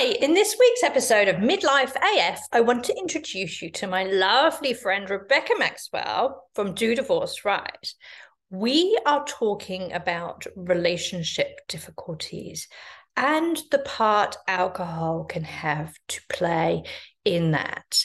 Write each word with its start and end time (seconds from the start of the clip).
Hi, 0.00 0.12
in 0.22 0.32
this 0.32 0.54
week's 0.60 0.84
episode 0.84 1.26
of 1.26 1.42
Midlife 1.42 1.96
AF, 1.96 2.40
I 2.52 2.60
want 2.60 2.84
to 2.84 2.96
introduce 2.96 3.60
you 3.60 3.68
to 3.72 3.88
my 3.88 4.04
lovely 4.04 4.72
friend 4.72 5.10
Rebecca 5.10 5.54
Maxwell 5.58 6.44
from 6.54 6.72
Do 6.72 6.94
Divorce 6.94 7.44
Right. 7.44 7.94
We 8.48 8.96
are 9.06 9.24
talking 9.24 9.92
about 9.92 10.46
relationship 10.54 11.66
difficulties 11.66 12.68
and 13.16 13.60
the 13.72 13.80
part 13.80 14.36
alcohol 14.46 15.24
can 15.24 15.42
have 15.42 15.92
to 16.06 16.20
play 16.28 16.84
in 17.24 17.50
that. 17.50 18.04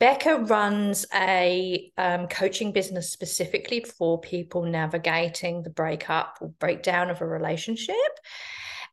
Becca 0.00 0.38
runs 0.38 1.06
a 1.14 1.92
um, 1.96 2.26
coaching 2.26 2.72
business 2.72 3.12
specifically 3.12 3.84
for 3.96 4.20
people 4.20 4.64
navigating 4.64 5.62
the 5.62 5.70
breakup 5.70 6.38
or 6.40 6.48
breakdown 6.58 7.10
of 7.10 7.20
a 7.20 7.26
relationship. 7.26 7.94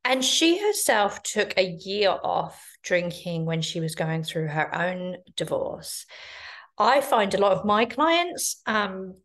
And 0.05 0.23
she 0.23 0.59
herself 0.59 1.23
took 1.23 1.57
a 1.57 1.65
year 1.65 2.11
off 2.11 2.77
drinking 2.83 3.45
when 3.45 3.63
she 3.63 3.79
was 3.79 3.95
going 3.95 4.23
through 4.23 4.47
her 4.47 4.73
own 4.73 5.17
divorce. 5.35 6.05
I 6.77 7.01
find 7.01 7.33
a 7.33 7.39
lot 7.39 7.53
of 7.53 7.65
my 7.65 7.85
clients 7.85 8.61
um, 8.67 9.15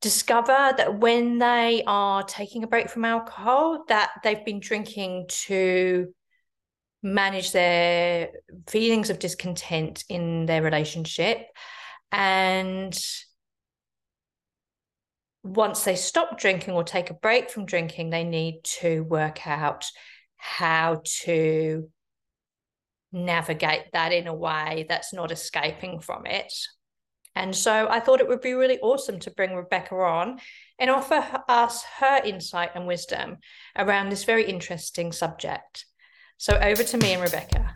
discover 0.00 0.74
that 0.76 0.98
when 0.98 1.38
they 1.38 1.84
are 1.86 2.24
taking 2.24 2.64
a 2.64 2.66
break 2.66 2.90
from 2.90 3.04
alcohol, 3.04 3.84
that 3.86 4.10
they've 4.24 4.44
been 4.44 4.58
drinking 4.58 5.26
to 5.28 6.12
manage 7.04 7.52
their 7.52 8.30
feelings 8.66 9.08
of 9.08 9.20
discontent 9.20 10.02
in 10.08 10.46
their 10.46 10.62
relationship 10.62 11.46
and 12.10 12.98
once 15.44 15.84
they 15.84 15.94
stop 15.94 16.38
drinking 16.38 16.74
or 16.74 16.82
take 16.82 17.10
a 17.10 17.14
break 17.14 17.50
from 17.50 17.66
drinking, 17.66 18.10
they 18.10 18.24
need 18.24 18.60
to 18.64 19.02
work 19.04 19.46
out 19.46 19.84
how 20.36 21.02
to 21.04 21.88
navigate 23.12 23.92
that 23.92 24.12
in 24.12 24.26
a 24.26 24.34
way 24.34 24.86
that's 24.88 25.12
not 25.12 25.30
escaping 25.30 26.00
from 26.00 26.24
it. 26.26 26.52
And 27.36 27.54
so 27.54 27.88
I 27.90 28.00
thought 28.00 28.20
it 28.20 28.28
would 28.28 28.40
be 28.40 28.54
really 28.54 28.78
awesome 28.80 29.18
to 29.20 29.30
bring 29.30 29.54
Rebecca 29.54 29.94
on 29.96 30.38
and 30.78 30.88
offer 30.88 31.42
us 31.48 31.84
her 31.98 32.22
insight 32.24 32.70
and 32.74 32.86
wisdom 32.86 33.38
around 33.76 34.08
this 34.08 34.24
very 34.24 34.48
interesting 34.48 35.12
subject. 35.12 35.84
So 36.38 36.54
over 36.56 36.82
to 36.82 36.96
me 36.96 37.12
and 37.12 37.22
Rebecca. 37.22 37.74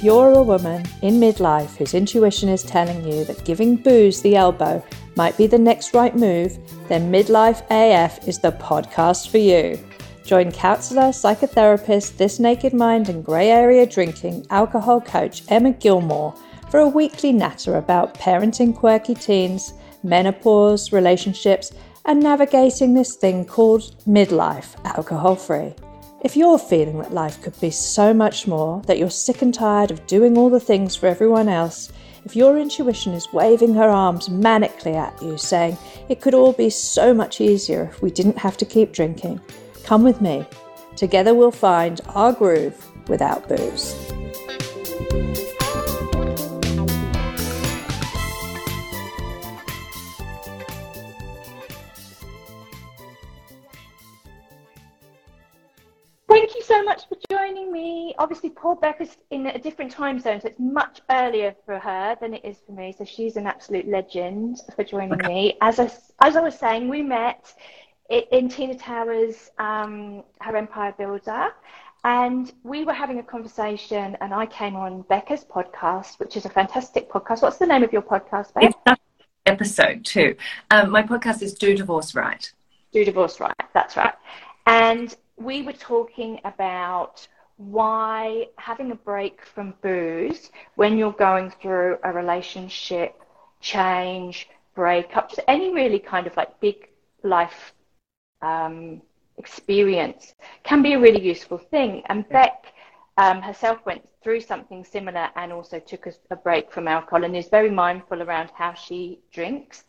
If 0.00 0.04
you're 0.04 0.32
a 0.32 0.42
woman 0.42 0.86
in 1.02 1.20
midlife 1.20 1.76
whose 1.76 1.92
intuition 1.92 2.48
is 2.48 2.62
telling 2.62 3.06
you 3.06 3.22
that 3.24 3.44
giving 3.44 3.76
booze 3.76 4.22
the 4.22 4.34
elbow 4.34 4.82
might 5.14 5.36
be 5.36 5.46
the 5.46 5.58
next 5.58 5.92
right 5.92 6.16
move, 6.16 6.58
then 6.88 7.12
Midlife 7.12 7.62
AF 7.70 8.26
is 8.26 8.38
the 8.38 8.52
podcast 8.52 9.28
for 9.28 9.36
you. 9.36 9.78
Join 10.24 10.52
counselor, 10.52 11.10
psychotherapist, 11.10 12.16
This 12.16 12.40
Naked 12.40 12.72
Mind, 12.72 13.10
and 13.10 13.22
grey 13.22 13.50
area 13.50 13.84
drinking 13.84 14.46
alcohol 14.48 15.02
coach 15.02 15.42
Emma 15.48 15.72
Gilmore 15.72 16.34
for 16.70 16.80
a 16.80 16.88
weekly 16.88 17.30
natter 17.30 17.76
about 17.76 18.14
parenting 18.14 18.74
quirky 18.74 19.14
teens, 19.14 19.74
menopause, 20.02 20.94
relationships, 20.94 21.72
and 22.06 22.22
navigating 22.22 22.94
this 22.94 23.16
thing 23.16 23.44
called 23.44 23.94
midlife 24.06 24.82
alcohol 24.86 25.36
free. 25.36 25.74
If 26.22 26.36
you're 26.36 26.58
feeling 26.58 26.98
that 26.98 27.14
life 27.14 27.40
could 27.40 27.58
be 27.60 27.70
so 27.70 28.12
much 28.12 28.46
more, 28.46 28.82
that 28.82 28.98
you're 28.98 29.08
sick 29.08 29.40
and 29.40 29.54
tired 29.54 29.90
of 29.90 30.06
doing 30.06 30.36
all 30.36 30.50
the 30.50 30.60
things 30.60 30.94
for 30.94 31.06
everyone 31.06 31.48
else, 31.48 31.90
if 32.26 32.36
your 32.36 32.58
intuition 32.58 33.14
is 33.14 33.32
waving 33.32 33.72
her 33.72 33.88
arms 33.88 34.28
manically 34.28 34.96
at 34.96 35.20
you, 35.22 35.38
saying 35.38 35.78
it 36.10 36.20
could 36.20 36.34
all 36.34 36.52
be 36.52 36.68
so 36.68 37.14
much 37.14 37.40
easier 37.40 37.84
if 37.84 38.02
we 38.02 38.10
didn't 38.10 38.36
have 38.36 38.58
to 38.58 38.66
keep 38.66 38.92
drinking, 38.92 39.40
come 39.82 40.02
with 40.02 40.20
me. 40.20 40.44
Together 40.94 41.34
we'll 41.34 41.50
find 41.50 42.02
our 42.08 42.34
groove 42.34 42.86
without 43.08 43.48
booze. 43.48 43.94
Much 56.90 57.08
for 57.08 57.18
joining 57.30 57.70
me. 57.70 58.16
Obviously, 58.18 58.50
poor 58.50 58.74
Becca's 58.74 59.16
in 59.30 59.46
a 59.46 59.60
different 59.60 59.92
time 59.92 60.18
zone, 60.18 60.40
so 60.40 60.48
it's 60.48 60.58
much 60.58 61.00
earlier 61.08 61.54
for 61.64 61.78
her 61.78 62.16
than 62.20 62.34
it 62.34 62.44
is 62.44 62.56
for 62.66 62.72
me. 62.72 62.92
So 62.98 63.04
she's 63.04 63.36
an 63.36 63.46
absolute 63.46 63.86
legend 63.86 64.60
for 64.74 64.82
joining 64.82 65.12
okay. 65.12 65.28
me. 65.28 65.56
As 65.60 65.78
I, 65.78 65.88
as 66.20 66.34
I 66.34 66.40
was 66.40 66.58
saying, 66.58 66.88
we 66.88 67.00
met 67.00 67.54
in 68.10 68.48
Tina 68.48 68.74
Tower's, 68.74 69.52
um, 69.60 70.24
her 70.40 70.56
Empire 70.56 70.92
Builder, 70.98 71.50
and 72.02 72.52
we 72.64 72.82
were 72.82 72.92
having 72.92 73.20
a 73.20 73.22
conversation, 73.22 74.16
and 74.20 74.34
I 74.34 74.46
came 74.46 74.74
on 74.74 75.02
Becca's 75.02 75.44
podcast, 75.44 76.18
which 76.18 76.36
is 76.36 76.44
a 76.44 76.50
fantastic 76.50 77.08
podcast. 77.08 77.42
What's 77.42 77.58
the 77.58 77.66
name 77.66 77.84
of 77.84 77.92
your 77.92 78.02
podcast, 78.02 78.52
Becca? 78.52 78.96
episode 79.46 80.04
two. 80.04 80.34
Um, 80.72 80.90
my 80.90 81.04
podcast 81.04 81.40
is 81.40 81.54
Do 81.54 81.76
Divorce 81.76 82.16
Right. 82.16 82.52
Do 82.92 83.04
Divorce 83.04 83.38
Right, 83.38 83.54
that's 83.74 83.96
right. 83.96 84.14
And 84.66 85.14
we 85.40 85.62
were 85.62 85.72
talking 85.72 86.38
about 86.44 87.26
why 87.56 88.46
having 88.56 88.90
a 88.90 88.94
break 88.94 89.44
from 89.44 89.74
booze 89.82 90.50
when 90.76 90.96
you're 90.96 91.12
going 91.12 91.50
through 91.50 91.98
a 92.04 92.12
relationship 92.12 93.20
change, 93.60 94.48
breakup, 94.74 95.32
any 95.48 95.72
really 95.72 95.98
kind 95.98 96.26
of 96.26 96.36
like 96.36 96.58
big 96.60 96.88
life 97.22 97.72
um, 98.42 99.02
experience 99.38 100.34
can 100.62 100.82
be 100.82 100.92
a 100.94 100.98
really 100.98 101.22
useful 101.22 101.58
thing. 101.58 102.02
And 102.06 102.28
Beck 102.28 102.72
um, 103.16 103.42
herself 103.42 103.78
went 103.84 104.06
through 104.22 104.40
something 104.40 104.84
similar 104.84 105.28
and 105.36 105.52
also 105.52 105.78
took 105.80 106.06
a, 106.06 106.12
a, 106.30 106.36
break 106.36 106.72
from 106.72 106.88
alcohol 106.88 107.24
and 107.24 107.36
is 107.36 107.48
very 107.48 107.70
mindful 107.70 108.22
around 108.22 108.50
how 108.54 108.74
she 108.74 109.18
drinks. 109.32 109.84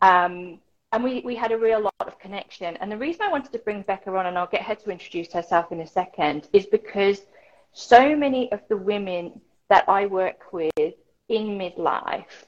Um, 0.00 0.58
and 0.92 1.02
we, 1.02 1.20
we 1.24 1.34
had 1.34 1.52
a 1.52 1.58
real 1.58 1.80
lot 1.80 1.94
of 2.00 2.18
connection. 2.18 2.76
And 2.76 2.92
the 2.92 2.98
reason 2.98 3.22
I 3.22 3.30
wanted 3.30 3.52
to 3.52 3.58
bring 3.58 3.82
Becca 3.82 4.14
on, 4.14 4.26
and 4.26 4.36
I'll 4.36 4.46
get 4.46 4.62
her 4.62 4.74
to 4.74 4.90
introduce 4.90 5.32
herself 5.32 5.72
in 5.72 5.80
a 5.80 5.86
second, 5.86 6.48
is 6.52 6.66
because 6.66 7.22
so 7.72 8.14
many 8.14 8.52
of 8.52 8.60
the 8.68 8.76
women 8.76 9.40
that 9.70 9.88
I 9.88 10.06
work 10.06 10.52
with 10.52 10.70
in 11.28 11.58
midlife 11.58 12.44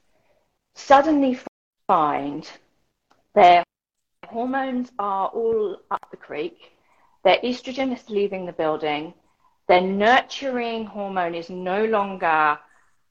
suddenly 0.74 1.38
find 1.86 2.50
their 3.34 3.64
hormones 4.26 4.92
are 4.98 5.28
all 5.28 5.78
up 5.90 6.06
the 6.10 6.16
creek, 6.16 6.72
their 7.24 7.38
estrogen 7.38 7.94
is 7.94 8.10
leaving 8.10 8.44
the 8.44 8.52
building, 8.52 9.14
their 9.68 9.80
nurturing 9.80 10.84
hormone 10.84 11.34
is 11.34 11.48
no 11.48 11.86
longer 11.86 12.58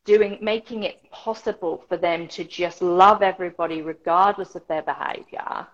doing 0.05 0.37
making 0.41 0.83
it 0.83 1.09
possible 1.11 1.83
for 1.87 1.97
them 1.97 2.27
to 2.27 2.43
just 2.43 2.81
love 2.81 3.21
everybody 3.21 3.81
regardless 3.81 4.55
of 4.55 4.67
their 4.67 4.81
behavior. 4.81 5.67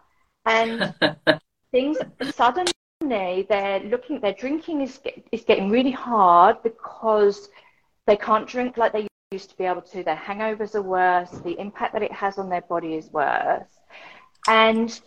And 0.45 0.93
things 1.71 1.97
suddenly 2.31 2.71
they're 3.01 3.79
looking 3.81 4.19
their 4.19 4.33
drinking 4.33 4.81
is 4.81 4.99
is 5.31 5.43
getting 5.43 5.69
really 5.69 5.91
hard 5.91 6.61
because 6.63 7.49
they 8.05 8.17
can't 8.17 8.47
drink 8.47 8.77
like 8.77 8.93
they 8.93 9.07
used 9.31 9.49
to 9.51 9.57
be 9.57 9.63
able 9.63 9.81
to. 9.81 10.03
Their 10.03 10.15
hangovers 10.15 10.75
are 10.75 10.81
worse. 10.81 11.29
The 11.29 11.59
impact 11.59 11.93
that 11.93 12.03
it 12.03 12.11
has 12.11 12.37
on 12.37 12.49
their 12.49 12.61
body 12.61 12.95
is 12.95 13.09
worse. 13.11 13.69
And 14.47 14.99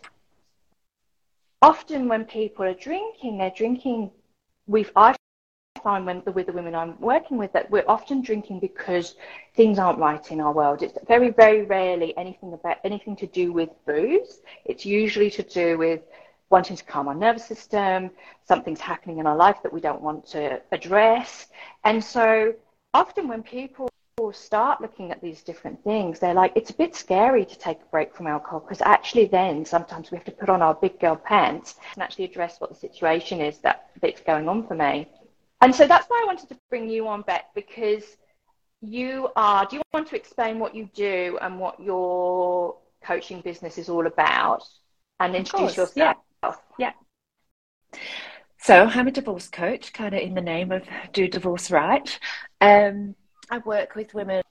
often 1.61 2.09
when 2.09 2.25
people 2.25 2.65
are 2.65 2.75
drinking 2.75 3.39
they're 3.39 3.53
drinking 3.57 4.11
we've 4.67 4.91
I've 4.97 5.17
find 5.83 6.07
when 6.07 6.23
with 6.35 6.47
the 6.47 6.53
women 6.53 6.75
I'm 6.75 7.01
working 7.01 7.39
with 7.39 7.53
that 7.53 7.71
we're 7.71 7.85
often 7.89 8.23
drinking 8.23 8.61
because 8.61 9.17
things 9.55 9.79
aren't 9.79 9.99
right 9.99 10.31
in 10.31 10.41
our 10.41 10.53
world. 10.53 10.83
It's 10.83 10.97
very, 11.07 11.31
very 11.31 11.63
rarely 11.63 12.17
anything 12.17 12.53
about 12.53 12.79
anything 12.85 13.17
to 13.17 13.27
do 13.27 13.53
with 13.53 13.71
booze. 13.87 14.41
It's 14.65 14.87
usually 14.87 15.31
to 15.31 15.43
do 15.43 15.79
with 15.79 16.03
wanting 16.53 16.77
to 16.77 16.85
calm 16.85 17.09
our 17.09 17.15
nervous 17.15 17.47
system, 17.47 18.11
something's 18.45 18.81
happening 18.81 19.19
in 19.19 19.27
our 19.27 19.37
life 19.37 19.57
that 19.63 19.73
we 19.73 19.81
don't 19.81 20.03
want 20.03 20.27
to 20.27 20.61
address. 20.71 21.47
And 21.83 22.05
so 22.05 22.55
often 22.93 23.27
when 23.27 23.43
people 23.43 23.89
start 24.33 24.81
looking 24.81 25.11
at 25.11 25.21
these 25.21 25.43
different 25.43 25.83
things, 25.83 26.21
they're 26.21 26.35
like, 26.35 26.53
it's 26.55 26.71
a 26.71 26.75
bit 26.75 26.95
scary 26.95 27.45
to 27.45 27.59
take 27.59 27.81
a 27.81 27.91
break 27.91 28.15
from 28.15 28.27
alcohol 28.27 28.61
because 28.61 28.83
actually 28.83 29.25
then 29.25 29.65
sometimes 29.65 30.11
we 30.11 30.19
have 30.19 30.25
to 30.27 30.31
put 30.31 30.51
on 30.51 30.63
our 30.63 30.75
big 30.75 31.01
girl 31.01 31.17
pants 31.17 31.77
and 31.95 32.03
actually 32.03 32.27
address 32.27 32.61
what 32.61 32.71
the 32.71 32.77
situation 32.77 33.41
is 33.41 33.59
that, 33.59 33.89
that's 34.01 34.21
going 34.21 34.49
on 34.49 34.67
for 34.67 34.75
me. 34.75 35.09
And 35.63 35.75
so 35.75 35.87
that's 35.87 36.07
why 36.09 36.21
I 36.23 36.27
wanted 36.27 36.49
to 36.49 36.59
bring 36.69 36.89
you 36.89 37.07
on, 37.09 37.23
Beck, 37.23 37.55
because 37.55 38.05
you 38.81 39.29
are. 39.37 39.65
Do 39.65 39.77
you 39.77 39.83
want 39.95 40.09
to 40.09 40.17
explain 40.17 40.59
what 40.59 40.75
you 40.75 40.89
do 40.93 41.39
and 41.41 41.59
what 41.59 41.81
your 41.81 42.77
coaching 43.05 43.41
business 43.41 43.79
is 43.79 43.89
all 43.89 44.07
about, 44.07 44.65
and 45.21 45.37
introduce 45.37 45.77
yourself? 45.77 46.17
Yeah. 46.43 46.55
yeah. 46.79 46.93
So 48.59 48.87
I'm 48.87 49.09
a 49.09 49.13
divorce 49.13 49.49
coach, 49.49 49.93
kind 49.93 50.15
of 50.15 50.21
in 50.21 50.35
the 50.35 50.41
name 50.41 50.73
of 50.73 50.83
Do 51.13 51.29
Divorce 51.29 51.71
Right. 51.71 52.19
Um, 52.61 53.15
I 53.51 53.59
work 53.59 53.95
with 53.95 54.15
women, 54.15 54.43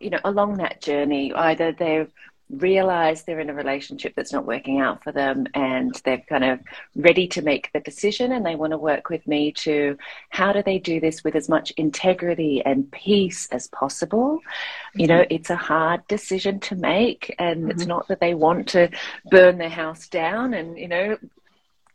you 0.00 0.10
know, 0.10 0.20
along 0.24 0.58
that 0.58 0.80
journey. 0.80 1.32
Either 1.32 1.72
they're 1.72 2.08
realize 2.50 3.22
they're 3.22 3.40
in 3.40 3.50
a 3.50 3.54
relationship 3.54 4.14
that's 4.16 4.32
not 4.32 4.46
working 4.46 4.80
out 4.80 5.02
for 5.04 5.12
them 5.12 5.46
and 5.54 5.94
they're 6.04 6.22
kind 6.28 6.44
of 6.44 6.60
ready 6.96 7.26
to 7.28 7.42
make 7.42 7.70
the 7.72 7.80
decision 7.80 8.32
and 8.32 8.44
they 8.44 8.56
want 8.56 8.72
to 8.72 8.78
work 8.78 9.08
with 9.08 9.26
me 9.26 9.52
to 9.52 9.96
how 10.30 10.52
do 10.52 10.62
they 10.62 10.78
do 10.78 11.00
this 11.00 11.22
with 11.22 11.36
as 11.36 11.48
much 11.48 11.70
integrity 11.72 12.62
and 12.64 12.90
peace 12.90 13.46
as 13.52 13.68
possible 13.68 14.38
mm-hmm. 14.38 15.00
you 15.00 15.06
know 15.06 15.20
mm-hmm. 15.20 15.34
it's 15.34 15.50
a 15.50 15.56
hard 15.56 16.06
decision 16.08 16.58
to 16.58 16.74
make 16.74 17.34
and 17.38 17.62
mm-hmm. 17.62 17.70
it's 17.70 17.86
not 17.86 18.08
that 18.08 18.20
they 18.20 18.34
want 18.34 18.68
to 18.68 18.88
burn 19.30 19.58
their 19.58 19.68
house 19.68 20.08
down 20.08 20.54
and 20.54 20.78
you 20.78 20.88
know 20.88 21.16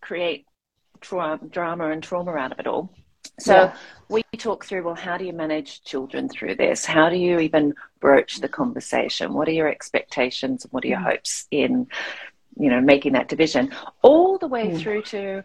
create 0.02 0.46
tra- 1.02 1.40
drama 1.50 1.90
and 1.90 2.02
trauma 2.02 2.32
out 2.34 2.52
of 2.52 2.60
it 2.60 2.68
all 2.68 2.90
so 3.40 3.54
yeah. 3.54 3.76
we 4.10 4.24
talk 4.38 4.66
through 4.66 4.84
well, 4.84 4.96
how 4.96 5.18
do 5.18 5.26
you 5.26 5.34
manage 5.34 5.84
children 5.84 6.30
through 6.30 6.56
this? 6.56 6.86
How 6.86 7.10
do 7.10 7.16
you 7.16 7.40
even 7.40 7.74
broach 8.00 8.38
the 8.38 8.50
conversation? 8.50 9.34
What 9.34 9.48
are 9.48 9.54
your 9.54 9.68
expectations 9.68 10.64
and 10.64 10.74
what 10.74 10.84
are 10.84 10.88
your 10.88 11.00
mm. 11.00 11.12
hopes 11.12 11.48
in, 11.52 11.88
you 12.58 12.70
know, 12.70 12.82
making 12.82 13.14
that 13.14 13.28
division? 13.28 13.72
All 14.02 14.38
the 14.38 14.48
way 14.48 14.68
mm. 14.68 14.80
through 14.80 15.04
to, 15.04 15.44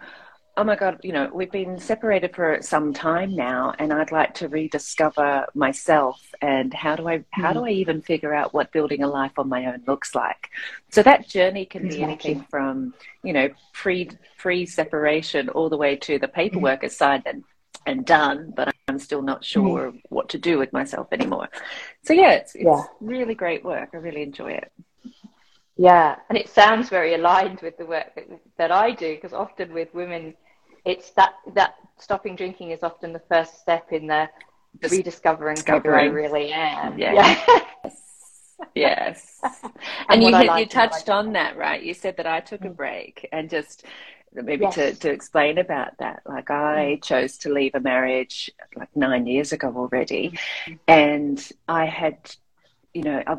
oh 0.57 0.65
my 0.65 0.77
God, 0.77 1.01
you 1.03 1.13
know, 1.13 1.31
we've 1.33 1.51
been 1.51 1.79
separated 1.79 2.35
for 2.35 2.59
some 2.61 2.93
time 2.93 3.35
now 3.35 3.75
and 3.79 3.93
I'd 3.93 4.13
like 4.13 4.35
to 4.35 4.49
rediscover 4.49 5.47
myself 5.55 6.21
and 6.43 6.73
how 6.73 6.97
do 6.97 7.09
I 7.09 7.25
how 7.31 7.53
do 7.53 7.61
mm. 7.61 7.69
I 7.69 7.73
even 7.73 8.03
figure 8.03 8.35
out 8.35 8.55
what 8.55 8.73
building 8.73 9.03
a 9.03 9.09
life 9.09 9.39
on 9.39 9.49
my 9.49 9.67
own 9.67 9.83
looks 9.87 10.15
like? 10.15 10.51
So 10.91 11.03
that 11.03 11.29
journey 11.29 11.65
can 11.65 11.89
be 11.89 12.03
anything 12.03 12.47
from, 12.51 12.95
you 13.23 13.33
know, 13.33 13.49
pre 13.73 14.11
pre 14.39 14.67
separation 14.67 15.49
all 15.49 15.69
the 15.69 15.77
way 15.77 15.97
to 15.97 16.19
the 16.19 16.29
paperwork 16.29 16.85
is 16.85 16.97
signed 16.97 17.25
and 17.27 17.45
and 17.87 18.05
done, 18.05 18.53
but 18.55 18.75
I'm 18.89 18.99
still 18.99 19.23
not 19.23 19.45
sure 19.45 19.93
mm. 19.93 20.01
what 20.09 20.29
to 20.31 20.39
do 20.39 20.59
with 20.59 20.73
myself 20.73 21.09
anymore. 21.13 21.49
So 22.05 22.13
yeah, 22.13 22.33
it's, 22.33 22.55
it's 22.55 22.65
yeah. 22.65 22.83
really 23.01 23.35
great 23.35 23.65
work. 23.65 23.91
I 23.93 23.99
really 23.99 24.23
enjoy 24.23 24.53
it. 24.53 24.73
Yeah, 25.77 26.17
and 26.29 26.37
it 26.37 26.49
sounds 26.49 26.91
very 26.91 27.15
aligned 27.15 27.61
with 27.63 27.79
the 27.79 27.87
work 27.87 28.15
that, 28.15 28.29
that 28.59 28.71
I 28.71 28.91
do 28.91 29.15
because 29.15 29.33
often 29.33 29.73
with 29.73 29.95
women, 29.95 30.35
it's 30.85 31.11
that 31.13 31.35
that 31.55 31.75
stopping 31.99 32.37
drinking 32.37 32.71
is 32.71 32.83
often 32.83 33.13
the 33.13 33.23
first 33.31 33.61
step 33.61 33.93
in 33.93 34.07
the 34.07 34.29
Just 34.83 34.95
rediscovering, 34.95 35.57
who 35.67 35.91
I 35.91 36.05
really 36.05 36.53
am. 36.53 36.99
Yeah. 36.99 37.15
Yes. 37.15 37.97
yes. 38.75 39.41
and, 39.63 39.73
and 40.11 40.23
you 40.23 40.31
like 40.31 40.61
you 40.61 40.67
touched 40.67 41.09
on 41.09 41.33
that, 41.33 41.57
right? 41.57 41.83
You 41.83 41.95
said 41.95 42.17
that 42.19 42.27
I 42.27 42.41
took 42.41 42.63
a 42.63 42.69
mm. 42.69 42.77
break 42.77 43.27
and 43.33 43.49
just 43.49 43.85
maybe 44.33 44.63
yes. 44.63 44.75
to, 44.75 44.95
to 44.95 45.11
explain 45.11 45.59
about 45.59 45.99
that. 45.99 46.23
Like 46.27 46.51
I 46.51 46.99
mm. 46.99 47.03
chose 47.03 47.39
to 47.39 47.53
leave 47.53 47.75
a 47.75 47.81
marriage 47.81 48.51
like 48.77 48.95
nine 48.95 49.27
years 49.27 49.53
ago 49.53 49.73
already. 49.77 50.39
Mm-hmm. 50.67 50.75
And 50.89 51.53
I 51.69 51.87
had, 51.87 52.19
you 52.95 53.03
know, 53.03 53.23
I 53.27 53.37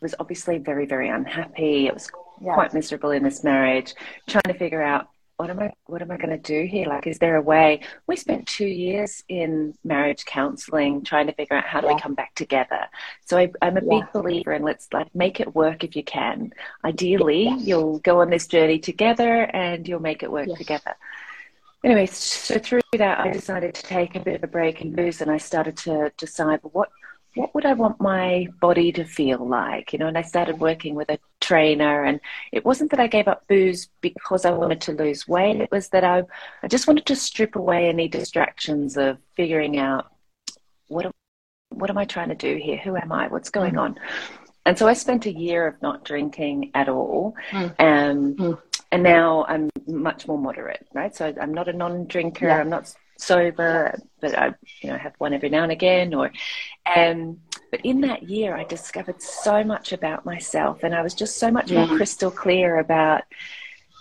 was 0.00 0.14
obviously 0.18 0.58
very, 0.58 0.86
very 0.86 1.08
unhappy. 1.08 1.86
It 1.86 1.94
was 1.94 2.10
yes. 2.40 2.54
quite 2.54 2.74
miserable 2.74 3.10
in 3.10 3.22
this 3.22 3.44
marriage, 3.44 3.94
trying 4.26 4.42
to 4.48 4.54
figure 4.54 4.82
out 4.82 5.08
what 5.36 5.50
am 5.50 5.58
I 5.58 5.72
what 5.86 6.00
am 6.00 6.10
I 6.10 6.16
going 6.16 6.30
to 6.30 6.38
do 6.38 6.66
here? 6.66 6.86
Like, 6.86 7.06
is 7.06 7.18
there 7.18 7.36
a 7.36 7.42
way? 7.42 7.80
We 8.06 8.16
spent 8.16 8.46
two 8.46 8.66
years 8.66 9.24
in 9.28 9.74
marriage 9.82 10.24
counselling 10.24 11.02
trying 11.02 11.26
to 11.26 11.32
figure 11.32 11.56
out 11.56 11.64
how 11.64 11.80
do 11.80 11.88
yeah. 11.88 11.94
we 11.94 12.00
come 12.00 12.14
back 12.14 12.34
together. 12.34 12.86
So 13.24 13.38
I, 13.38 13.50
am 13.62 13.76
a 13.76 13.80
yeah. 13.82 14.00
big 14.00 14.12
believer 14.12 14.52
in 14.52 14.62
let's 14.62 14.88
like 14.92 15.12
make 15.14 15.40
it 15.40 15.54
work 15.54 15.82
if 15.82 15.96
you 15.96 16.04
can. 16.04 16.52
Ideally, 16.84 17.44
yes. 17.44 17.62
you'll 17.62 17.98
go 18.00 18.20
on 18.20 18.30
this 18.30 18.46
journey 18.46 18.78
together 18.78 19.50
and 19.52 19.86
you'll 19.88 20.00
make 20.00 20.22
it 20.22 20.30
work 20.30 20.48
yes. 20.48 20.58
together. 20.58 20.94
Anyway, 21.84 22.06
so 22.06 22.58
through 22.58 22.80
that, 22.96 23.20
I 23.20 23.30
decided 23.30 23.74
to 23.74 23.82
take 23.82 24.16
a 24.16 24.20
bit 24.20 24.36
of 24.36 24.44
a 24.44 24.46
break 24.46 24.80
and 24.80 24.96
booze, 24.96 25.20
and 25.20 25.30
I 25.30 25.36
started 25.36 25.76
to 25.78 26.10
decide 26.16 26.60
what 26.62 26.88
what 27.34 27.54
would 27.54 27.66
I 27.66 27.72
want 27.72 28.00
my 28.00 28.46
body 28.60 28.92
to 28.92 29.04
feel 29.04 29.46
like? 29.46 29.92
You 29.92 29.98
know, 29.98 30.06
and 30.06 30.16
I 30.16 30.22
started 30.22 30.60
working 30.60 30.94
with 30.94 31.10
a 31.10 31.18
trainer, 31.40 32.04
and 32.04 32.20
it 32.52 32.64
wasn't 32.64 32.90
that 32.90 33.00
I 33.00 33.06
gave 33.06 33.28
up 33.28 33.46
booze 33.48 33.88
because 34.00 34.44
I 34.44 34.50
wanted 34.50 34.80
to 34.82 34.92
lose 34.92 35.26
weight. 35.26 35.60
It 35.60 35.70
was 35.70 35.88
that 35.88 36.04
I, 36.04 36.22
I 36.62 36.68
just 36.68 36.86
wanted 36.86 37.06
to 37.06 37.16
strip 37.16 37.56
away 37.56 37.88
any 37.88 38.08
distractions 38.08 38.96
of 38.96 39.18
figuring 39.34 39.78
out 39.78 40.12
what, 40.88 41.10
what 41.70 41.90
am 41.90 41.98
I 41.98 42.04
trying 42.04 42.28
to 42.28 42.34
do 42.34 42.56
here? 42.56 42.78
Who 42.78 42.96
am 42.96 43.10
I? 43.10 43.28
What's 43.28 43.50
going 43.50 43.76
on? 43.76 43.98
And 44.66 44.78
so 44.78 44.88
I 44.88 44.94
spent 44.94 45.26
a 45.26 45.32
year 45.32 45.66
of 45.66 45.80
not 45.82 46.04
drinking 46.04 46.70
at 46.74 46.88
all. 46.88 47.34
Mm. 47.50 47.74
Um, 47.78 48.34
mm. 48.34 48.62
And 48.92 49.02
now 49.02 49.44
I'm 49.48 49.70
much 49.88 50.28
more 50.28 50.38
moderate, 50.38 50.86
right? 50.94 51.14
So 51.14 51.34
I'm 51.40 51.52
not 51.52 51.68
a 51.68 51.72
non 51.72 52.06
drinker. 52.06 52.46
Yeah. 52.46 52.58
I'm 52.58 52.70
not 52.70 52.94
sober, 53.18 53.98
but 54.20 54.36
I, 54.36 54.54
you 54.80 54.90
know, 54.90 54.98
have 54.98 55.14
one 55.18 55.34
every 55.34 55.48
now 55.48 55.62
and 55.62 55.72
again. 55.72 56.14
Or, 56.14 56.30
um, 56.94 57.40
but 57.70 57.80
in 57.84 58.00
that 58.02 58.24
year, 58.24 58.56
I 58.56 58.64
discovered 58.64 59.20
so 59.22 59.64
much 59.64 59.92
about 59.92 60.24
myself, 60.24 60.82
and 60.82 60.94
I 60.94 61.02
was 61.02 61.14
just 61.14 61.38
so 61.38 61.50
much 61.50 61.70
more 61.70 61.86
mm. 61.86 61.96
crystal 61.96 62.30
clear 62.30 62.78
about 62.78 63.22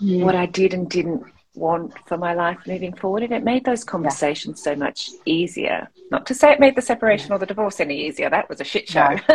mm. 0.02 0.24
what 0.24 0.36
I 0.36 0.46
did 0.46 0.74
and 0.74 0.90
didn't 0.90 1.24
want 1.56 1.94
for 2.08 2.18
my 2.18 2.34
life 2.34 2.58
moving 2.66 2.94
forward, 2.94 3.24
and 3.24 3.34
it 3.34 3.44
made 3.44 3.66
those 3.66 3.84
conversations 3.84 4.60
yeah. 4.60 4.74
so 4.74 4.76
much 4.76 5.10
easier. 5.26 5.88
Not 6.12 6.26
to 6.28 6.34
say 6.34 6.52
it 6.52 6.60
made 6.60 6.76
the 6.76 6.82
separation 6.82 7.32
or 7.32 7.40
the 7.40 7.46
divorce 7.46 7.80
any 7.80 8.08
easier; 8.08 8.30
that 8.30 8.50
was 8.50 8.60
a 8.60 8.64
shit 8.64 8.90
show. 8.90 9.18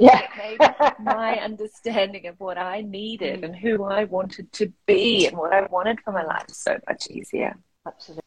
yeah, 0.00 0.22
it 0.22 0.60
made 0.60 0.92
my 1.00 1.38
understanding 1.40 2.26
of 2.26 2.38
what 2.40 2.58
I 2.58 2.80
needed 2.82 3.40
mm. 3.40 3.44
and 3.44 3.56
who 3.56 3.84
I 3.84 4.04
wanted 4.04 4.52
to 4.54 4.72
be 4.86 5.26
and 5.26 5.36
what 5.36 5.52
I 5.52 5.66
wanted 5.66 6.00
for 6.00 6.12
my 6.12 6.24
life 6.24 6.46
so 6.48 6.78
much 6.88 7.08
easier. 7.10 7.54
Absolutely. 7.86 8.22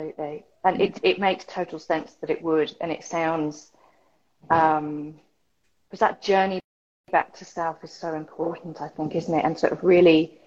Absolutely. 0.00 0.44
And 0.64 0.80
it, 0.80 0.98
it 1.02 1.18
makes 1.18 1.44
total 1.44 1.78
sense 1.78 2.14
that 2.20 2.30
it 2.30 2.42
would. 2.42 2.74
And 2.80 2.90
it 2.90 3.04
sounds, 3.04 3.70
um, 4.50 5.14
because 5.88 6.00
that 6.00 6.22
journey 6.22 6.60
back 7.12 7.34
to 7.36 7.44
self 7.44 7.84
is 7.84 7.92
so 7.92 8.14
important, 8.14 8.80
I 8.80 8.88
think, 8.88 9.14
isn't 9.14 9.34
it? 9.34 9.44
And 9.44 9.58
sort 9.58 9.72
of 9.72 9.84
really 9.84 10.38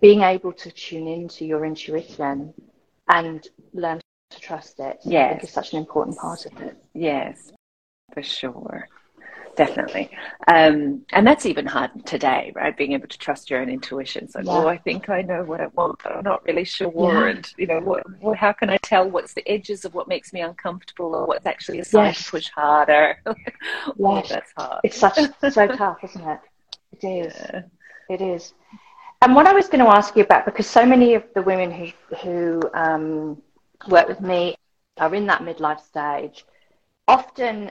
being 0.00 0.22
able 0.22 0.52
to 0.52 0.70
tune 0.70 1.08
into 1.08 1.44
your 1.44 1.64
intuition 1.64 2.54
and 3.08 3.46
learn 3.72 4.00
to 4.30 4.40
trust 4.40 4.78
it. 4.78 5.00
Yes. 5.04 5.26
I 5.26 5.28
think 5.30 5.44
is 5.44 5.50
such 5.50 5.72
an 5.72 5.80
important 5.80 6.18
part 6.18 6.46
of 6.46 6.60
it. 6.60 6.76
Yes, 6.94 7.52
for 8.12 8.22
sure 8.22 8.86
definitely. 9.56 10.10
Um, 10.48 11.04
and 11.12 11.26
that's 11.26 11.46
even 11.46 11.66
hard 11.66 12.06
today, 12.06 12.52
right? 12.54 12.76
Being 12.76 12.92
able 12.92 13.08
to 13.08 13.18
trust 13.18 13.50
your 13.50 13.60
own 13.60 13.68
intuition. 13.68 14.28
So, 14.28 14.40
yeah. 14.40 14.50
oh, 14.50 14.68
I 14.68 14.78
think 14.78 15.08
I 15.08 15.22
know 15.22 15.44
what 15.44 15.60
I 15.60 15.66
want, 15.68 16.00
but 16.02 16.16
I'm 16.16 16.24
not 16.24 16.44
really 16.44 16.64
sure. 16.64 16.92
Yeah. 16.94 17.28
And, 17.28 17.54
you 17.56 17.66
know, 17.66 17.80
what, 17.80 18.04
what, 18.20 18.36
how 18.36 18.52
can 18.52 18.70
I 18.70 18.76
tell 18.78 19.08
what's 19.08 19.34
the 19.34 19.46
edges 19.48 19.84
of 19.84 19.94
what 19.94 20.08
makes 20.08 20.32
me 20.32 20.40
uncomfortable 20.40 21.14
or 21.14 21.26
what's 21.26 21.46
actually 21.46 21.80
a 21.80 21.84
sign 21.84 22.06
yes. 22.06 22.24
to 22.24 22.30
push 22.30 22.50
harder? 22.50 23.18
yes. 23.26 23.36
oh, 23.98 24.22
that's 24.28 24.52
hard. 24.56 24.80
It's 24.84 24.98
such 24.98 25.16
so 25.16 25.66
tough, 25.68 25.98
isn't 26.04 26.28
it? 26.28 26.40
It 27.00 27.06
is. 27.06 27.34
Yeah. 27.36 27.62
It 28.08 28.20
is. 28.20 28.54
And 29.22 29.34
what 29.34 29.46
I 29.46 29.52
was 29.52 29.68
going 29.68 29.84
to 29.84 29.90
ask 29.90 30.16
you 30.16 30.22
about, 30.22 30.46
because 30.46 30.66
so 30.66 30.86
many 30.86 31.14
of 31.14 31.24
the 31.34 31.42
women 31.42 31.70
who, 31.70 32.16
who 32.22 32.62
um, 32.74 33.42
work 33.88 34.08
with 34.08 34.20
me 34.20 34.56
are 34.96 35.14
in 35.14 35.26
that 35.26 35.42
midlife 35.42 35.80
stage, 35.80 36.44
often 37.06 37.70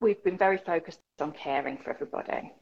we've 0.00 0.22
been 0.22 0.38
very 0.38 0.58
focused 0.58 1.00
on 1.20 1.32
caring 1.32 1.78
for 1.78 1.90
everybody, 1.90 2.52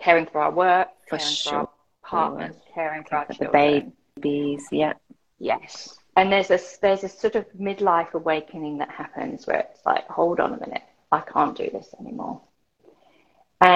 caring 0.00 0.26
for 0.26 0.40
our 0.40 0.50
work, 0.50 0.88
for 1.08 1.18
caring 1.18 1.34
sure. 1.34 1.52
for 1.52 1.58
our 1.58 1.68
partners, 2.02 2.56
caring 2.74 3.04
for 3.04 3.16
our 3.16 3.26
children. 3.26 3.92
The 4.16 4.22
babies, 4.22 4.66
yeah. 4.70 4.94
Yes. 5.38 5.98
And 6.16 6.32
there's 6.32 6.50
a, 6.50 6.58
there's 6.80 7.04
a 7.04 7.08
sort 7.08 7.36
of 7.36 7.44
midlife 7.52 8.14
awakening 8.14 8.78
that 8.78 8.90
happens 8.90 9.46
where 9.46 9.60
it's 9.60 9.84
like, 9.84 10.06
hold 10.08 10.40
on 10.40 10.54
a 10.54 10.60
minute, 10.60 10.82
I 11.12 11.20
can't 11.20 11.56
do 11.56 11.68
this 11.70 11.94
anymore. 12.00 12.40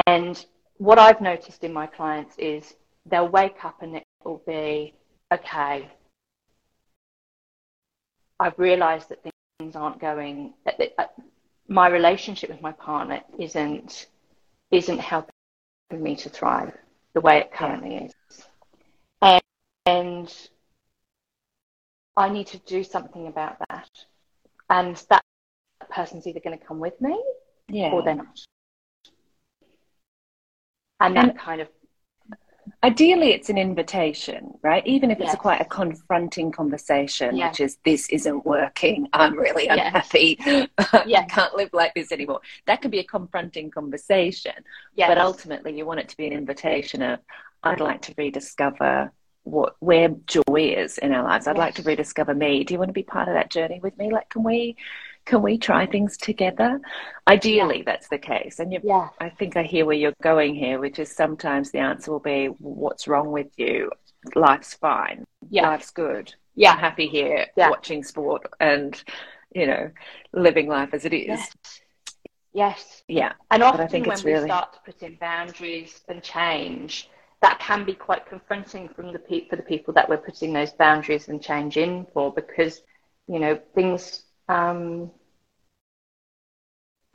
And 0.06 0.44
what 0.78 0.98
I've 0.98 1.20
noticed 1.20 1.64
in 1.64 1.72
my 1.72 1.86
clients 1.86 2.34
is 2.38 2.74
they'll 3.06 3.28
wake 3.28 3.64
up 3.64 3.82
and 3.82 3.96
it 3.96 4.04
will 4.24 4.42
be, 4.46 4.94
okay, 5.32 5.88
I've 8.38 8.58
realized 8.58 9.10
that 9.10 9.22
things 9.58 9.76
aren't 9.76 10.00
going, 10.00 10.54
my 11.70 11.88
relationship 11.88 12.50
with 12.50 12.60
my 12.60 12.72
partner 12.72 13.20
isn't 13.38 14.08
isn't 14.72 14.98
helping 14.98 15.32
me 15.92 16.16
to 16.16 16.28
thrive 16.28 16.72
the 17.14 17.20
way 17.20 17.38
it 17.38 17.52
currently 17.52 17.94
yeah. 17.94 18.04
is. 18.04 18.46
And, 19.22 19.42
and 19.86 20.48
I 22.16 22.28
need 22.28 22.48
to 22.48 22.58
do 22.58 22.84
something 22.84 23.26
about 23.26 23.56
that. 23.68 23.88
And 24.68 24.96
that 25.10 25.24
person's 25.90 26.26
either 26.26 26.40
going 26.40 26.56
to 26.56 26.64
come 26.64 26.78
with 26.78 27.00
me 27.00 27.20
yeah. 27.68 27.90
or 27.90 28.02
they're 28.02 28.14
not. 28.14 28.38
And 31.00 31.16
that 31.16 31.38
kind 31.38 31.60
of 31.60 31.68
ideally 32.82 33.32
it's 33.32 33.50
an 33.50 33.58
invitation 33.58 34.54
right? 34.62 34.86
Even 34.86 35.10
if 35.10 35.18
yes. 35.18 35.28
it's 35.28 35.34
a 35.34 35.38
quite 35.38 35.60
a 35.60 35.64
confronting 35.64 36.50
conversation 36.52 37.36
yes. 37.36 37.52
which 37.52 37.60
is 37.60 37.78
this 37.84 38.08
isn't 38.08 38.44
working. 38.44 39.08
I'm 39.12 39.36
really 39.36 39.66
unhappy. 39.66 40.38
Yes. 40.44 40.68
i 40.92 41.26
can't 41.28 41.54
live 41.54 41.70
like 41.72 41.94
this 41.94 42.12
anymore. 42.12 42.40
That 42.66 42.82
could 42.82 42.90
be 42.90 43.00
a 43.00 43.04
confronting 43.04 43.70
conversation 43.70 44.52
but 44.96 45.18
ultimately 45.18 45.76
you 45.76 45.86
want 45.86 46.00
it 46.00 46.08
to 46.08 46.16
be 46.16 46.26
an 46.26 46.32
invitation 46.32 47.02
of 47.02 47.18
i'd 47.62 47.80
like 47.80 48.02
to 48.02 48.14
rediscover 48.16 49.12
what 49.44 49.76
where 49.80 50.08
joy 50.26 50.74
is 50.76 50.98
in 50.98 51.12
our 51.12 51.24
lives. 51.24 51.46
I'd 51.46 51.58
like 51.58 51.74
to 51.76 51.82
rediscover 51.82 52.34
me. 52.34 52.64
Do 52.64 52.74
you 52.74 52.78
want 52.78 52.90
to 52.90 52.94
be 52.94 53.02
part 53.02 53.28
of 53.28 53.34
that 53.34 53.50
journey 53.50 53.80
with 53.82 53.96
me? 53.98 54.10
Like 54.10 54.28
can 54.28 54.42
we 54.42 54.76
can 55.24 55.42
we 55.42 55.58
try 55.58 55.86
things 55.86 56.16
together? 56.16 56.80
Ideally, 57.28 57.78
yeah. 57.78 57.84
that's 57.86 58.08
the 58.08 58.18
case. 58.18 58.58
And 58.58 58.72
you, 58.72 58.80
yeah. 58.82 59.08
I 59.20 59.28
think 59.30 59.56
I 59.56 59.62
hear 59.62 59.86
where 59.86 59.96
you're 59.96 60.12
going 60.22 60.54
here, 60.54 60.78
which 60.78 60.98
is 60.98 61.14
sometimes 61.14 61.70
the 61.70 61.78
answer 61.78 62.10
will 62.10 62.20
be, 62.20 62.46
what's 62.58 63.06
wrong 63.06 63.30
with 63.30 63.48
you? 63.56 63.90
Life's 64.34 64.74
fine. 64.74 65.24
Yeah. 65.48 65.68
Life's 65.68 65.90
good. 65.90 66.34
Yeah. 66.54 66.72
I'm 66.72 66.78
happy 66.78 67.06
here 67.06 67.46
yeah. 67.56 67.70
watching 67.70 68.02
sport 68.02 68.46
and, 68.58 69.02
you 69.54 69.66
know, 69.66 69.90
living 70.32 70.68
life 70.68 70.90
as 70.92 71.04
it 71.04 71.12
is. 71.12 71.28
Yes. 71.28 71.52
yes. 72.52 73.02
Yeah. 73.06 73.32
And 73.50 73.62
often 73.62 74.02
when 74.04 74.18
we 74.24 74.32
really... 74.32 74.48
start 74.48 74.72
to 74.72 74.80
put 74.84 75.02
in 75.02 75.16
boundaries 75.16 76.00
and 76.08 76.22
change, 76.22 77.08
that 77.40 77.58
can 77.58 77.84
be 77.84 77.94
quite 77.94 78.26
confronting 78.26 78.88
from 78.88 79.12
the 79.12 79.18
pe- 79.18 79.48
for 79.48 79.56
the 79.56 79.62
people 79.62 79.94
that 79.94 80.08
we're 80.08 80.18
putting 80.18 80.52
those 80.52 80.72
boundaries 80.72 81.28
and 81.28 81.42
change 81.42 81.76
in 81.76 82.06
for 82.12 82.32
because 82.32 82.82
you 83.28 83.38
know 83.38 83.58
things 83.74 84.24
um, 84.50 85.10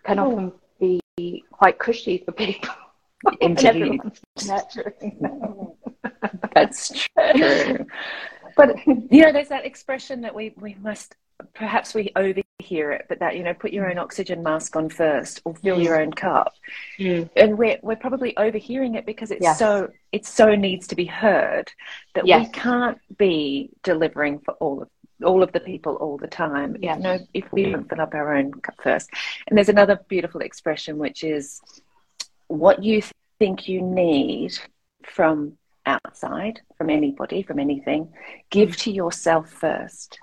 can 0.03 0.19
oh. 0.19 0.31
often 0.31 0.51
be 0.79 1.43
quite 1.51 1.77
cushy 1.79 2.19
for 2.19 2.31
people. 2.31 2.73
Indeed. 3.41 3.99
That's 6.53 6.91
true. 7.15 7.85
But 8.55 8.75
you 8.87 9.21
know, 9.21 9.31
there's 9.33 9.49
that 9.49 9.65
expression 9.65 10.21
that 10.21 10.33
we 10.33 10.53
we 10.57 10.75
must 10.75 11.15
perhaps 11.53 11.93
we 11.93 12.11
overhear 12.15 12.91
it, 12.91 13.05
but 13.09 13.19
that 13.19 13.35
you 13.35 13.43
know, 13.43 13.53
put 13.53 13.73
your 13.73 13.89
own 13.89 13.97
oxygen 13.97 14.41
mask 14.41 14.75
on 14.75 14.89
first, 14.89 15.41
or 15.43 15.55
fill 15.55 15.77
mm. 15.77 15.83
your 15.83 15.99
own 16.01 16.13
cup. 16.13 16.53
Mm. 16.97 17.29
And 17.35 17.57
we're 17.57 17.79
we're 17.81 17.97
probably 17.97 18.35
overhearing 18.37 18.95
it 18.95 19.05
because 19.05 19.31
it's 19.31 19.43
yes. 19.43 19.59
so 19.59 19.89
it 20.11 20.25
so 20.25 20.55
needs 20.55 20.87
to 20.87 20.95
be 20.95 21.05
heard 21.05 21.71
that 22.13 22.25
yes. 22.25 22.47
we 22.47 22.53
can't 22.53 22.99
be 23.17 23.71
delivering 23.83 24.39
for 24.39 24.53
all 24.55 24.83
of 24.83 24.89
all 25.23 25.41
of 25.41 25.51
the 25.51 25.59
people 25.59 25.95
all 25.95 26.17
the 26.17 26.27
time. 26.27 26.75
Yeah. 26.81 26.97
no, 26.97 27.19
if 27.33 27.51
we 27.51 27.71
don't 27.71 27.87
fill 27.89 28.01
up 28.01 28.13
our 28.13 28.35
own 28.35 28.51
cup 28.53 28.75
first. 28.81 29.09
And 29.47 29.57
there's 29.57 29.69
another 29.69 29.99
beautiful 30.07 30.41
expression 30.41 30.97
which 30.97 31.23
is 31.23 31.61
what 32.47 32.83
you 32.83 33.01
think 33.39 33.67
you 33.67 33.81
need 33.81 34.57
from 35.03 35.57
outside, 35.85 36.61
from 36.77 36.89
anybody, 36.89 37.43
from 37.43 37.59
anything, 37.59 38.11
give 38.49 38.75
to 38.77 38.91
yourself 38.91 39.49
first. 39.49 40.17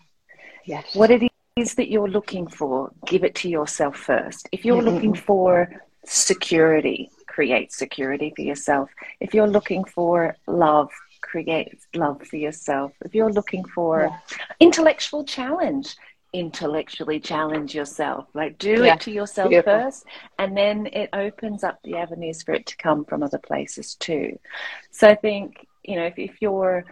Yes. 0.65 0.95
What 0.95 1.11
it 1.11 1.23
is 1.57 1.75
that 1.75 1.91
you're 1.91 2.09
looking 2.09 2.47
for, 2.47 2.93
give 3.07 3.25
it 3.25 3.35
to 3.37 3.49
yourself 3.49 3.97
first. 3.97 4.49
If 4.53 4.65
you're 4.65 4.83
mm-hmm. 4.83 4.95
looking 4.95 5.15
for 5.15 5.71
security, 6.05 7.11
create 7.27 7.73
security 7.73 8.33
for 8.35 8.43
yourself. 8.43 8.91
If 9.21 9.35
you're 9.35 9.49
looking 9.49 9.85
for 9.85 10.37
love, 10.47 10.91
create 11.33 11.79
love 11.95 12.23
for 12.23 12.37
yourself. 12.37 12.93
If 13.05 13.15
you're 13.15 13.33
looking 13.33 13.65
for 13.65 14.03
yeah. 14.03 14.37
intellectual 14.61 15.25
challenge, 15.25 15.97
intellectually 16.33 17.21
challenge 17.21 17.75
yourself. 17.75 18.27
Like 18.35 18.59
do 18.59 18.85
yeah. 18.85 18.95
it 18.95 19.01
to 19.01 19.11
yourself 19.11 19.49
Beautiful. 19.49 19.73
first, 19.73 20.05
and 20.39 20.57
then 20.57 20.87
it 20.93 21.09
opens 21.13 21.65
up 21.65 21.79
the 21.83 21.97
avenues 21.97 22.43
for 22.43 22.53
it 22.55 22.67
to 22.67 22.77
come 22.77 23.05
from 23.05 23.23
other 23.23 23.39
places 23.39 23.95
too. 23.95 24.39
So 24.91 25.09
I 25.09 25.15
think 25.15 25.67
you 25.83 25.97
know 25.97 26.07
if, 26.07 26.19
if 26.19 26.35
your 26.41 26.85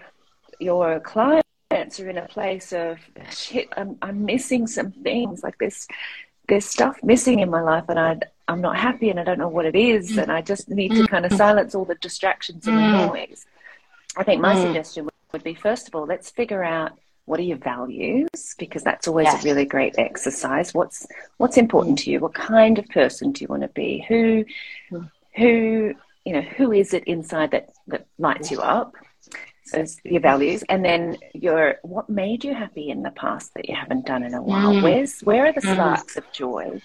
your 0.58 1.00
clients 1.00 2.00
are 2.00 2.10
in 2.10 2.18
a 2.18 2.26
place 2.26 2.72
of 2.72 2.98
shit, 3.30 3.68
I'm, 3.76 3.96
I'm 4.02 4.24
missing 4.24 4.66
some 4.66 4.90
things 4.90 5.42
like 5.42 5.58
this. 5.58 5.86
There's 6.48 6.64
stuff 6.64 6.96
missing 7.02 7.40
in 7.40 7.50
my 7.50 7.60
life, 7.60 7.84
and 7.88 7.98
I 7.98 8.20
I'm 8.48 8.60
not 8.60 8.76
happy, 8.76 9.10
and 9.10 9.20
I 9.20 9.24
don't 9.24 9.38
know 9.38 9.54
what 9.56 9.66
it 9.66 9.76
is, 9.76 10.12
mm. 10.12 10.22
and 10.22 10.32
I 10.32 10.40
just 10.42 10.68
need 10.68 10.92
to 10.92 11.06
kind 11.06 11.24
of 11.26 11.32
silence 11.34 11.74
all 11.74 11.84
the 11.84 12.00
distractions 12.08 12.66
and 12.66 12.76
the 12.76 12.82
mm. 12.82 13.06
noise. 13.06 13.46
I 14.20 14.22
think 14.22 14.42
my 14.42 14.54
mm. 14.54 14.62
suggestion 14.62 15.08
would 15.32 15.42
be 15.42 15.54
first 15.54 15.88
of 15.88 15.94
all, 15.94 16.04
let's 16.04 16.30
figure 16.30 16.62
out 16.62 16.92
what 17.24 17.40
are 17.40 17.44
your 17.44 17.56
values 17.56 18.54
because 18.58 18.82
that's 18.82 19.08
always 19.08 19.24
yes. 19.24 19.42
a 19.42 19.48
really 19.48 19.64
great 19.64 19.94
exercise. 19.96 20.74
What's 20.74 21.06
what's 21.38 21.56
important 21.56 21.98
to 22.00 22.10
you? 22.10 22.20
What 22.20 22.34
kind 22.34 22.78
of 22.78 22.86
person 22.88 23.32
do 23.32 23.42
you 23.42 23.48
want 23.48 23.62
to 23.62 23.68
be? 23.68 24.04
Who 24.08 24.44
who 25.36 25.94
you 26.26 26.32
know 26.34 26.42
who 26.42 26.72
is 26.72 26.92
it 26.92 27.04
inside 27.04 27.52
that 27.52 27.70
that 27.86 28.06
lights 28.18 28.50
you 28.50 28.60
up 28.60 28.94
so 29.64 29.86
your 30.04 30.20
values? 30.20 30.64
And 30.68 30.84
then 30.84 31.16
your 31.32 31.76
what 31.82 32.10
made 32.10 32.44
you 32.44 32.52
happy 32.52 32.90
in 32.90 33.02
the 33.02 33.12
past 33.12 33.54
that 33.54 33.70
you 33.70 33.74
haven't 33.74 34.04
done 34.04 34.22
in 34.22 34.34
a 34.34 34.42
while? 34.42 34.74
Mm. 34.74 34.82
where's 34.82 35.20
where 35.22 35.46
are 35.46 35.52
the 35.54 35.62
mm. 35.62 35.72
sparks 35.72 36.14
mm. 36.14 36.18
of 36.18 36.30
joy? 36.30 36.82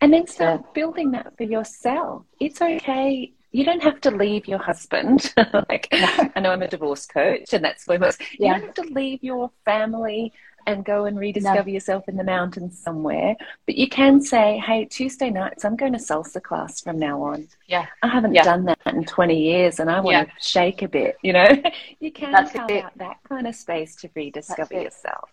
And 0.00 0.12
then 0.12 0.26
start 0.26 0.74
building 0.74 1.12
that 1.12 1.36
for 1.36 1.44
yourself. 1.44 2.24
It's 2.40 2.60
okay 2.60 3.32
you 3.54 3.64
don't 3.64 3.84
have 3.84 4.00
to 4.00 4.10
leave 4.10 4.48
your 4.48 4.58
husband. 4.58 5.32
like 5.70 5.86
I 5.92 6.40
know 6.40 6.50
I'm 6.50 6.62
a 6.62 6.68
divorce 6.68 7.06
coach, 7.06 7.52
and 7.52 7.64
that's 7.64 7.86
my 7.86 7.96
most. 7.96 8.20
You 8.32 8.48
don't 8.48 8.62
have 8.62 8.74
to 8.74 8.82
leave 8.82 9.22
your 9.22 9.48
family 9.64 10.32
and 10.66 10.84
go 10.84 11.04
and 11.04 11.16
rediscover 11.16 11.68
no. 11.68 11.74
yourself 11.74 12.08
in 12.08 12.16
the 12.16 12.24
mountains 12.24 12.76
somewhere. 12.76 13.36
But 13.66 13.76
you 13.76 13.88
can 13.88 14.20
say, 14.20 14.58
"Hey, 14.58 14.86
Tuesday 14.86 15.30
nights, 15.30 15.64
I'm 15.64 15.76
going 15.76 15.92
to 15.92 16.00
salsa 16.00 16.42
class 16.42 16.80
from 16.80 16.98
now 16.98 17.22
on." 17.22 17.46
Yeah, 17.68 17.86
I 18.02 18.08
haven't 18.08 18.34
yeah. 18.34 18.42
done 18.42 18.64
that 18.64 18.80
in 18.86 19.04
20 19.04 19.40
years, 19.40 19.78
and 19.78 19.88
I 19.88 20.00
want 20.00 20.16
yeah. 20.16 20.24
to 20.24 20.30
shake 20.40 20.82
a 20.82 20.88
bit. 20.88 21.16
You 21.22 21.34
know, 21.34 21.46
you 22.00 22.10
can 22.10 22.32
that's 22.32 22.50
carve 22.50 22.70
it. 22.72 22.84
out 22.84 22.98
that 22.98 23.18
kind 23.28 23.46
of 23.46 23.54
space 23.54 23.94
to 23.96 24.10
rediscover 24.16 24.74
yourself. 24.74 25.30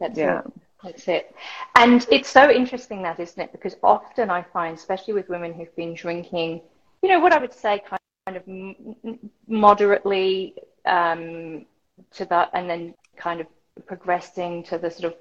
That's 0.00 0.18
yeah. 0.18 0.38
It. 0.38 0.52
That's 0.82 1.08
it. 1.08 1.34
And 1.74 2.06
it's 2.10 2.30
so 2.30 2.50
interesting 2.50 3.02
that, 3.02 3.20
isn't 3.20 3.42
it? 3.42 3.52
Because 3.52 3.76
often 3.82 4.30
I 4.30 4.42
find, 4.42 4.74
especially 4.76 5.14
with 5.14 5.28
women 5.28 5.52
who've 5.52 5.74
been 5.76 5.92
drinking 5.94 6.62
you 7.06 7.12
know, 7.12 7.20
what 7.20 7.32
I 7.32 7.38
would 7.38 7.54
say 7.54 7.80
kind 7.88 8.36
of 8.36 8.42
moderately 9.46 10.56
um, 10.84 11.64
to 12.14 12.24
that, 12.24 12.50
and 12.52 12.68
then 12.68 12.94
kind 13.16 13.40
of 13.40 13.46
progressing 13.86 14.64
to 14.64 14.76
the 14.76 14.90
sort 14.90 15.12
of 15.12 15.18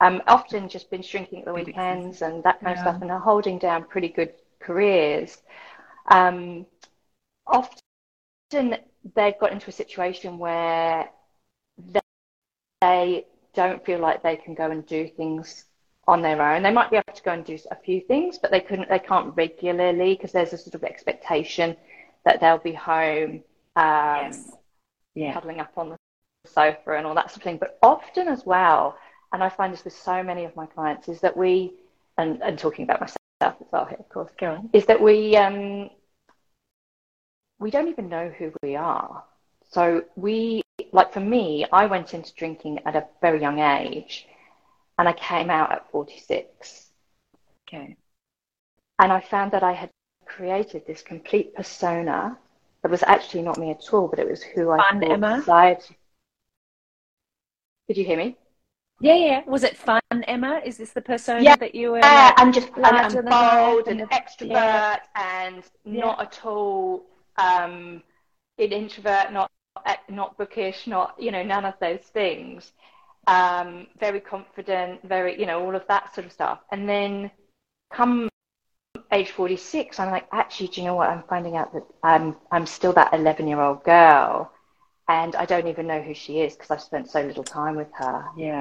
um, 0.00 0.22
often 0.26 0.70
just 0.70 0.90
been 0.90 1.02
shrinking 1.02 1.40
at 1.40 1.44
the 1.44 1.52
weekends 1.52 2.22
and 2.22 2.42
that 2.44 2.62
kind 2.62 2.74
yeah. 2.74 2.82
of 2.82 2.88
stuff, 2.88 3.02
and 3.02 3.10
are 3.10 3.20
holding 3.20 3.58
down 3.58 3.84
pretty 3.84 4.08
good 4.08 4.32
careers. 4.58 5.36
Um, 6.10 6.64
often 7.46 8.78
they've 9.14 9.38
got 9.38 9.52
into 9.52 9.68
a 9.68 9.72
situation 9.72 10.38
where 10.38 11.10
they, 11.92 12.00
they 12.80 13.26
don't 13.52 13.84
feel 13.84 13.98
like 13.98 14.22
they 14.22 14.36
can 14.36 14.54
go 14.54 14.70
and 14.70 14.86
do 14.86 15.06
things 15.14 15.66
on 16.08 16.22
their 16.22 16.40
own. 16.40 16.62
They 16.62 16.72
might 16.72 16.90
be 16.90 16.96
able 16.96 17.12
to 17.14 17.22
go 17.22 17.32
and 17.32 17.44
do 17.44 17.58
a 17.70 17.76
few 17.76 18.00
things, 18.00 18.38
but 18.38 18.50
they 18.50 18.60
couldn't. 18.60 18.88
They 18.88 18.98
can't 18.98 19.36
regularly 19.36 20.14
because 20.14 20.32
there's 20.32 20.54
a 20.54 20.58
sort 20.58 20.74
of 20.74 20.82
expectation 20.82 21.76
that 22.24 22.40
they'll 22.40 22.58
be 22.58 22.72
home, 22.72 23.42
um, 23.76 24.32
yes. 24.32 24.50
yeah. 25.14 25.34
cuddling 25.34 25.60
up 25.60 25.70
on 25.76 25.90
the 25.90 25.96
sofa 26.46 26.92
and 26.96 27.06
all 27.06 27.14
that 27.14 27.30
sort 27.30 27.36
of 27.36 27.42
thing. 27.42 27.58
But 27.58 27.78
often 27.82 28.26
as 28.26 28.44
well, 28.46 28.96
and 29.32 29.44
I 29.44 29.50
find 29.50 29.72
this 29.72 29.84
with 29.84 29.92
so 29.92 30.22
many 30.22 30.46
of 30.46 30.56
my 30.56 30.64
clients, 30.64 31.08
is 31.08 31.20
that 31.20 31.36
we, 31.36 31.74
and, 32.16 32.42
and 32.42 32.58
talking 32.58 32.84
about 32.84 33.00
myself 33.00 33.16
as 33.60 33.66
well 33.70 33.84
here, 33.84 33.98
of 34.00 34.08
course, 34.08 34.30
go 34.40 34.52
on, 34.52 34.70
is 34.72 34.86
that 34.86 35.00
we 35.00 35.36
um, 35.36 35.90
we 37.58 37.70
don't 37.70 37.88
even 37.88 38.08
know 38.08 38.32
who 38.38 38.50
we 38.62 38.76
are. 38.76 39.24
So 39.70 40.04
we, 40.16 40.62
like 40.92 41.12
for 41.12 41.20
me, 41.20 41.66
I 41.70 41.84
went 41.84 42.14
into 42.14 42.32
drinking 42.34 42.78
at 42.86 42.96
a 42.96 43.06
very 43.20 43.42
young 43.42 43.58
age 43.58 44.26
and 44.98 45.08
I 45.08 45.12
came 45.12 45.48
out 45.48 45.72
at 45.72 45.90
46. 45.90 46.90
Okay. 47.68 47.96
And 48.98 49.12
I 49.12 49.20
found 49.20 49.52
that 49.52 49.62
I 49.62 49.72
had 49.72 49.90
created 50.26 50.86
this 50.86 51.02
complete 51.02 51.54
persona 51.54 52.36
that 52.82 52.90
was 52.90 53.02
actually 53.04 53.42
not 53.42 53.58
me 53.58 53.70
at 53.70 53.92
all, 53.92 54.08
but 54.08 54.18
it 54.18 54.28
was 54.28 54.42
who 54.42 54.70
I 54.70 54.78
fun, 54.78 55.04
Emma. 55.04 55.38
Society. 55.38 55.96
Did 57.86 57.96
you 57.96 58.04
hear 58.04 58.18
me? 58.18 58.36
Yeah, 59.00 59.14
yeah. 59.14 59.42
Was 59.46 59.62
it 59.62 59.76
fun, 59.76 60.00
Emma? 60.10 60.60
Is 60.64 60.76
this 60.76 60.90
the 60.92 61.00
persona 61.00 61.42
yeah, 61.42 61.56
that 61.56 61.74
you 61.74 61.92
were? 61.92 61.98
Yeah, 61.98 62.32
I'm 62.36 62.52
just 62.52 62.68
and 62.74 62.84
I'm 62.84 63.12
bold 63.12 63.86
and, 63.86 64.00
and 64.00 64.10
extrovert 64.10 64.50
yeah. 64.50 64.98
and 65.14 65.62
yeah. 65.84 66.00
not 66.00 66.20
at 66.20 66.44
all 66.44 67.06
um, 67.36 68.02
an 68.58 68.72
introvert, 68.72 69.32
not 69.32 69.50
not 70.08 70.36
bookish, 70.36 70.88
not 70.88 71.14
you 71.18 71.30
know 71.30 71.44
none 71.44 71.64
of 71.64 71.74
those 71.80 72.00
things 72.00 72.72
um, 73.28 73.86
very 74.00 74.20
confident, 74.20 75.06
very, 75.06 75.38
you 75.38 75.46
know, 75.46 75.62
all 75.62 75.76
of 75.76 75.86
that 75.88 76.14
sort 76.14 76.26
of 76.26 76.32
stuff. 76.32 76.60
And 76.72 76.88
then 76.88 77.30
come 77.92 78.28
age 79.12 79.30
46, 79.30 80.00
I'm 80.00 80.10
like, 80.10 80.26
actually, 80.32 80.68
do 80.68 80.80
you 80.80 80.86
know 80.86 80.94
what? 80.94 81.10
I'm 81.10 81.22
finding 81.28 81.56
out 81.56 81.72
that 81.74 81.84
I'm, 82.02 82.36
I'm 82.50 82.66
still 82.66 82.92
that 82.94 83.12
11 83.12 83.46
year 83.46 83.60
old 83.60 83.84
girl 83.84 84.50
and 85.08 85.36
I 85.36 85.44
don't 85.44 85.66
even 85.66 85.86
know 85.86 86.00
who 86.00 86.14
she 86.14 86.40
is 86.40 86.54
because 86.54 86.70
I've 86.70 86.82
spent 86.82 87.10
so 87.10 87.20
little 87.22 87.44
time 87.44 87.76
with 87.76 87.88
her. 87.94 88.24
Yeah. 88.36 88.60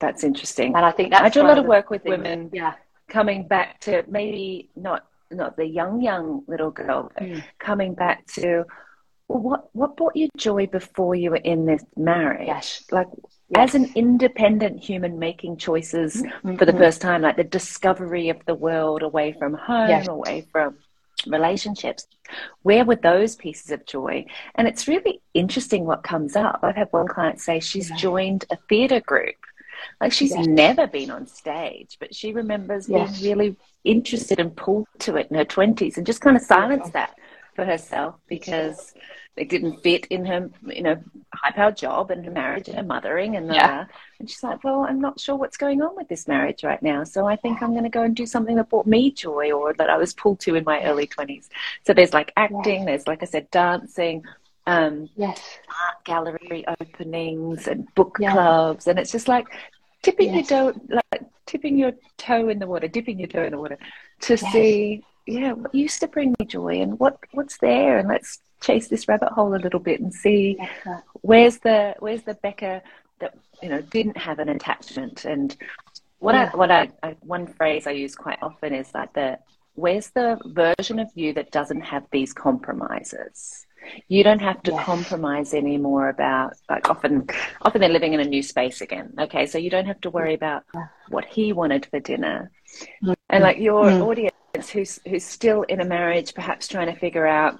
That's 0.00 0.24
interesting. 0.24 0.74
And 0.74 0.84
I 0.84 0.92
think 0.92 1.10
that's 1.10 1.24
I 1.24 1.28
do 1.28 1.42
a 1.42 1.48
lot 1.48 1.58
of 1.58 1.66
work 1.66 1.90
with 1.90 2.04
women 2.04 2.50
yeah. 2.52 2.74
coming 3.08 3.46
back 3.46 3.80
to 3.80 4.02
maybe 4.08 4.70
not 4.74 5.06
not 5.30 5.56
the 5.56 5.66
young, 5.66 6.00
young 6.00 6.42
little 6.48 6.70
girl, 6.70 7.12
but 7.14 7.22
mm. 7.22 7.44
coming 7.58 7.94
back 7.94 8.26
to 8.28 8.64
what 9.26 9.68
what 9.72 9.96
brought 9.96 10.16
you 10.16 10.28
joy 10.36 10.66
before 10.66 11.14
you 11.14 11.30
were 11.30 11.36
in 11.36 11.66
this 11.66 11.84
marriage? 11.96 12.46
Yes. 12.46 12.84
Like 12.90 13.08
yes. 13.50 13.68
as 13.68 13.74
an 13.74 13.92
independent 13.94 14.82
human 14.82 15.18
making 15.18 15.56
choices 15.56 16.22
mm-hmm. 16.22 16.56
for 16.56 16.64
the 16.64 16.72
first 16.72 17.00
time, 17.00 17.22
like 17.22 17.36
the 17.36 17.44
discovery 17.44 18.28
of 18.28 18.44
the 18.46 18.54
world 18.54 19.02
away 19.02 19.32
from 19.32 19.54
home, 19.54 19.90
yes. 19.90 20.08
away 20.08 20.46
from 20.52 20.76
relationships. 21.26 22.06
Where 22.62 22.84
were 22.84 22.96
those 22.96 23.36
pieces 23.36 23.70
of 23.70 23.84
joy? 23.86 24.26
And 24.54 24.68
it's 24.68 24.88
really 24.88 25.20
interesting 25.34 25.84
what 25.84 26.02
comes 26.02 26.36
up. 26.36 26.60
I've 26.62 26.76
had 26.76 26.88
one 26.92 27.08
client 27.08 27.40
say 27.40 27.60
she's 27.60 27.90
joined 27.92 28.44
a 28.50 28.56
theatre 28.68 29.00
group 29.00 29.36
Like 30.00 30.12
she's 30.12 30.30
yes. 30.30 30.46
never 30.46 30.86
been 30.86 31.10
on 31.10 31.26
stage, 31.26 31.96
but 32.00 32.14
she 32.14 32.32
remembers 32.32 32.88
yes. 32.88 33.20
being 33.20 33.30
really 33.30 33.56
interested 33.84 34.40
and 34.40 34.54
pulled 34.56 34.86
to 35.00 35.16
it 35.16 35.28
in 35.30 35.36
her 35.36 35.44
20s 35.44 35.96
and 35.96 36.06
just 36.06 36.20
kind 36.20 36.36
of 36.36 36.42
silenced 36.42 36.92
that 36.92 37.14
for 37.54 37.64
herself 37.64 38.16
because 38.28 38.94
it 39.40 39.48
didn't 39.48 39.82
fit 39.82 40.06
in 40.06 40.26
her, 40.26 40.50
you 40.66 40.82
know, 40.82 41.02
high 41.32 41.50
powered 41.50 41.76
job 41.76 42.10
and 42.10 42.24
her 42.26 42.30
marriage 42.30 42.68
and 42.68 42.76
her 42.76 42.82
mothering 42.82 43.36
and 43.36 43.52
yeah. 43.52 43.86
and 44.18 44.28
she's 44.28 44.42
like, 44.42 44.62
well, 44.62 44.80
I'm 44.80 45.00
not 45.00 45.18
sure 45.18 45.34
what's 45.34 45.56
going 45.56 45.80
on 45.80 45.96
with 45.96 46.08
this 46.08 46.28
marriage 46.28 46.62
right 46.62 46.82
now, 46.82 47.04
so 47.04 47.26
I 47.26 47.36
think 47.36 47.62
I'm 47.62 47.70
going 47.70 47.84
to 47.84 47.90
go 47.90 48.02
and 48.02 48.14
do 48.14 48.26
something 48.26 48.56
that 48.56 48.68
brought 48.68 48.86
me 48.86 49.10
joy 49.10 49.50
or 49.50 49.72
that 49.74 49.88
I 49.88 49.96
was 49.96 50.12
pulled 50.12 50.40
to 50.40 50.56
in 50.56 50.64
my 50.64 50.82
early 50.84 51.06
20s. 51.06 51.48
So 51.86 51.94
there's 51.94 52.12
like 52.12 52.32
acting, 52.36 52.84
there's 52.84 53.06
like 53.06 53.22
I 53.22 53.26
said, 53.26 53.50
dancing, 53.50 54.24
um, 54.66 55.08
yes, 55.16 55.40
art 55.68 56.04
gallery 56.04 56.64
openings 56.78 57.66
and 57.66 57.92
book 57.94 58.18
yeah. 58.20 58.32
clubs, 58.32 58.86
and 58.86 58.98
it's 58.98 59.10
just 59.10 59.26
like 59.26 59.46
tipping 60.02 60.34
yes. 60.34 60.50
your 60.50 60.72
toe, 60.72 60.80
like 60.90 61.22
tipping 61.46 61.78
your 61.78 61.92
toe 62.18 62.50
in 62.50 62.58
the 62.58 62.66
water, 62.66 62.88
dipping 62.88 63.18
your 63.18 63.28
toe 63.28 63.44
in 63.44 63.52
the 63.52 63.58
water, 63.58 63.78
to 64.20 64.34
yes. 64.34 64.52
see, 64.52 65.02
yeah, 65.26 65.52
what 65.52 65.74
used 65.74 66.00
to 66.00 66.08
bring 66.08 66.34
me 66.38 66.44
joy 66.44 66.82
and 66.82 66.98
what 66.98 67.18
what's 67.32 67.56
there, 67.56 67.98
and 67.98 68.08
let's 68.08 68.40
chase 68.60 68.88
this 68.88 69.08
rabbit 69.08 69.30
hole 69.32 69.54
a 69.54 69.56
little 69.56 69.80
bit 69.80 70.00
and 70.00 70.12
see 70.12 70.56
where's 71.22 71.58
the 71.58 71.94
where's 71.98 72.22
the 72.22 72.34
Becca 72.34 72.82
that 73.20 73.34
you 73.62 73.68
know 73.68 73.80
didn't 73.80 74.16
have 74.16 74.38
an 74.38 74.48
attachment 74.48 75.24
and 75.24 75.56
what 76.18 76.34
yeah. 76.34 76.50
I 76.52 76.56
what 76.56 76.70
I, 76.70 76.90
I 77.02 77.16
one 77.20 77.46
phrase 77.46 77.86
I 77.86 77.92
use 77.92 78.14
quite 78.14 78.38
often 78.42 78.74
is 78.74 78.92
like 78.94 79.12
the 79.14 79.38
where's 79.74 80.10
the 80.10 80.38
version 80.46 80.98
of 80.98 81.08
you 81.14 81.32
that 81.34 81.50
doesn't 81.50 81.80
have 81.80 82.04
these 82.10 82.32
compromises 82.32 83.66
you 84.08 84.22
don't 84.22 84.40
have 84.40 84.62
to 84.62 84.72
yes. 84.72 84.84
compromise 84.84 85.54
anymore 85.54 86.08
about 86.10 86.52
like 86.68 86.90
often 86.90 87.26
often 87.62 87.80
they're 87.80 87.88
living 87.88 88.12
in 88.12 88.20
a 88.20 88.24
new 88.24 88.42
space 88.42 88.82
again 88.82 89.12
okay 89.18 89.46
so 89.46 89.56
you 89.56 89.70
don't 89.70 89.86
have 89.86 90.00
to 90.00 90.10
worry 90.10 90.34
about 90.34 90.64
what 91.08 91.24
he 91.24 91.52
wanted 91.52 91.86
for 91.86 91.98
dinner 92.00 92.50
mm-hmm. 93.02 93.12
and 93.30 93.42
like 93.42 93.58
your 93.58 93.84
mm-hmm. 93.84 94.02
audience 94.02 94.70
who's 94.70 95.00
who's 95.08 95.24
still 95.24 95.62
in 95.62 95.80
a 95.80 95.84
marriage 95.84 96.34
perhaps 96.34 96.68
trying 96.68 96.92
to 96.92 97.00
figure 97.00 97.26
out 97.26 97.58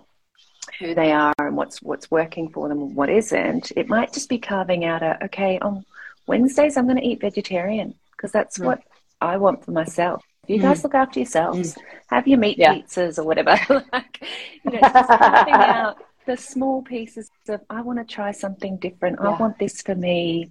who 0.79 0.95
they 0.95 1.13
are 1.13 1.33
and 1.39 1.57
what's 1.57 1.83
what's 1.83 2.11
working 2.11 2.49
for 2.49 2.69
them 2.69 2.81
and 2.81 2.95
what 2.95 3.11
isn't 3.11 3.73
it 3.77 3.89
might 3.89 4.13
just 4.13 4.29
be 4.29 4.39
carving 4.39 4.85
out 4.85 5.03
a 5.03 5.23
okay 5.25 5.59
on 5.61 5.85
wednesdays 6.27 6.77
i'm 6.77 6.87
going 6.87 6.97
to 6.97 7.07
eat 7.07 7.21
vegetarian 7.21 7.95
because 8.13 8.33
that's 8.33 8.59
mm. 8.59 8.67
what 8.67 8.83
i 9.21 9.37
want 9.37 9.65
for 9.65 9.73
myself 9.73 10.23
you 10.47 10.59
mm. 10.59 10.63
guys 10.63 10.83
look 10.83 10.95
after 10.95 11.19
yourselves 11.19 11.75
mm. 11.75 11.83
have 12.09 12.27
your 12.29 12.39
meat 12.39 12.59
yeah. 12.59 12.75
pizzas 12.75 13.19
or 13.19 13.25
whatever 13.25 13.57
like 13.93 14.23
you 14.65 14.71
know 14.73 14.81
just 14.81 15.09
carving 15.09 15.55
out 15.55 15.97
the 16.31 16.37
small 16.37 16.83
pieces 16.83 17.31
of 17.49 17.61
I 17.69 17.81
want 17.83 17.99
to 17.99 18.05
try 18.05 18.31
something 18.31 18.77
different. 18.77 19.19
Yeah. 19.21 19.31
I 19.31 19.39
want 19.39 19.59
this 19.59 19.83
for 19.83 19.95
me. 19.95 20.51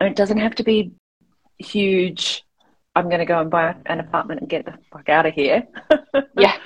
And 0.00 0.08
it 0.08 0.16
doesn't 0.16 0.38
have 0.38 0.56
to 0.56 0.64
be 0.64 0.92
huge. 1.58 2.44
I'm 2.96 3.08
going 3.08 3.20
to 3.20 3.24
go 3.24 3.40
and 3.40 3.50
buy 3.50 3.74
an 3.86 4.00
apartment 4.00 4.40
and 4.40 4.50
get 4.50 4.64
the 4.64 4.74
fuck 4.90 5.08
out 5.08 5.26
of 5.26 5.34
here. 5.34 5.64
yeah. 6.36 6.56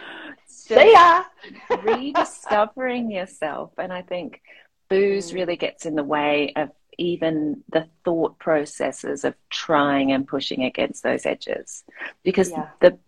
See 0.69 0.93
ya. 0.93 1.25
rediscovering 1.83 3.11
yourself. 3.11 3.73
And 3.79 3.93
I 3.93 4.03
think 4.03 4.43
booze 4.89 5.31
mm. 5.31 5.35
really 5.35 5.57
gets 5.57 5.87
in 5.87 5.95
the 5.95 6.05
way 6.05 6.53
of 6.57 6.71
even 6.99 7.63
the 7.71 7.87
thought 8.05 8.39
processes 8.39 9.25
of 9.25 9.35
trying 9.51 10.13
and 10.13 10.27
pushing 10.27 10.65
against 10.65 11.03
those 11.03 11.25
edges 11.25 11.85
because 12.25 12.51
yeah. 12.51 12.69
the 12.81 12.99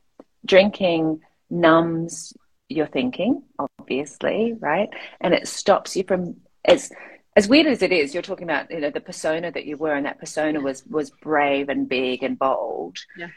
drinking 0.46 1.20
numbs 1.50 2.32
your 2.68 2.86
thinking, 2.86 3.42
obviously, 3.58 4.56
right? 4.58 4.88
And 5.20 5.34
it 5.34 5.48
stops 5.48 5.96
you 5.96 6.04
from 6.04 6.36
as 6.64 6.92
as 7.36 7.48
weird 7.48 7.66
as 7.66 7.82
it 7.82 7.92
is. 7.92 8.14
You're 8.14 8.22
talking 8.22 8.48
about 8.48 8.70
you 8.70 8.80
know 8.80 8.90
the 8.90 9.00
persona 9.00 9.50
that 9.50 9.66
you 9.66 9.76
were, 9.76 9.94
and 9.94 10.06
that 10.06 10.20
persona 10.20 10.60
was 10.60 10.84
was 10.86 11.10
brave 11.10 11.68
and 11.68 11.88
big 11.88 12.22
and 12.22 12.38
bold. 12.38 12.98
Yeah. 13.16 13.28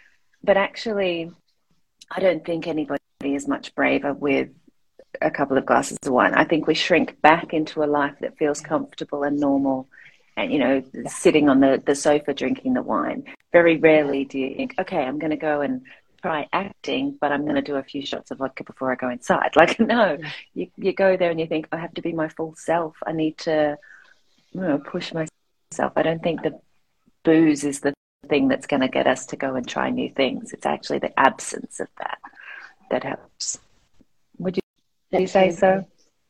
But 0.44 0.58
actually, 0.58 1.32
I 2.12 2.20
don't 2.20 2.46
think 2.46 2.68
anybody 2.68 3.03
is 3.26 3.48
much 3.48 3.74
braver 3.76 4.14
with 4.14 4.50
a 5.22 5.32
couple 5.32 5.58
of 5.58 5.66
glasses 5.66 5.98
of 6.04 6.12
wine. 6.12 6.34
I 6.34 6.46
think 6.46 6.68
we 6.68 6.74
shrink 6.74 7.22
back 7.22 7.54
into 7.54 7.84
a 7.84 7.86
life 7.86 8.16
that 8.22 8.38
feels 8.38 8.62
comfortable 8.62 9.24
and 9.24 9.40
normal. 9.40 9.88
And 10.36 10.52
you 10.52 10.60
know, 10.60 10.84
sitting 11.08 11.48
on 11.50 11.60
the, 11.60 11.82
the 11.86 11.96
sofa 11.96 12.34
drinking 12.34 12.74
the 12.74 12.82
wine. 12.82 13.26
Very 13.52 13.78
rarely 13.78 14.26
do 14.26 14.40
you 14.40 14.56
think, 14.56 14.76
okay, 14.80 15.04
I'm 15.04 15.20
going 15.20 15.30
to 15.30 15.38
go 15.38 15.62
and 15.62 15.84
try 16.24 16.48
acting, 16.52 17.18
but 17.20 17.32
I'm 17.32 17.44
going 17.44 17.56
to 17.56 17.62
do 17.62 17.76
a 17.76 17.84
few 17.84 18.04
shots 18.06 18.32
of 18.32 18.40
vodka 18.40 18.64
before 18.64 18.92
I 18.92 18.96
go 18.96 19.10
inside. 19.10 19.52
Like, 19.56 19.80
no, 19.80 20.18
you, 20.54 20.70
you 20.78 20.94
go 20.94 21.18
there 21.18 21.30
and 21.30 21.40
you 21.40 21.46
think, 21.46 21.68
I 21.72 21.78
have 21.78 21.94
to 21.96 22.02
be 22.02 22.14
my 22.14 22.30
full 22.30 22.56
self. 22.56 22.96
I 23.06 23.12
need 23.12 23.38
to 23.40 23.78
you 24.54 24.62
know, 24.62 24.80
push 24.80 25.14
myself. 25.14 25.94
I 25.96 26.02
don't 26.02 26.24
think 26.24 26.42
that 26.44 26.62
booze 27.24 27.64
is 27.64 27.82
the 27.82 27.94
thing 28.28 28.48
that's 28.48 28.68
going 28.68 28.82
to 28.82 28.88
get 28.88 29.06
us 29.06 29.28
to 29.28 29.36
go 29.36 29.56
and 29.56 29.68
try 29.68 29.90
new 29.90 30.10
things. 30.10 30.52
It's 30.52 30.66
actually 30.66 31.00
the 31.00 31.18
absence 31.20 31.80
of 31.80 31.90
that 32.00 32.18
that 32.94 33.04
helps. 33.04 33.60
Would 34.38 34.58
you, 34.58 34.64
would 35.12 35.22
you 35.22 35.28
say 35.28 35.52
so? 35.52 35.86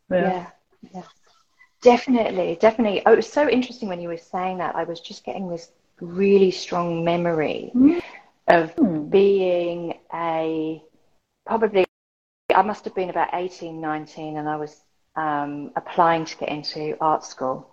Yeah. 0.09 0.17
yeah. 0.19 0.49
yeah. 0.93 1.03
Definitely, 1.81 2.57
definitely. 2.61 3.03
Oh, 3.05 3.11
it 3.11 3.17
was 3.17 3.29
so 3.29 3.49
interesting 3.49 3.89
when 3.89 3.99
you 3.99 4.07
were 4.07 4.17
saying 4.17 4.59
that. 4.59 4.75
I 4.75 4.85
was 4.85 5.01
just 5.01 5.25
getting 5.25 5.49
this 5.49 5.71
really 5.99 6.51
strong 6.51 7.03
memory 7.03 7.71
mm 7.75 8.01
of 8.49 8.71
hmm. 8.71 9.05
being 9.05 9.97
a 10.13 10.83
probably 11.45 11.85
I 12.53 12.61
must 12.61 12.83
have 12.83 12.93
been 12.93 13.09
about 13.09 13.29
18, 13.31 13.79
19, 13.79 14.35
and 14.35 14.49
I 14.49 14.57
was 14.57 14.81
um, 15.15 15.71
applying 15.77 16.25
to 16.25 16.37
get 16.37 16.49
into 16.49 16.97
art 16.99 17.23
school. 17.23 17.69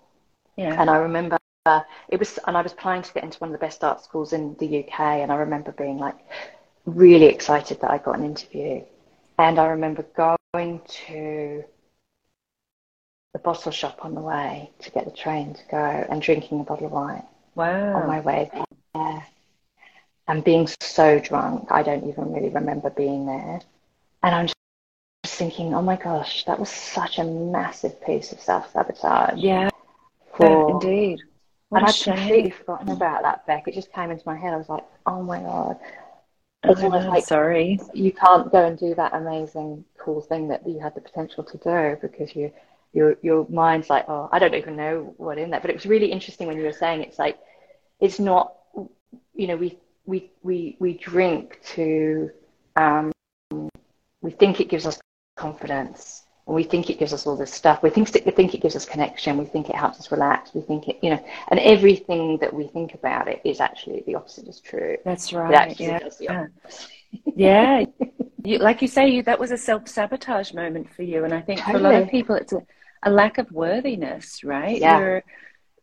Yeah. 0.57 0.81
And 0.81 0.89
I 0.89 0.99
remember 0.99 1.39
uh, 1.67 1.81
it 2.09 2.21
was, 2.21 2.39
and 2.47 2.57
I 2.57 2.63
was 2.63 2.73
applying 2.73 3.03
to 3.03 3.13
get 3.13 3.25
into 3.25 3.39
one 3.39 3.51
of 3.51 3.53
the 3.53 3.67
best 3.67 3.83
art 3.83 4.03
schools 4.05 4.33
in 4.33 4.55
the 4.61 4.85
UK. 4.85 5.01
And 5.01 5.33
I 5.33 5.37
remember 5.37 5.73
being 5.73 5.99
like 5.99 6.19
really 6.97 7.27
excited 7.27 7.81
that 7.81 7.91
I 7.91 7.99
got 7.99 8.19
an 8.19 8.25
interview. 8.25 8.83
And 9.39 9.59
I 9.59 9.69
remember 9.69 10.05
going 10.17 10.83
to 11.07 11.65
the 13.33 13.39
bottle 13.39 13.73
shop 13.73 14.05
on 14.05 14.15
the 14.15 14.21
way 14.21 14.71
to 14.81 14.91
get 14.91 15.05
the 15.05 15.11
train 15.11 15.55
to 15.55 15.63
go 15.71 16.07
and 16.11 16.21
drinking 16.21 16.61
a 16.61 16.65
bottle 16.65 16.87
of 16.87 16.93
wine. 16.93 17.23
Wow. 17.55 17.97
On 17.97 18.07
my 18.07 18.21
way 18.21 18.51
there 18.95 19.27
and 20.31 20.45
being 20.45 20.69
so 20.81 21.19
drunk, 21.19 21.73
I 21.73 21.83
don't 21.83 22.09
even 22.09 22.33
really 22.33 22.51
remember 22.51 22.89
being 22.91 23.27
there. 23.27 23.61
And 24.23 24.35
I'm 24.35 24.47
just 24.47 25.37
thinking, 25.37 25.75
oh 25.75 25.83
my 25.83 25.97
gosh, 25.97 26.45
that 26.45 26.59
was 26.59 26.71
such 26.71 27.19
a 27.19 27.25
massive 27.25 28.01
piece 28.05 28.31
of 28.31 28.41
self 28.41 28.73
sabotage. 28.73 29.39
Yeah, 29.39 29.71
for, 30.37 30.47
oh, 30.47 30.81
indeed. 30.81 31.21
What 31.71 31.79
and 31.83 31.89
I'd 31.89 31.95
completely 31.95 32.51
forgotten 32.51 32.91
about 32.91 33.23
that, 33.23 33.47
Beck. 33.47 33.67
It 33.67 33.75
just 33.75 33.93
came 33.93 34.11
into 34.11 34.23
my 34.25 34.37
head. 34.37 34.55
I 34.55 34.57
was 34.57 34.69
like, 34.69 34.85
oh 35.07 35.23
my 35.23 35.41
god. 35.41 35.79
It's 36.65 36.83
almost 36.83 37.09
like 37.09 37.25
sorry. 37.25 37.81
You 37.95 38.13
can't 38.13 38.51
go 38.53 38.67
and 38.67 38.79
do 38.79 38.95
that 38.95 39.15
amazing, 39.15 39.85
cool 39.99 40.21
thing 40.21 40.49
that 40.49 40.67
you 40.69 40.79
had 40.79 40.95
the 40.95 41.01
potential 41.01 41.43
to 41.45 41.59
do 41.59 41.97
because 42.01 42.37
you, 42.37 42.53
your 42.93 43.17
your 43.23 43.47
mind's 43.49 43.89
like, 43.89 44.05
oh, 44.09 44.29
I 44.31 44.39
don't 44.39 44.55
even 44.55 44.77
know 44.77 45.15
what 45.17 45.39
in 45.39 45.51
that. 45.51 45.63
But 45.63 45.71
it 45.71 45.77
was 45.77 45.87
really 45.87 46.13
interesting 46.13 46.47
when 46.47 46.59
you 46.59 46.65
were 46.65 46.73
saying 46.73 47.03
it's 47.03 47.19
like, 47.19 47.39
it's 47.99 48.19
not, 48.19 48.55
you 49.35 49.47
know, 49.47 49.57
we 49.57 49.79
we 50.05 50.31
we 50.43 50.77
we 50.79 50.95
drink 50.95 51.61
to 51.75 52.31
um, 52.77 53.11
we 54.21 54.31
think 54.31 54.61
it 54.61 54.69
gives 54.69 54.87
us 54.87 55.01
confidence 55.37 56.25
and 56.51 56.57
we 56.57 56.65
think 56.65 56.91
it 56.91 56.99
gives 56.99 57.13
us 57.13 57.29
all 57.29 57.37
this 57.37 57.55
stuff 57.55 57.81
we 57.81 57.91
think 57.91 58.11
we 58.27 58.33
think 58.33 58.55
it 58.55 58.61
gives 58.61 58.75
us 58.75 58.85
connection 58.85 59.39
we 59.39 59.45
think 59.45 59.71
it 59.71 59.77
helps 59.77 60.01
us 60.01 60.11
relax 60.11 60.53
we 60.53 60.61
think 60.61 60.89
it 60.89 60.99
you 61.01 61.09
know 61.09 61.25
and 61.49 61.61
everything 61.61 62.37
that 62.39 62.53
we 62.53 62.67
think 62.67 62.93
about 62.93 63.29
it 63.29 63.41
is 63.45 63.61
actually 63.61 64.03
the 64.05 64.17
opposite 64.17 64.49
is 64.49 64.59
true 64.59 64.97
that's 65.05 65.33
right 65.33 65.79
yeah 65.79 66.01
yeah, 66.19 66.47
yeah. 67.37 67.85
You, 68.43 68.57
like 68.57 68.81
you 68.81 68.89
say 68.89 69.07
you 69.11 69.23
that 69.25 69.39
was 69.39 69.51
a 69.51 69.59
self-sabotage 69.59 70.55
moment 70.55 70.91
for 70.93 71.03
you 71.03 71.25
and 71.25 71.35
i 71.35 71.43
think 71.43 71.61
totally. 71.61 71.83
for 71.83 71.89
a 71.89 71.93
lot 71.93 72.03
of 72.03 72.11
people 72.11 72.35
it's 72.37 72.55
a, 72.55 72.63
a 73.03 73.11
lack 73.11 73.37
of 73.37 73.53
worthiness 73.53 74.43
right 74.43 74.81
yeah. 74.81 74.99
you're 74.99 75.23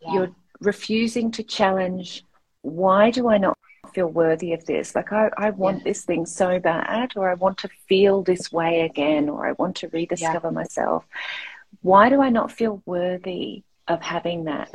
yeah. 0.02 0.14
you're 0.14 0.36
refusing 0.60 1.30
to 1.32 1.44
challenge 1.44 2.24
why 2.64 3.12
do 3.12 3.30
i 3.30 3.38
not 3.38 3.56
feel 3.98 4.08
worthy 4.08 4.54
of 4.54 4.64
this. 4.66 4.94
Like, 4.94 5.12
I, 5.12 5.32
I 5.38 5.50
want 5.50 5.80
yeah. 5.80 5.86
this 5.86 6.06
thing 6.06 6.28
so 6.28 6.60
bad, 6.60 7.14
or 7.16 7.32
I 7.32 7.34
want 7.34 7.58
to 7.60 7.70
feel 7.90 8.22
this 8.22 8.52
way 8.52 8.82
again, 8.82 9.28
or 9.28 9.48
I 9.48 9.54
want 9.54 9.78
to 9.78 9.88
rediscover 9.88 10.50
yeah. 10.50 10.60
myself. 10.62 11.04
Why 11.82 12.10
do 12.10 12.22
I 12.22 12.30
not 12.30 12.52
feel 12.52 12.84
worthy 12.86 13.64
of 13.88 14.04
having 14.04 14.44
that? 14.44 14.72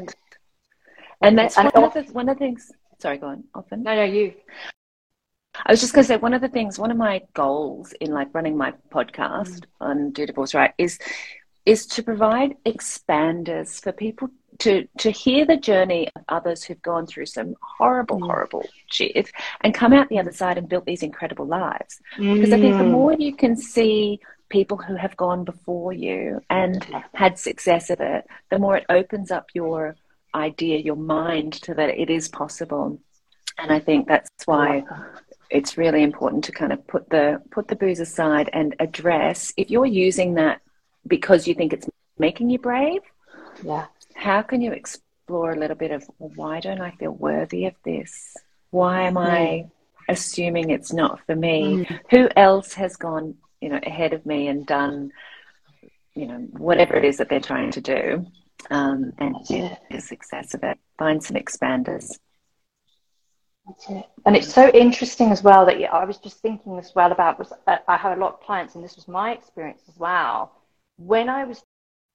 And 1.20 1.38
that's 1.38 1.56
one, 1.56 1.66
of 1.68 1.94
the, 1.94 2.02
one 2.12 2.28
of 2.28 2.36
the 2.36 2.44
things. 2.44 2.72
Sorry, 2.98 3.18
go 3.18 3.28
on. 3.28 3.44
Often. 3.54 3.84
No, 3.84 3.94
no, 3.94 4.02
you. 4.02 4.34
I 5.54 5.70
was 5.70 5.80
just 5.80 5.92
going 5.94 6.02
to 6.02 6.08
say 6.08 6.16
one 6.16 6.34
of 6.34 6.40
the 6.40 6.48
things, 6.48 6.80
one 6.80 6.90
of 6.90 6.96
my 6.96 7.22
goals 7.32 7.92
in 8.00 8.10
like 8.10 8.34
running 8.34 8.56
my 8.56 8.72
podcast 8.90 9.60
mm. 9.60 9.66
on 9.80 10.10
Do 10.10 10.26
Divorce 10.26 10.52
Right 10.52 10.74
is 10.78 10.98
is 11.64 11.86
to 11.86 12.02
provide 12.02 12.56
expanders 12.66 13.80
for 13.80 13.92
people 13.92 14.30
to 14.58 14.86
to 14.98 15.10
hear 15.10 15.44
the 15.44 15.56
journey 15.56 16.08
of 16.14 16.22
others 16.28 16.62
who've 16.62 16.82
gone 16.82 17.06
through 17.06 17.26
some 17.26 17.54
horrible, 17.60 18.20
mm. 18.20 18.26
horrible 18.26 18.66
shit 18.86 19.30
and 19.62 19.74
come 19.74 19.92
out 19.92 20.08
the 20.08 20.18
other 20.18 20.32
side 20.32 20.58
and 20.58 20.68
built 20.68 20.84
these 20.84 21.02
incredible 21.02 21.46
lives. 21.46 22.00
Mm. 22.18 22.34
Because 22.34 22.52
I 22.52 22.60
think 22.60 22.78
the 22.78 22.84
more 22.84 23.12
you 23.12 23.34
can 23.34 23.56
see 23.56 24.20
people 24.48 24.76
who 24.76 24.94
have 24.96 25.16
gone 25.16 25.44
before 25.44 25.92
you 25.92 26.40
and 26.50 26.86
had 27.14 27.38
success 27.38 27.88
of 27.90 28.00
it, 28.00 28.26
the 28.50 28.58
more 28.58 28.76
it 28.76 28.86
opens 28.88 29.30
up 29.30 29.46
your 29.54 29.96
idea, 30.34 30.78
your 30.78 30.96
mind 30.96 31.54
to 31.54 31.74
that 31.74 31.88
it 31.88 32.10
is 32.10 32.28
possible. 32.28 33.00
And 33.58 33.72
I 33.72 33.80
think 33.80 34.08
that's 34.08 34.30
why 34.46 34.84
it's 35.50 35.76
really 35.76 36.02
important 36.02 36.44
to 36.44 36.52
kind 36.52 36.72
of 36.72 36.86
put 36.86 37.10
the 37.10 37.42
put 37.50 37.68
the 37.68 37.76
booze 37.76 38.00
aside 38.00 38.48
and 38.52 38.74
address 38.78 39.52
if 39.56 39.70
you're 39.70 39.86
using 39.86 40.34
that 40.34 40.60
because 41.06 41.46
you 41.46 41.54
think 41.54 41.72
it's 41.72 41.88
making 42.18 42.50
you 42.50 42.58
brave. 42.58 43.02
Yeah. 43.62 43.86
How 44.14 44.42
can 44.42 44.60
you 44.60 44.72
explore 44.72 45.52
a 45.52 45.58
little 45.58 45.76
bit 45.76 45.90
of 45.90 46.04
why 46.18 46.60
don't 46.60 46.80
I 46.80 46.92
feel 46.92 47.12
worthy 47.12 47.66
of 47.66 47.74
this? 47.84 48.36
Why 48.70 49.02
am 49.02 49.18
I 49.18 49.66
assuming 50.08 50.70
it's 50.70 50.92
not 50.92 51.20
for 51.26 51.36
me? 51.36 51.84
Mm. 51.84 52.00
Who 52.10 52.28
else 52.36 52.74
has 52.74 52.96
gone, 52.96 53.34
you 53.60 53.68
know, 53.68 53.80
ahead 53.82 54.12
of 54.12 54.24
me 54.26 54.48
and 54.48 54.66
done, 54.66 55.12
you 56.14 56.26
know, 56.26 56.46
whatever 56.52 56.96
it 56.96 57.04
is 57.04 57.18
that 57.18 57.28
they're 57.28 57.40
trying 57.40 57.70
to 57.72 57.80
do, 57.80 58.26
um, 58.70 59.12
and 59.18 59.36
get 59.48 59.82
the 59.90 60.00
success 60.00 60.54
of 60.54 60.62
it. 60.62 60.78
Find 60.98 61.22
some 61.22 61.36
expanders. 61.36 62.18
That's 63.66 63.90
it. 63.90 64.04
And 64.26 64.36
it's 64.36 64.52
so 64.52 64.68
interesting 64.70 65.30
as 65.30 65.42
well 65.42 65.66
that 65.66 65.80
I 65.92 66.04
was 66.04 66.18
just 66.18 66.40
thinking 66.40 66.78
as 66.78 66.92
well 66.94 67.12
about 67.12 67.38
was 67.38 67.52
uh, 67.66 67.76
I 67.86 67.96
have 67.96 68.16
a 68.16 68.20
lot 68.20 68.34
of 68.34 68.40
clients, 68.40 68.74
and 68.74 68.82
this 68.82 68.96
was 68.96 69.06
my 69.06 69.32
experience 69.32 69.82
as 69.88 69.96
well. 69.96 70.52
When 70.96 71.28
I 71.28 71.44
was 71.44 71.62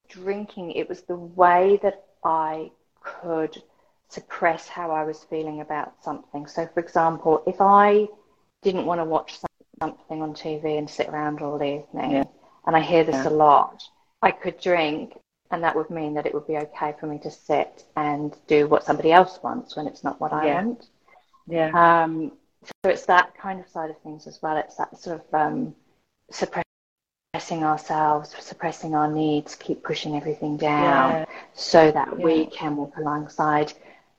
drinking, 0.10 0.72
it 0.72 0.90
was 0.90 1.02
the 1.02 1.16
way 1.16 1.80
that 1.84 2.06
I 2.24 2.72
could 3.02 3.62
suppress 4.10 4.68
how 4.68 4.92
I 4.92 5.04
was 5.04 5.26
feeling 5.30 5.62
about 5.62 5.94
something. 6.04 6.48
So, 6.48 6.68
for 6.74 6.80
example, 6.80 7.44
if 7.46 7.58
I 7.60 8.08
didn't 8.62 8.86
want 8.86 9.00
to 9.00 9.06
watch 9.06 9.40
something 9.80 10.22
on 10.22 10.34
TV 10.34 10.78
and 10.78 10.90
sit 10.90 11.08
around 11.08 11.42
all 11.42 11.62
evening, 11.62 12.12
yeah. 12.12 12.24
and 12.66 12.76
I 12.76 12.82
hear 12.82 13.04
this 13.04 13.16
yeah. 13.16 13.30
a 13.30 13.32
lot, 13.32 13.84
I 14.22 14.32
could 14.32 14.60
drink, 14.60 15.14
and 15.52 15.64
that 15.64 15.76
would 15.76 15.90
mean 15.90 16.14
that 16.16 16.26
it 16.26 16.34
would 16.34 16.48
be 16.48 16.58
okay 16.58 16.96
for 17.00 17.08
me 17.08 17.20
to 17.20 17.32
sit 17.32 17.84
and 17.96 18.36
do 18.48 18.68
what 18.68 18.84
somebody 18.84 19.12
else 19.12 19.40
wants 19.44 19.76
when 19.76 19.88
it's 19.88 20.04
not 20.04 20.20
what 20.20 20.34
I 20.34 20.48
yeah. 20.48 20.64
want. 20.64 20.88
Yeah. 21.48 22.04
Um, 22.04 22.32
so 22.64 22.90
it's 22.90 23.06
that 23.06 23.38
kind 23.38 23.60
of 23.60 23.68
side 23.70 23.90
of 23.90 24.00
things 24.02 24.28
as 24.28 24.42
well. 24.42 24.58
It's 24.58 24.76
that 24.76 24.98
sort 24.98 25.22
of 25.22 25.34
um, 25.34 25.76
suppressing 26.32 26.67
ourselves, 27.64 28.36
suppressing 28.40 28.96
our 28.96 29.10
needs, 29.12 29.56
keep 29.56 29.84
pushing 29.84 30.16
everything 30.16 30.58
down 30.58 31.12
yeah. 31.12 31.26
so 31.54 31.92
that 31.92 32.10
yeah. 32.10 32.26
we 32.26 32.46
can 32.48 32.76
walk 32.76 32.98
alongside 32.98 33.74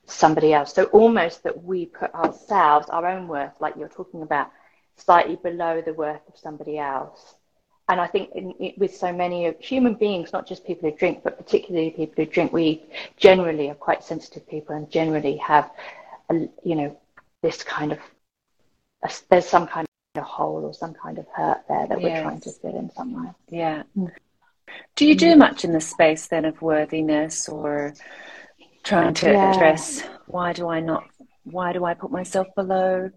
somebody 0.05 0.53
else. 0.53 0.73
So 0.73 0.85
almost 0.85 1.43
that 1.43 1.63
we 1.63 1.85
put 1.85 2.13
ourselves, 2.13 2.89
our 2.89 3.05
own 3.05 3.27
worth, 3.27 3.53
like 3.59 3.75
you're 3.77 3.89
talking 3.89 4.21
about, 4.21 4.51
slightly 4.95 5.37
below 5.37 5.81
the 5.81 5.93
worth 5.93 6.21
of 6.27 6.37
somebody 6.37 6.77
else. 6.77 7.35
And 7.87 7.99
I 7.99 8.07
think 8.07 8.31
in, 8.35 8.51
in, 8.53 8.73
with 8.77 8.95
so 8.95 9.11
many 9.11 9.51
human 9.59 9.95
beings, 9.95 10.31
not 10.31 10.47
just 10.47 10.65
people 10.65 10.89
who 10.89 10.95
drink, 10.95 11.21
but 11.23 11.37
particularly 11.37 11.89
people 11.89 12.23
who 12.23 12.29
drink, 12.29 12.53
we 12.53 12.85
generally 13.17 13.69
are 13.69 13.75
quite 13.75 14.03
sensitive 14.03 14.47
people 14.47 14.75
and 14.75 14.89
generally 14.91 15.37
have, 15.37 15.71
a, 16.29 16.47
you 16.63 16.75
know, 16.75 16.97
this 17.41 17.63
kind 17.63 17.91
of 17.91 17.99
a, 19.03 19.11
there's 19.29 19.47
some 19.47 19.65
kind 19.67 19.88
of 20.19 20.25
hole 20.25 20.63
or 20.63 20.73
some 20.73 20.93
kind 20.93 21.17
of 21.17 21.25
hurt 21.33 21.61
there 21.67 21.87
that 21.87 22.01
yes. 22.01 22.03
we're 22.03 22.21
trying 22.21 22.41
to 22.41 22.51
fill 22.51 22.77
in 22.77 22.91
somewhere. 22.91 23.35
Yeah. 23.49 23.83
Mm. 23.97 24.11
Do 24.95 25.05
you 25.05 25.15
do 25.15 25.35
much 25.35 25.65
in 25.65 25.71
the 25.73 25.81
space 25.81 26.27
then 26.27 26.45
of 26.45 26.61
worthiness 26.61 27.49
or 27.49 27.93
trying 28.83 29.13
to 29.15 29.31
yeah. 29.31 29.53
address 29.53 30.03
why 30.27 30.53
do 30.53 30.67
I 30.67 30.79
not 30.79 31.03
why 31.43 31.73
do 31.73 31.85
I 31.85 31.93
put 31.93 32.11
myself 32.11 32.47
below 32.55 33.09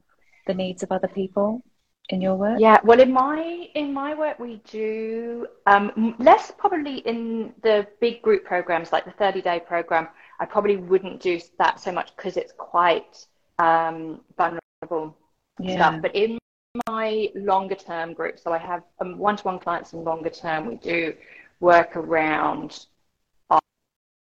the 0.47 0.55
needs 0.55 0.83
of 0.83 0.91
other 0.91 1.09
people 1.09 1.63
in 2.09 2.21
your 2.21 2.37
work? 2.37 2.59
Yeah, 2.59 2.79
well, 2.85 3.01
in 3.01 3.13
my 3.13 3.69
in 3.75 3.93
my 3.93 4.15
work 4.15 4.39
we 4.39 4.63
do 4.71 5.47
um, 5.67 6.15
less 6.19 6.53
probably 6.57 6.99
in 6.99 7.53
the 7.63 7.87
big 8.01 8.23
group 8.23 8.45
programs 8.45 8.93
like 8.93 9.05
the 9.05 9.13
thirty 9.13 9.43
day 9.43 9.61
program. 9.61 10.09
I 10.41 10.47
probably 10.47 10.77
wouldn't 10.77 11.21
do 11.21 11.41
that 11.59 11.81
so 11.81 11.93
much 11.93 12.17
because 12.17 12.37
it's 12.37 12.53
quite 12.57 13.27
um, 13.59 14.21
vulnerable 14.37 15.17
yeah. 15.61 15.77
stuff. 15.77 16.03
But 16.03 16.17
in 16.17 16.39
my 16.87 17.29
longer 17.35 17.75
term 17.75 18.15
group, 18.15 18.39
so 18.39 18.53
I 18.53 18.59
have 18.59 18.83
one 19.01 19.37
to 19.37 19.45
one 19.45 19.59
clients 19.59 19.93
in 19.93 20.05
longer 20.05 20.31
term, 20.31 20.67
we 20.67 20.77
do 20.77 21.15
work 21.61 21.97
around 21.97 22.87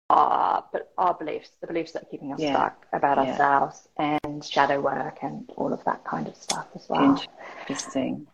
our, 0.10 0.64
but 0.72 0.92
our 0.98 1.14
beliefs, 1.14 1.52
the 1.62 1.68
beliefs 1.68 1.92
that 1.92 2.04
are 2.04 2.08
keeping 2.08 2.34
us 2.34 2.40
yeah. 2.40 2.54
stuck 2.54 2.86
about 2.92 3.18
yeah. 3.18 3.32
ourselves 3.32 3.88
and 3.98 4.44
shadow 4.44 4.82
work 4.82 5.20
and 5.22 5.50
all 5.58 5.72
of 5.72 5.84
that 5.86 6.04
kind 6.06 6.28
of 6.28 6.36
stuff 6.36 6.68
as 6.76 6.86
well. 6.90 7.24
Interesting. 7.62 8.28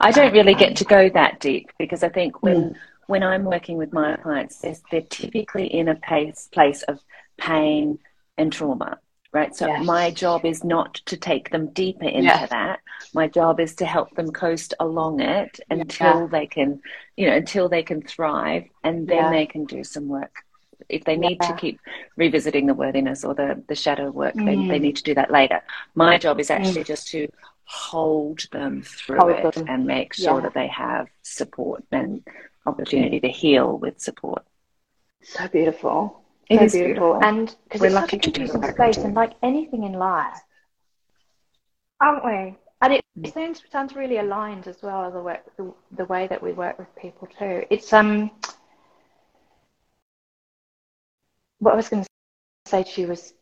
I 0.00 0.10
don't 0.12 0.32
really 0.32 0.54
get 0.54 0.76
to 0.76 0.84
go 0.84 1.08
that 1.10 1.40
deep 1.40 1.70
because 1.78 2.02
I 2.02 2.08
think 2.08 2.42
when 2.42 2.56
mm. 2.56 2.76
when 3.06 3.22
I'm 3.22 3.44
working 3.44 3.76
with 3.76 3.92
my 3.92 4.16
clients, 4.16 4.62
they're 4.90 5.00
typically 5.02 5.66
in 5.66 5.88
a 5.88 5.94
place 5.94 6.48
place 6.52 6.82
of 6.82 7.00
pain 7.38 7.98
and 8.36 8.52
trauma 8.52 8.98
right? 9.32 9.54
So 9.56 9.66
yes. 9.66 9.84
my 9.84 10.10
job 10.10 10.44
is 10.44 10.62
not 10.62 10.94
to 11.06 11.16
take 11.16 11.50
them 11.50 11.68
deeper 11.72 12.04
into 12.04 12.24
yes. 12.24 12.50
that. 12.50 12.80
My 13.14 13.26
job 13.28 13.60
is 13.60 13.74
to 13.76 13.86
help 13.86 14.14
them 14.14 14.30
coast 14.30 14.74
along 14.78 15.20
it 15.20 15.58
until 15.70 16.20
yeah. 16.20 16.28
they 16.30 16.46
can, 16.46 16.80
you 17.16 17.26
know, 17.26 17.36
until 17.36 17.68
they 17.68 17.82
can 17.82 18.02
thrive, 18.02 18.64
and 18.84 19.08
then 19.08 19.16
yeah. 19.16 19.30
they 19.30 19.46
can 19.46 19.64
do 19.64 19.84
some 19.84 20.08
work. 20.08 20.44
If 20.88 21.04
they 21.04 21.16
need 21.16 21.38
yeah. 21.40 21.48
to 21.48 21.56
keep 21.56 21.80
revisiting 22.16 22.66
the 22.66 22.74
worthiness 22.74 23.24
or 23.24 23.34
the, 23.34 23.62
the 23.68 23.74
shadow 23.74 24.10
work, 24.10 24.34
mm. 24.34 24.44
they, 24.44 24.56
they 24.56 24.78
mm. 24.78 24.82
need 24.82 24.96
to 24.96 25.02
do 25.02 25.14
that 25.14 25.30
later. 25.30 25.62
My 25.94 26.18
job 26.18 26.40
is 26.40 26.50
actually 26.50 26.82
mm. 26.82 26.86
just 26.86 27.08
to 27.08 27.28
hold 27.64 28.46
them 28.52 28.82
through 28.82 29.18
hold 29.18 29.30
it 29.30 29.54
them. 29.54 29.66
and 29.68 29.86
make 29.86 30.12
sure 30.12 30.40
that 30.42 30.54
they 30.54 30.66
have 30.66 31.08
support 31.22 31.84
and 31.92 32.26
opportunity 32.66 33.20
to 33.20 33.28
heal 33.28 33.78
with 33.78 34.00
support. 34.00 34.44
So 35.22 35.48
beautiful. 35.48 36.21
It 36.52 36.58
so 36.58 36.64
is 36.64 36.72
beautiful. 36.72 37.18
And 37.22 37.54
because 37.64 37.82
it's 37.82 37.94
such 37.94 38.12
a 38.12 38.18
confusing 38.18 38.62
space, 38.62 38.98
and 38.98 39.14
like 39.14 39.32
anything 39.42 39.84
in 39.84 39.94
life, 39.94 40.38
aren't 42.00 42.24
we? 42.24 42.56
And 42.82 42.92
it, 42.94 43.04
it 43.22 43.32
sounds, 43.32 43.62
sounds 43.70 43.94
really 43.94 44.18
aligned 44.18 44.66
as 44.66 44.82
well 44.82 45.10
the 45.10 45.20
work 45.22 45.40
the, 45.56 45.72
the 45.96 46.04
way 46.06 46.26
that 46.26 46.42
we 46.42 46.52
work 46.52 46.78
with 46.78 46.94
people 46.96 47.28
too. 47.38 47.64
It's 47.70 47.92
um 47.92 48.30
what 51.60 51.72
I 51.72 51.76
was 51.76 51.88
going 51.88 52.02
to 52.02 52.08
say 52.66 52.82
to 52.82 53.00
you 53.00 53.08
was 53.08 53.34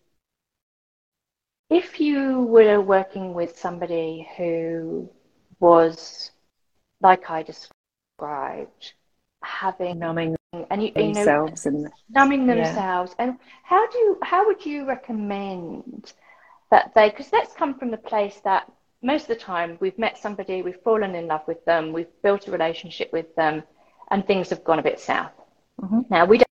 if 1.70 2.00
you 2.00 2.42
were 2.42 2.80
working 2.80 3.34
with 3.34 3.58
somebody 3.58 4.28
who 4.36 5.08
was 5.58 6.30
like 7.00 7.30
I 7.30 7.42
described, 7.42 8.92
having 9.42 9.98
numbing 9.98 10.36
and 10.70 10.82
you, 10.82 10.92
themselves 10.92 11.64
you 11.64 11.72
know, 11.72 11.78
and 11.84 11.92
numbing 12.10 12.46
themselves. 12.46 13.14
Yeah. 13.18 13.26
And 13.26 13.38
how 13.62 13.88
do 13.88 13.98
you, 13.98 14.18
how 14.22 14.46
would 14.46 14.64
you 14.64 14.86
recommend 14.86 16.12
that 16.70 16.92
they? 16.94 17.10
Because 17.10 17.28
that's 17.30 17.54
come 17.54 17.78
from 17.78 17.90
the 17.90 17.96
place 17.96 18.40
that 18.44 18.70
most 19.02 19.22
of 19.22 19.28
the 19.28 19.36
time 19.36 19.78
we've 19.80 19.98
met 19.98 20.18
somebody, 20.18 20.62
we've 20.62 20.80
fallen 20.84 21.14
in 21.14 21.26
love 21.26 21.42
with 21.46 21.64
them, 21.64 21.92
we've 21.92 22.22
built 22.22 22.48
a 22.48 22.50
relationship 22.50 23.12
with 23.12 23.34
them, 23.36 23.62
and 24.10 24.26
things 24.26 24.50
have 24.50 24.64
gone 24.64 24.78
a 24.78 24.82
bit 24.82 25.00
south. 25.00 25.32
Mm-hmm. 25.80 26.00
Now 26.10 26.24
we 26.26 26.38
don't, 26.38 26.46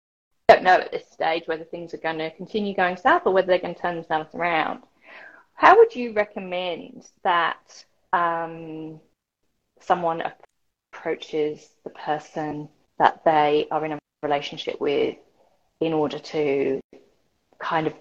don't 0.49 0.63
know 0.63 0.75
at 0.75 0.93
this 0.93 1.11
stage 1.11 1.45
whether 1.47 1.65
things 1.65 1.93
are 1.95 1.99
going 1.99 2.19
to 2.19 2.31
continue 2.33 2.75
going 2.75 2.97
south 2.97 3.23
or 3.25 3.33
whether 3.33 3.49
they're 3.49 3.59
going 3.59 3.75
to 3.75 3.81
turn 3.81 3.97
themselves 3.97 4.35
around. 4.35 4.83
How 5.55 5.77
would 5.77 5.95
you 5.95 6.13
recommend 6.13 7.09
that 7.25 7.85
um, 8.13 9.01
someone 9.81 10.23
approaches 10.93 11.67
the 11.83 11.91
person 11.91 12.69
that 12.99 13.25
they 13.25 13.67
are 13.71 13.85
in 13.85 13.93
a 13.93 13.99
relationship 14.23 14.81
with 14.81 15.17
in 15.81 15.93
order 15.93 16.19
to 16.19 16.81
kind 17.59 17.87
of 17.87 17.95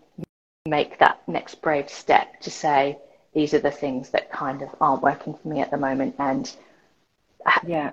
make 0.66 0.98
that 1.00 1.22
next 1.28 1.62
brave 1.62 1.90
step 1.90 2.40
to 2.42 2.50
say 2.50 2.98
these 3.34 3.54
are 3.54 3.60
the 3.60 3.72
things 3.72 4.10
that 4.10 4.32
kind 4.32 4.62
of 4.62 4.70
aren't 4.82 5.04
working 5.04 5.36
for 5.36 5.48
me 5.48 5.62
at 5.62 5.70
the 5.70 5.78
moment 5.78 6.16
and 6.18 6.56
yeah 7.66 7.92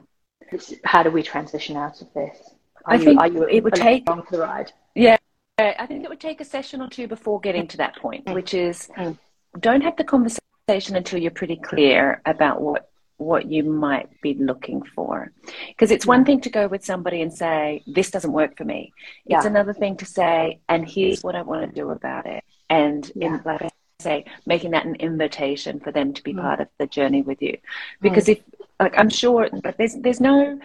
how 0.84 1.02
do 1.02 1.10
we 1.10 1.22
transition 1.22 1.76
out 1.76 2.00
of 2.00 2.12
this 2.14 2.54
are 2.84 2.94
I 2.94 2.96
you, 2.96 3.04
think 3.04 3.20
are 3.20 3.28
you 3.28 3.44
it 3.44 3.62
would 3.62 3.74
take 3.74 4.08
on 4.08 4.22
the 4.30 4.38
ride 4.38 4.72
yeah 4.94 5.16
I 5.58 5.86
think 5.86 6.04
it 6.04 6.08
would 6.08 6.20
take 6.20 6.40
a 6.40 6.44
session 6.44 6.80
or 6.80 6.88
two 6.88 7.06
before 7.06 7.40
getting 7.40 7.68
to 7.68 7.76
that 7.78 7.96
point 7.96 8.24
mm. 8.24 8.34
which 8.34 8.54
is 8.54 8.88
mm. 8.96 9.18
don't 9.60 9.82
have 9.82 9.96
the 9.96 10.04
conversation 10.04 10.96
until 10.96 11.20
you're 11.20 11.30
pretty 11.30 11.56
clear 11.56 12.22
about 12.24 12.60
what 12.60 12.90
what 13.16 13.50
you 13.50 13.62
might 13.62 14.20
be 14.20 14.34
looking 14.34 14.82
for. 14.82 15.32
Because 15.68 15.90
it's 15.90 16.06
one 16.06 16.24
thing 16.24 16.40
to 16.42 16.50
go 16.50 16.66
with 16.66 16.84
somebody 16.84 17.22
and 17.22 17.32
say, 17.32 17.82
this 17.86 18.10
doesn't 18.10 18.32
work 18.32 18.56
for 18.56 18.64
me. 18.64 18.92
It's 19.26 19.44
yeah. 19.44 19.50
another 19.50 19.72
thing 19.72 19.96
to 19.98 20.06
say, 20.06 20.60
and 20.68 20.88
here's 20.88 21.22
what 21.22 21.36
I 21.36 21.42
want 21.42 21.68
to 21.68 21.80
do 21.80 21.90
about 21.90 22.26
it. 22.26 22.42
And 22.68 23.10
yeah. 23.14 23.36
in, 23.36 23.42
like 23.44 23.62
I 23.62 23.70
say, 24.00 24.24
making 24.46 24.72
that 24.72 24.86
an 24.86 24.96
invitation 24.96 25.80
for 25.80 25.92
them 25.92 26.12
to 26.14 26.22
be 26.22 26.32
mm. 26.34 26.40
part 26.40 26.60
of 26.60 26.68
the 26.78 26.86
journey 26.86 27.22
with 27.22 27.40
you. 27.42 27.58
Because 28.00 28.26
mm. 28.26 28.36
if, 28.36 28.42
like, 28.80 28.98
I'm 28.98 29.10
sure, 29.10 29.48
but 29.62 29.76
there's, 29.78 29.94
there's 29.94 30.20
no 30.20 30.58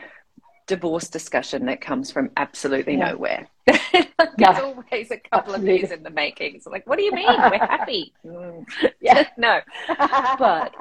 divorce 0.68 1.10
discussion 1.10 1.66
that 1.66 1.82
comes 1.82 2.12
from 2.12 2.30
absolutely 2.38 2.98
yeah. 2.98 3.12
nowhere. 3.12 3.48
like 3.68 3.80
yeah. 4.38 4.54
There's 4.54 4.60
always 4.60 5.12
a 5.12 5.18
couple 5.18 5.54
Absolutely. 5.54 5.72
of 5.72 5.80
years 5.80 5.92
in 5.92 6.04
the 6.04 6.10
making. 6.10 6.56
It's 6.56 6.68
like, 6.68 6.86
what 6.86 6.98
do 6.98 7.04
you 7.04 7.12
mean? 7.12 7.28
We're 7.28 7.58
happy. 7.60 8.14
yeah. 9.02 9.28
no. 9.38 9.62
But 9.88 10.76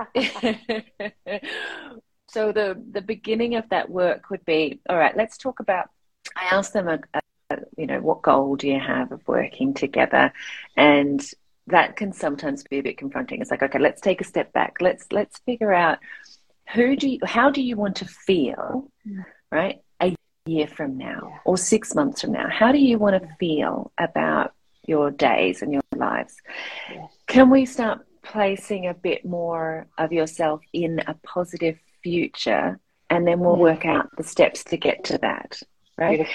so 2.28 2.52
the 2.52 2.82
the 2.92 3.00
beginning 3.00 3.54
of 3.54 3.68
that 3.70 3.88
work 3.88 4.30
would 4.30 4.44
be, 4.44 4.80
all 4.88 4.98
right, 4.98 5.16
let's 5.16 5.38
talk 5.38 5.60
about 5.60 5.88
I 6.36 6.54
asked 6.54 6.72
them 6.72 6.88
a, 6.88 6.98
a, 7.14 7.56
you 7.76 7.86
know, 7.86 8.00
what 8.00 8.22
goal 8.22 8.56
do 8.56 8.68
you 8.68 8.80
have 8.80 9.12
of 9.12 9.26
working 9.26 9.72
together? 9.72 10.32
And 10.76 11.24
that 11.68 11.96
can 11.96 12.12
sometimes 12.12 12.62
be 12.64 12.78
a 12.78 12.82
bit 12.82 12.98
confronting. 12.98 13.40
It's 13.40 13.50
like, 13.50 13.62
okay, 13.62 13.78
let's 13.78 14.00
take 14.00 14.20
a 14.20 14.24
step 14.24 14.52
back. 14.52 14.76
Let's 14.80 15.06
let's 15.12 15.38
figure 15.38 15.72
out 15.72 15.98
who 16.74 16.96
do 16.96 17.08
you, 17.08 17.18
how 17.24 17.50
do 17.50 17.62
you 17.62 17.76
want 17.76 17.96
to 17.96 18.04
feel, 18.04 18.90
mm. 19.06 19.24
Right? 19.56 19.80
A 20.00 20.14
year 20.44 20.66
from 20.66 20.98
now 20.98 21.40
or 21.44 21.56
six 21.56 21.94
months 21.94 22.20
from 22.20 22.32
now. 22.32 22.48
How 22.48 22.72
do 22.72 22.78
you 22.78 22.98
want 22.98 23.20
to 23.20 23.28
feel 23.40 23.90
about 23.98 24.52
your 24.86 25.10
days 25.10 25.62
and 25.62 25.72
your 25.72 25.82
lives? 25.96 26.36
Can 27.26 27.48
we 27.50 27.64
start 27.64 28.06
placing 28.22 28.86
a 28.86 28.94
bit 28.94 29.24
more 29.24 29.86
of 29.98 30.12
yourself 30.12 30.60
in 30.72 31.00
a 31.06 31.14
positive 31.24 31.78
future, 32.02 32.78
and 33.08 33.26
then 33.26 33.40
we'll 33.40 33.56
work 33.56 33.86
out 33.86 34.14
the 34.16 34.24
steps 34.24 34.64
to 34.64 34.76
get 34.76 35.04
to 35.04 35.18
that, 35.18 35.60
right? 35.96 36.26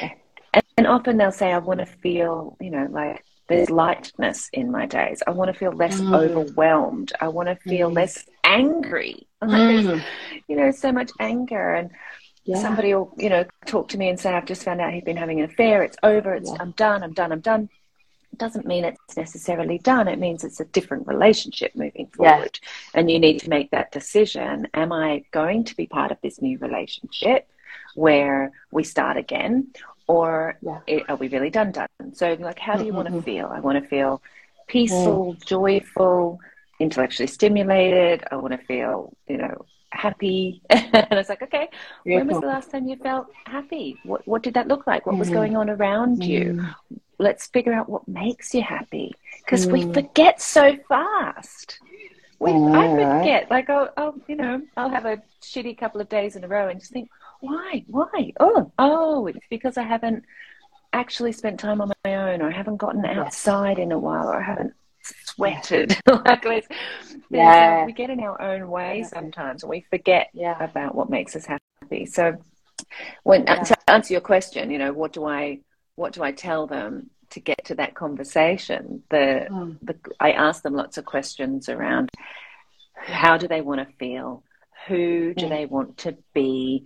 And, 0.53 0.63
and 0.77 0.87
often 0.87 1.17
they'll 1.17 1.31
say, 1.31 1.51
"I 1.51 1.59
want 1.59 1.79
to 1.79 1.85
feel, 1.85 2.57
you 2.59 2.71
know, 2.71 2.87
like." 2.89 3.23
There's 3.47 3.69
lightness 3.69 4.49
in 4.53 4.71
my 4.71 4.85
days. 4.85 5.21
I 5.27 5.31
want 5.31 5.51
to 5.51 5.59
feel 5.59 5.73
less 5.73 5.99
mm. 5.99 6.17
overwhelmed. 6.17 7.11
I 7.19 7.27
want 7.27 7.49
to 7.49 7.57
feel 7.57 7.89
mm. 7.89 7.95
less 7.95 8.25
angry. 8.45 9.27
Like 9.41 9.85
mm. 9.85 10.03
you 10.47 10.55
know, 10.55 10.69
so 10.69 10.91
much 10.91 11.09
anger 11.19 11.73
and 11.73 11.89
yeah. 12.43 12.59
somebody 12.59 12.93
will, 12.93 13.13
you 13.17 13.29
know, 13.29 13.45
talk 13.65 13.89
to 13.89 13.97
me 13.97 14.09
and 14.09 14.19
say, 14.19 14.33
I've 14.33 14.45
just 14.45 14.63
found 14.63 14.81
out 14.81 14.93
he's 14.93 15.03
been 15.03 15.17
having 15.17 15.39
an 15.39 15.45
affair. 15.45 15.83
It's 15.83 15.97
over. 16.03 16.33
It's, 16.33 16.49
yeah. 16.49 16.57
I'm 16.59 16.71
done. 16.71 17.03
I'm 17.03 17.13
done. 17.13 17.31
I'm 17.31 17.39
done. 17.41 17.69
It 18.31 18.39
doesn't 18.39 18.65
mean 18.65 18.85
it's 18.85 19.17
necessarily 19.17 19.77
done. 19.77 20.07
It 20.07 20.17
means 20.17 20.43
it's 20.43 20.59
a 20.59 20.65
different 20.65 21.07
relationship 21.07 21.75
moving 21.75 22.07
forward. 22.07 22.59
Yeah. 22.61 22.99
And 22.99 23.11
you 23.11 23.19
need 23.19 23.39
to 23.41 23.49
make 23.49 23.71
that 23.71 23.91
decision. 23.91 24.67
Am 24.73 24.91
I 24.91 25.23
going 25.31 25.65
to 25.65 25.75
be 25.75 25.85
part 25.85 26.11
of 26.11 26.17
this 26.23 26.41
new 26.41 26.57
relationship 26.57 27.47
where 27.95 28.51
we 28.71 28.83
start 28.83 29.17
again? 29.17 29.67
Or 30.07 30.57
it, 30.87 31.09
are 31.09 31.15
we 31.15 31.27
really 31.27 31.49
done 31.49 31.71
done? 31.71 31.87
So 32.13 32.33
like 32.39 32.59
how 32.59 32.75
do 32.75 32.85
you 32.85 32.93
mm-hmm. 32.93 32.97
want 32.97 33.09
to 33.09 33.21
feel? 33.21 33.47
I 33.47 33.59
want 33.59 33.81
to 33.81 33.87
feel 33.87 34.21
peaceful, 34.67 35.35
mm. 35.35 35.45
joyful, 35.45 36.39
intellectually 36.79 37.27
stimulated. 37.27 38.23
I 38.31 38.37
want 38.37 38.53
to 38.53 38.65
feel, 38.65 39.13
you 39.27 39.37
know, 39.37 39.65
happy. 40.01 40.61
and 40.69 41.07
I 41.11 41.15
was 41.15 41.29
like, 41.29 41.41
okay, 41.43 41.69
when 42.03 42.27
was 42.27 42.39
the 42.39 42.47
last 42.47 42.71
time 42.71 42.87
you 42.87 42.95
felt 42.95 43.27
happy? 43.45 43.97
What 44.03 44.27
what 44.27 44.41
did 44.43 44.55
that 44.55 44.67
look 44.67 44.87
like? 44.87 45.05
What 45.05 45.15
mm. 45.15 45.19
was 45.19 45.29
going 45.29 45.55
on 45.55 45.69
around 45.69 46.21
mm. 46.21 46.27
you? 46.27 46.65
Let's 47.19 47.47
figure 47.47 47.73
out 47.73 47.87
what 47.87 48.07
makes 48.07 48.53
you 48.55 48.63
happy 48.63 49.13
because 49.43 49.67
mm. 49.67 49.73
we 49.73 49.93
forget 49.93 50.41
so 50.41 50.75
fast. 50.89 51.79
We, 52.39 52.51
I 52.51 52.87
forget. 52.87 53.51
Like, 53.51 53.69
I'll, 53.69 53.89
I'll, 53.95 54.15
you 54.27 54.35
know, 54.35 54.63
I'll 54.75 54.89
have 54.89 55.05
a 55.05 55.21
shitty 55.43 55.77
couple 55.77 56.01
of 56.01 56.09
days 56.09 56.35
in 56.35 56.43
a 56.43 56.47
row 56.47 56.69
and 56.69 56.79
just 56.79 56.91
think, 56.91 57.07
why, 57.39 57.83
why? 57.85 58.33
Oh, 58.39 58.71
oh, 58.79 59.27
it's 59.27 59.45
because 59.51 59.77
I 59.77 59.83
haven't 59.83 60.23
actually 60.91 61.33
spent 61.33 61.59
time 61.59 61.81
on 61.81 61.91
my 62.03 62.15
own, 62.15 62.41
or 62.41 62.49
I 62.49 62.51
haven't 62.51 62.77
gotten 62.77 63.05
outside 63.05 63.77
in 63.77 63.91
a 63.91 63.99
while, 63.99 64.27
or 64.27 64.41
I 64.41 64.43
haven't 64.43 64.73
sweated. 65.35 65.97
like 66.07 66.69
yeah. 67.29 67.85
we 67.85 67.93
get 67.93 68.09
in 68.09 68.19
our 68.19 68.39
own 68.41 68.69
way 68.69 69.03
sometimes 69.03 69.63
and 69.63 69.69
we 69.69 69.81
forget 69.89 70.29
yeah. 70.33 70.61
about 70.63 70.95
what 70.95 71.09
makes 71.09 71.35
us 71.35 71.45
happy. 71.45 72.05
So 72.05 72.37
when 73.23 73.43
yeah. 73.43 73.63
to 73.63 73.89
answer 73.89 74.13
your 74.13 74.21
question, 74.21 74.71
you 74.71 74.77
know, 74.77 74.93
what 74.93 75.13
do 75.13 75.25
I 75.25 75.59
what 75.95 76.13
do 76.13 76.23
I 76.23 76.31
tell 76.31 76.67
them 76.67 77.09
to 77.31 77.39
get 77.39 77.65
to 77.65 77.75
that 77.75 77.95
conversation? 77.95 79.03
The, 79.09 79.47
mm. 79.49 79.77
the 79.81 79.95
I 80.19 80.31
ask 80.31 80.63
them 80.63 80.73
lots 80.73 80.97
of 80.97 81.05
questions 81.05 81.69
around 81.69 82.09
how 82.95 83.37
do 83.37 83.47
they 83.47 83.61
want 83.61 83.87
to 83.87 83.95
feel? 83.97 84.43
Who 84.87 85.33
do 85.33 85.45
mm. 85.45 85.49
they 85.49 85.65
want 85.65 85.97
to 85.99 86.17
be? 86.33 86.85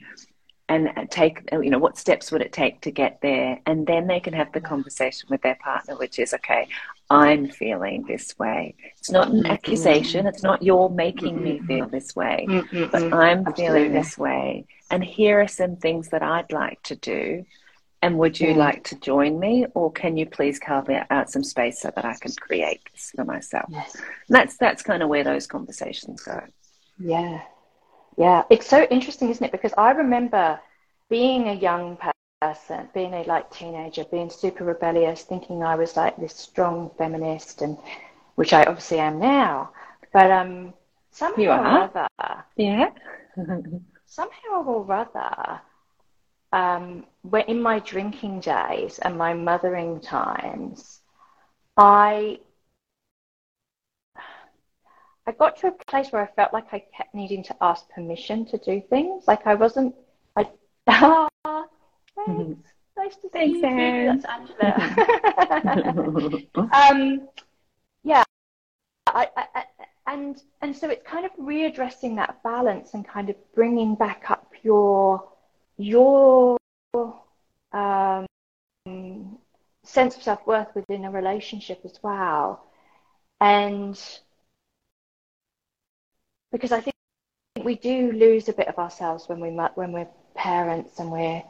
and 0.68 0.90
take 1.12 1.48
you 1.52 1.70
know 1.70 1.78
what 1.78 1.98
steps 1.98 2.32
would 2.32 2.42
it 2.42 2.52
take 2.52 2.82
to 2.82 2.90
get 2.90 3.20
there 3.22 3.60
and 3.68 3.86
then 3.86 4.08
they 4.08 4.20
can 4.20 4.34
have 4.34 4.52
the 4.52 4.60
conversation 4.62 5.28
with 5.30 5.42
their 5.44 5.58
partner 5.62 5.96
which 5.96 6.18
is 6.18 6.34
okay 6.34 6.68
i'm 7.10 7.50
feeling 7.50 8.04
this 8.08 8.38
way. 8.38 8.76
It's 8.98 9.12
not 9.12 9.30
an 9.30 9.44
mm-hmm. 9.44 9.52
accusation. 9.52 10.28
It's 10.28 10.44
not 10.44 10.64
you're 10.64 10.90
making 10.90 11.42
me 11.42 11.58
mm-hmm. 11.58 11.68
feel 11.68 11.88
this 11.88 12.16
way 12.16 12.46
mm-hmm. 12.50 12.86
but 12.92 13.14
i'm 13.14 13.54
feeling 13.54 13.94
this 13.94 14.18
way. 14.18 14.66
And 14.92 15.04
here 15.04 15.42
are 15.42 15.48
some 15.48 15.76
things 15.78 16.10
that 16.10 16.24
i'd 16.24 16.52
like 16.52 16.82
to 16.84 16.96
do. 16.96 17.46
And 18.02 18.20
would 18.20 18.40
you 18.40 18.50
mm. 18.50 18.58
like 18.58 18.84
to 18.86 19.00
join 19.00 19.40
me? 19.40 19.66
Or 19.74 19.92
can 19.92 20.16
you 20.16 20.28
please 20.28 20.60
carve 20.60 20.90
out 21.10 21.32
some 21.32 21.44
space 21.44 21.82
so 21.82 21.92
that 21.96 22.06
i 22.06 22.14
can 22.14 22.32
create 22.34 22.82
this 22.92 23.12
for 23.16 23.26
myself? 23.26 23.66
Yes. 23.70 23.98
that's 24.30 24.58
that's 24.58 24.84
kind 24.84 25.02
of 25.02 25.10
where 25.10 25.24
those 25.24 25.48
conversations 25.48 26.22
go. 26.22 26.42
Yeah. 27.00 27.42
Yeah, 28.18 28.44
it's 28.50 28.68
so 28.68 28.84
interesting, 28.84 29.30
isn't 29.30 29.46
it? 29.46 29.52
Because 29.52 29.74
I 29.78 29.92
remember 29.92 30.60
being 31.10 31.50
a 31.50 31.54
young 31.54 31.98
person, 31.98 32.15
being 32.94 33.14
a 33.14 33.24
like 33.24 33.50
teenager, 33.52 34.04
being 34.06 34.30
super 34.30 34.64
rebellious, 34.64 35.24
thinking 35.24 35.64
I 35.64 35.76
was 35.76 35.96
like 35.96 36.18
this 36.18 36.36
strong 36.36 36.92
feminist, 36.98 37.62
and 37.62 37.78
which 38.36 38.54
I 38.54 38.64
obviously 38.64 39.00
am 39.00 39.20
now. 39.20 39.72
But 40.14 40.32
um, 40.32 40.74
somehow 41.12 41.62
or 41.62 41.66
other, 41.66 42.08
yeah, 42.56 42.90
somehow 44.06 44.64
or 44.66 44.94
other, 44.94 45.62
um, 46.52 47.06
when 47.22 47.44
in 47.46 47.62
my 47.62 47.80
drinking 47.80 48.42
days 48.42 49.00
and 49.00 49.18
my 49.18 49.34
mothering 49.34 50.00
times, 50.00 51.02
I 51.78 52.40
I 55.28 55.32
got 55.32 55.58
to 55.58 55.68
a 55.68 55.72
place 55.72 56.12
where 56.12 56.22
I 56.22 56.28
felt 56.36 56.54
like 56.54 56.68
I 56.72 56.84
kept 56.96 57.16
needing 57.16 57.44
to 57.44 57.56
ask 57.62 57.90
permission 57.90 58.46
to 58.46 58.58
do 58.60 58.82
things. 58.90 59.28
Like 59.28 59.48
I 59.48 59.56
wasn't. 59.56 59.96
I 60.36 60.48
thanks. 62.16 62.32
Mm-hmm. 62.32 62.54
Nice 62.98 63.16
to 63.18 63.30
see 63.34 63.46
you. 63.46 63.62
That's 63.62 64.26
Angela. 64.26 64.72
um, 66.74 67.28
yeah. 68.04 68.24
I, 69.08 69.28
I, 69.36 69.64
and 70.08 70.42
and 70.62 70.76
so 70.76 70.90
it's 70.90 71.06
kind 71.06 71.26
of 71.26 71.32
readdressing 71.34 72.16
that 72.16 72.42
balance 72.44 72.94
and 72.94 73.08
kind 73.08 73.30
of 73.30 73.36
bringing 73.54 73.96
back 73.96 74.30
up 74.30 74.52
your 74.64 75.28
your 75.78 76.58
um, 77.74 78.26
sense 79.84 80.16
of 80.16 80.24
self 80.24 80.46
worth 80.48 80.74
within 80.76 81.06
a 81.06 81.12
relationship 81.12 81.82
as 81.84 82.00
well, 82.02 82.66
and 83.42 84.00
because 86.52 86.72
I 86.72 86.82
think 86.82 86.96
we 87.64 87.76
do 87.76 88.12
lose 88.12 88.48
a 88.48 88.54
bit 88.54 88.68
of 88.68 88.78
ourselves 88.78 89.28
when 89.28 89.40
we 89.40 89.50
when 89.76 89.92
we're 89.92 90.08
parents 90.36 91.00
and 91.00 91.12
we're 91.12 91.44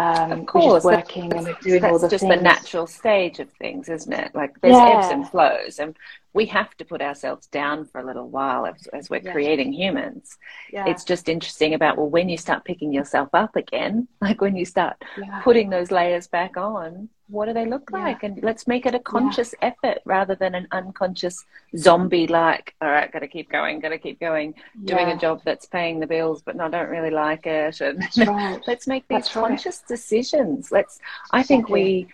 um, 0.00 0.32
of 0.32 0.46
course, 0.46 0.84
working 0.84 1.28
that's, 1.28 1.46
and 1.46 1.56
doing 1.60 1.84
all 1.84 1.98
the 1.98 2.08
just 2.08 2.22
things. 2.22 2.34
the 2.34 2.42
natural 2.42 2.86
stage 2.86 3.38
of 3.38 3.50
things, 3.52 3.88
isn't 3.88 4.12
it? 4.12 4.34
Like 4.34 4.58
there's 4.60 4.72
yeah. 4.72 4.98
ebbs 4.98 5.12
and 5.12 5.28
flows, 5.28 5.78
and 5.78 5.96
we 6.32 6.46
have 6.46 6.76
to 6.76 6.84
put 6.84 7.02
ourselves 7.02 7.46
down 7.48 7.84
for 7.86 8.00
a 8.00 8.06
little 8.06 8.28
while 8.28 8.66
as, 8.66 8.86
as 8.88 9.10
we're 9.10 9.20
yeah. 9.20 9.32
creating 9.32 9.72
humans. 9.72 10.38
Yeah. 10.72 10.86
It's 10.86 11.04
just 11.04 11.28
interesting 11.28 11.74
about 11.74 11.96
well, 11.96 12.08
when 12.08 12.28
you 12.28 12.36
start 12.36 12.64
picking 12.64 12.92
yourself 12.92 13.28
up 13.32 13.56
again, 13.56 14.06
like 14.20 14.40
when 14.40 14.56
you 14.56 14.64
start 14.64 14.96
putting 15.42 15.70
those 15.70 15.90
layers 15.90 16.28
back 16.28 16.56
on, 16.56 17.08
what 17.28 17.46
do 17.46 17.52
they 17.52 17.66
look 17.66 17.90
like? 17.92 18.24
And 18.24 18.42
let's 18.42 18.66
make 18.66 18.86
it 18.86 18.94
a 18.94 18.98
conscious 18.98 19.54
effort 19.62 19.98
rather 20.04 20.34
than 20.34 20.54
an 20.56 20.66
unconscious 20.72 21.44
zombie 21.76 22.26
like, 22.26 22.74
all 22.80 22.90
right, 22.90 23.10
gotta 23.10 23.28
keep 23.28 23.50
going, 23.50 23.78
gotta 23.78 23.98
keep 23.98 24.18
going, 24.18 24.54
doing 24.84 25.08
a 25.08 25.16
job 25.16 25.40
that's 25.44 25.66
paying 25.66 26.00
the 26.00 26.08
bills, 26.08 26.42
but 26.42 26.56
no, 26.56 26.64
I 26.64 26.68
don't 26.68 26.88
really 26.88 27.10
like 27.10 27.46
it. 27.46 27.80
And 27.90 28.28
right. 28.28 28.60
let's 28.66 28.86
make 28.86 29.06
these 29.08 29.18
that's 29.18 29.32
conscious 29.32 29.82
right. 29.82 29.88
decisions. 29.88 30.72
Let's 30.72 30.98
I 31.30 31.42
think 31.42 31.68
we 31.68 32.08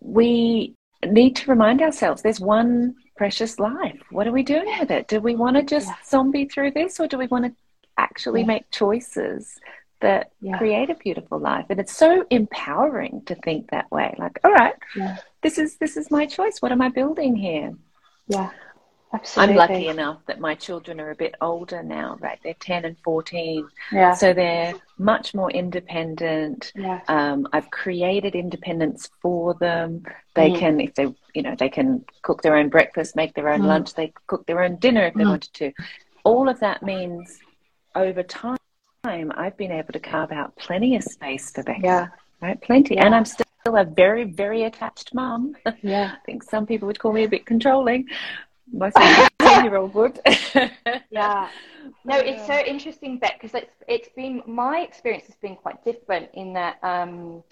we 0.00 0.74
need 1.06 1.36
to 1.36 1.50
remind 1.50 1.80
ourselves 1.80 2.22
there's 2.22 2.40
one 2.40 2.94
precious 3.18 3.58
life. 3.58 4.00
What 4.10 4.26
are 4.26 4.32
we 4.32 4.42
doing 4.42 4.78
with 4.78 4.90
it? 4.90 5.08
Do 5.08 5.20
we 5.20 5.34
want 5.34 5.56
to 5.56 5.62
just 5.62 5.90
zombie 6.08 6.46
through 6.46 6.70
this 6.70 6.98
or 7.00 7.06
do 7.06 7.18
we 7.18 7.26
want 7.26 7.44
to 7.46 7.52
actually 7.98 8.44
make 8.44 8.70
choices 8.70 9.58
that 10.00 10.30
yeah. 10.40 10.56
create 10.56 10.88
a 10.88 10.94
beautiful 10.94 11.38
life 11.40 11.66
and 11.68 11.80
it's 11.80 11.96
so 11.96 12.24
empowering 12.30 13.20
to 13.26 13.34
think 13.34 13.68
that 13.70 13.90
way 13.90 14.14
like 14.18 14.38
all 14.44 14.52
right 14.52 14.74
yeah. 14.94 15.16
this 15.42 15.58
is 15.58 15.76
this 15.78 15.96
is 15.96 16.08
my 16.08 16.24
choice 16.24 16.58
what 16.60 16.70
am 16.70 16.80
i 16.80 16.88
building 16.88 17.34
here 17.34 17.74
yeah 18.28 18.50
Absolutely. 19.12 19.54
I'm 19.54 19.58
lucky 19.58 19.86
enough 19.88 20.18
that 20.26 20.38
my 20.38 20.54
children 20.54 21.00
are 21.00 21.10
a 21.10 21.14
bit 21.14 21.34
older 21.40 21.82
now, 21.82 22.18
right? 22.20 22.38
They're 22.42 22.54
10 22.60 22.84
and 22.84 22.96
14. 23.02 23.66
Yeah. 23.90 24.12
So 24.12 24.34
they're 24.34 24.74
much 24.98 25.34
more 25.34 25.50
independent. 25.50 26.72
Yeah. 26.74 27.00
Um, 27.08 27.48
I've 27.52 27.70
created 27.70 28.34
independence 28.34 29.08
for 29.22 29.54
them. 29.54 30.02
They 30.34 30.50
mm. 30.50 30.58
can, 30.58 30.80
if 30.80 30.94
they, 30.94 31.14
you 31.34 31.42
know, 31.42 31.54
they 31.58 31.70
can 31.70 32.04
cook 32.22 32.42
their 32.42 32.56
own 32.56 32.68
breakfast, 32.68 33.16
make 33.16 33.34
their 33.34 33.48
own 33.48 33.62
mm. 33.62 33.66
lunch, 33.66 33.94
they 33.94 34.12
cook 34.26 34.46
their 34.46 34.62
own 34.62 34.76
dinner 34.76 35.06
if 35.06 35.14
they 35.14 35.24
mm. 35.24 35.30
wanted 35.30 35.54
to. 35.54 35.72
All 36.24 36.48
of 36.48 36.60
that 36.60 36.82
means 36.82 37.38
over 37.94 38.22
time, 38.22 38.58
I've 39.04 39.56
been 39.56 39.72
able 39.72 39.92
to 39.94 40.00
carve 40.00 40.32
out 40.32 40.54
plenty 40.56 40.96
of 40.96 41.02
space 41.02 41.50
for 41.50 41.62
Becca. 41.62 41.80
Yeah. 41.82 42.06
Right? 42.42 42.60
Plenty. 42.60 42.96
Yeah. 42.96 43.06
And 43.06 43.14
I'm 43.14 43.24
still 43.24 43.46
a 43.66 43.84
very, 43.84 44.24
very 44.24 44.64
attached 44.64 45.14
mum. 45.14 45.56
Yeah. 45.82 46.12
I 46.14 46.18
think 46.26 46.42
some 46.42 46.66
people 46.66 46.86
would 46.86 46.98
call 46.98 47.12
me 47.12 47.24
a 47.24 47.28
bit 47.28 47.46
controlling. 47.46 48.06
My 48.72 48.90
17 48.90 49.64
year 49.64 49.76
old 49.76 49.94
would. 49.94 50.20
yeah. 51.10 51.48
No, 52.04 52.16
it's 52.16 52.46
so 52.46 52.54
interesting, 52.54 53.18
Beck, 53.18 53.40
because 53.40 53.54
it's 53.54 53.72
it's 53.86 54.08
been 54.10 54.42
my 54.46 54.80
experience 54.80 55.26
has 55.26 55.36
been 55.36 55.56
quite 55.56 55.82
different 55.84 56.30
in 56.34 56.52
that 56.54 56.78
um 56.82 57.42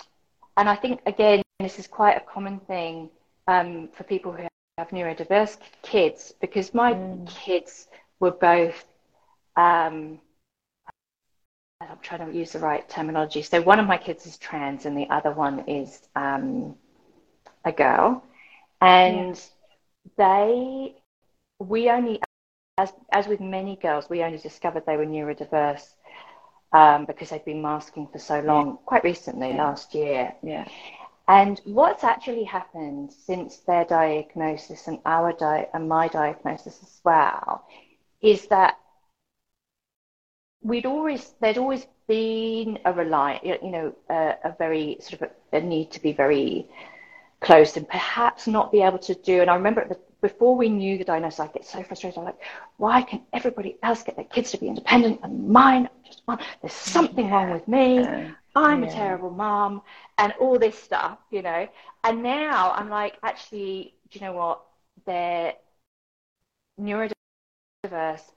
and 0.57 0.69
I 0.69 0.77
think 0.77 1.01
again 1.07 1.43
this 1.61 1.79
is 1.79 1.87
quite 1.87 2.17
a 2.17 2.21
common 2.21 2.61
thing 2.61 3.09
um, 3.49 3.89
for 3.95 4.05
people 4.05 4.33
who 4.33 4.47
have 4.79 4.89
neurodiverse 4.91 5.57
kids 5.83 6.35
because 6.41 6.75
my 6.75 6.93
mm. 6.93 7.27
kids 7.29 7.89
were 8.21 8.33
both 8.33 8.85
um, 9.57 10.21
I'm 11.81 11.99
trying 12.03 12.31
to 12.31 12.37
use 12.37 12.53
the 12.53 12.59
right 12.59 12.89
terminology. 12.89 13.43
So 13.43 13.61
one 13.61 13.79
of 13.79 13.87
my 13.87 13.99
kids 13.99 14.27
is 14.27 14.39
trans 14.39 14.87
and 14.87 14.97
the 14.97 15.09
other 15.11 15.33
one 15.33 15.61
is 15.69 16.09
um, 16.15 16.75
a 17.65 17.73
girl. 17.73 18.25
And 18.81 19.41
yeah. 20.19 20.45
they, 20.45 20.95
we 21.59 21.91
only, 21.91 22.21
as, 22.79 22.93
as 23.13 23.27
with 23.27 23.41
many 23.41 23.77
girls, 23.77 24.09
we 24.09 24.23
only 24.23 24.39
discovered 24.39 24.85
they 24.87 24.97
were 24.97 25.07
neurodiverse 25.07 25.95
um, 26.73 27.07
because 27.07 27.31
they'd 27.31 27.45
been 27.45 27.63
masking 27.63 28.09
for 28.09 28.19
so 28.19 28.41
long, 28.41 28.67
yeah. 28.67 28.75
quite 28.85 29.05
recently, 29.05 29.51
yeah. 29.51 29.65
last 29.65 29.95
year. 29.95 30.35
Yeah. 30.43 30.67
And 31.29 31.61
what's 31.65 32.05
actually 32.05 32.45
happened 32.45 33.13
since 33.13 33.59
their 33.59 33.85
diagnosis 33.85 34.87
and 34.87 35.01
our 35.05 35.33
di- 35.33 35.69
and 35.75 35.89
my 35.89 36.07
diagnosis 36.09 36.79
as 36.83 37.01
well 37.05 37.67
is 38.23 38.47
that 38.47 38.79
we'd 40.63 40.87
always 40.87 41.35
there'd 41.41 41.59
always 41.59 41.87
been 42.09 42.79
a 42.85 42.93
rely 42.93 43.41
you 43.43 43.71
know 43.71 43.95
a, 44.09 44.35
a 44.45 44.57
very 44.59 44.97
sort 45.01 45.23
of 45.23 45.31
a, 45.53 45.57
a, 45.57 45.61
need 45.61 45.91
to 45.93 46.01
be 46.01 46.13
very 46.13 46.67
close 47.41 47.77
and 47.77 47.89
perhaps 47.89 48.47
not 48.47 48.73
be 48.73 48.83
able 48.83 48.99
to 48.99 49.15
do 49.15 49.41
and 49.41 49.51
I 49.51 49.57
remember 49.57 49.83
at 49.83 49.89
the, 49.89 49.99
before 50.29 50.57
we 50.57 50.69
knew 50.69 50.99
the 50.99 51.05
diagnosis 51.05 51.41
I 51.41 51.47
get 51.49 51.65
so 51.65 51.83
frustrated 51.83 52.19
I'm 52.19 52.25
like 52.25 52.43
why 52.77 53.03
can 53.03 53.23
everybody 53.33 53.77
else 53.83 54.03
get 54.03 54.17
their 54.17 54.25
kids 54.25 54.51
to 54.53 54.59
be 54.59 54.69
independent 54.69 55.21
and 55.23 55.49
mine 55.49 55.89
just 56.05 56.23
there's 56.61 56.73
something 56.73 57.31
wrong 57.31 57.51
with 57.51 57.67
me 57.69 58.35
I'm 58.57 58.83
yeah. 58.83 58.89
a 58.89 58.93
terrible 58.93 59.31
mom 59.31 59.83
and 60.17 60.33
all 60.41 60.59
this 60.59 60.79
stuff, 60.79 61.19
you 61.31 61.43
know. 61.43 61.69
And 62.05 62.23
now 62.23 62.73
I'm 62.73 62.89
like, 62.89 63.19
actually, 63.23 63.95
do 64.11 64.19
you 64.19 64.25
know 64.25 64.33
what? 64.33 64.63
They're 65.05 65.53
neurodiverse 66.81 67.13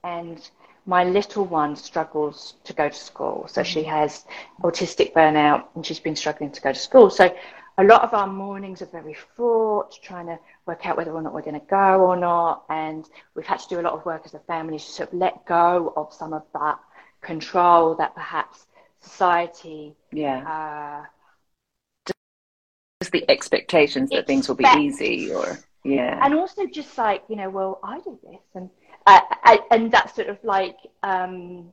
and 0.04 0.48
my 0.84 1.04
little 1.04 1.46
one 1.46 1.74
struggles 1.74 2.54
to 2.64 2.74
go 2.74 2.88
to 2.90 2.94
school. 2.94 3.46
So 3.48 3.62
she 3.62 3.80
mm-hmm. 3.80 3.90
has 3.90 4.26
autistic 4.62 5.14
burnout 5.14 5.64
and 5.74 5.84
she's 5.84 6.00
been 6.00 6.16
struggling 6.16 6.50
to 6.52 6.60
go 6.60 6.72
to 6.72 6.78
school. 6.78 7.08
So 7.08 7.34
a 7.78 7.84
lot 7.84 8.02
of 8.02 8.12
our 8.14 8.26
mornings 8.26 8.82
are 8.82 8.86
very 8.86 9.14
fraught, 9.14 9.96
trying 10.02 10.26
to 10.26 10.38
work 10.66 10.86
out 10.86 10.96
whether 10.96 11.12
or 11.12 11.22
not 11.22 11.32
we're 11.32 11.42
going 11.42 11.58
to 11.58 11.66
go 11.66 12.00
or 12.00 12.16
not. 12.16 12.64
And 12.68 13.08
we've 13.34 13.46
had 13.46 13.60
to 13.60 13.68
do 13.68 13.80
a 13.80 13.82
lot 13.82 13.94
of 13.94 14.04
work 14.04 14.22
as 14.24 14.34
a 14.34 14.38
family 14.40 14.78
to 14.78 14.84
sort 14.84 15.12
of 15.12 15.18
let 15.18 15.46
go 15.46 15.92
of 15.96 16.12
some 16.12 16.32
of 16.32 16.42
that 16.52 16.78
control 17.20 17.94
that 17.96 18.14
perhaps 18.14 18.66
society. 19.00 19.94
Yeah. 20.12 21.04
Uh, 22.06 22.12
just 23.00 23.12
the 23.12 23.30
expectations 23.30 24.10
that 24.10 24.26
things 24.26 24.48
will 24.48 24.56
be 24.56 24.66
easy, 24.76 25.32
or 25.32 25.58
yeah. 25.84 26.20
And 26.22 26.34
also 26.34 26.66
just 26.66 26.96
like 26.98 27.22
you 27.28 27.36
know, 27.36 27.48
well, 27.48 27.80
I 27.82 27.98
do 28.00 28.18
this, 28.22 28.40
and 28.54 28.68
uh, 29.06 29.20
I, 29.30 29.60
and 29.70 29.90
that's 29.90 30.14
sort 30.14 30.28
of 30.28 30.38
like. 30.42 30.76
Um, 31.02 31.72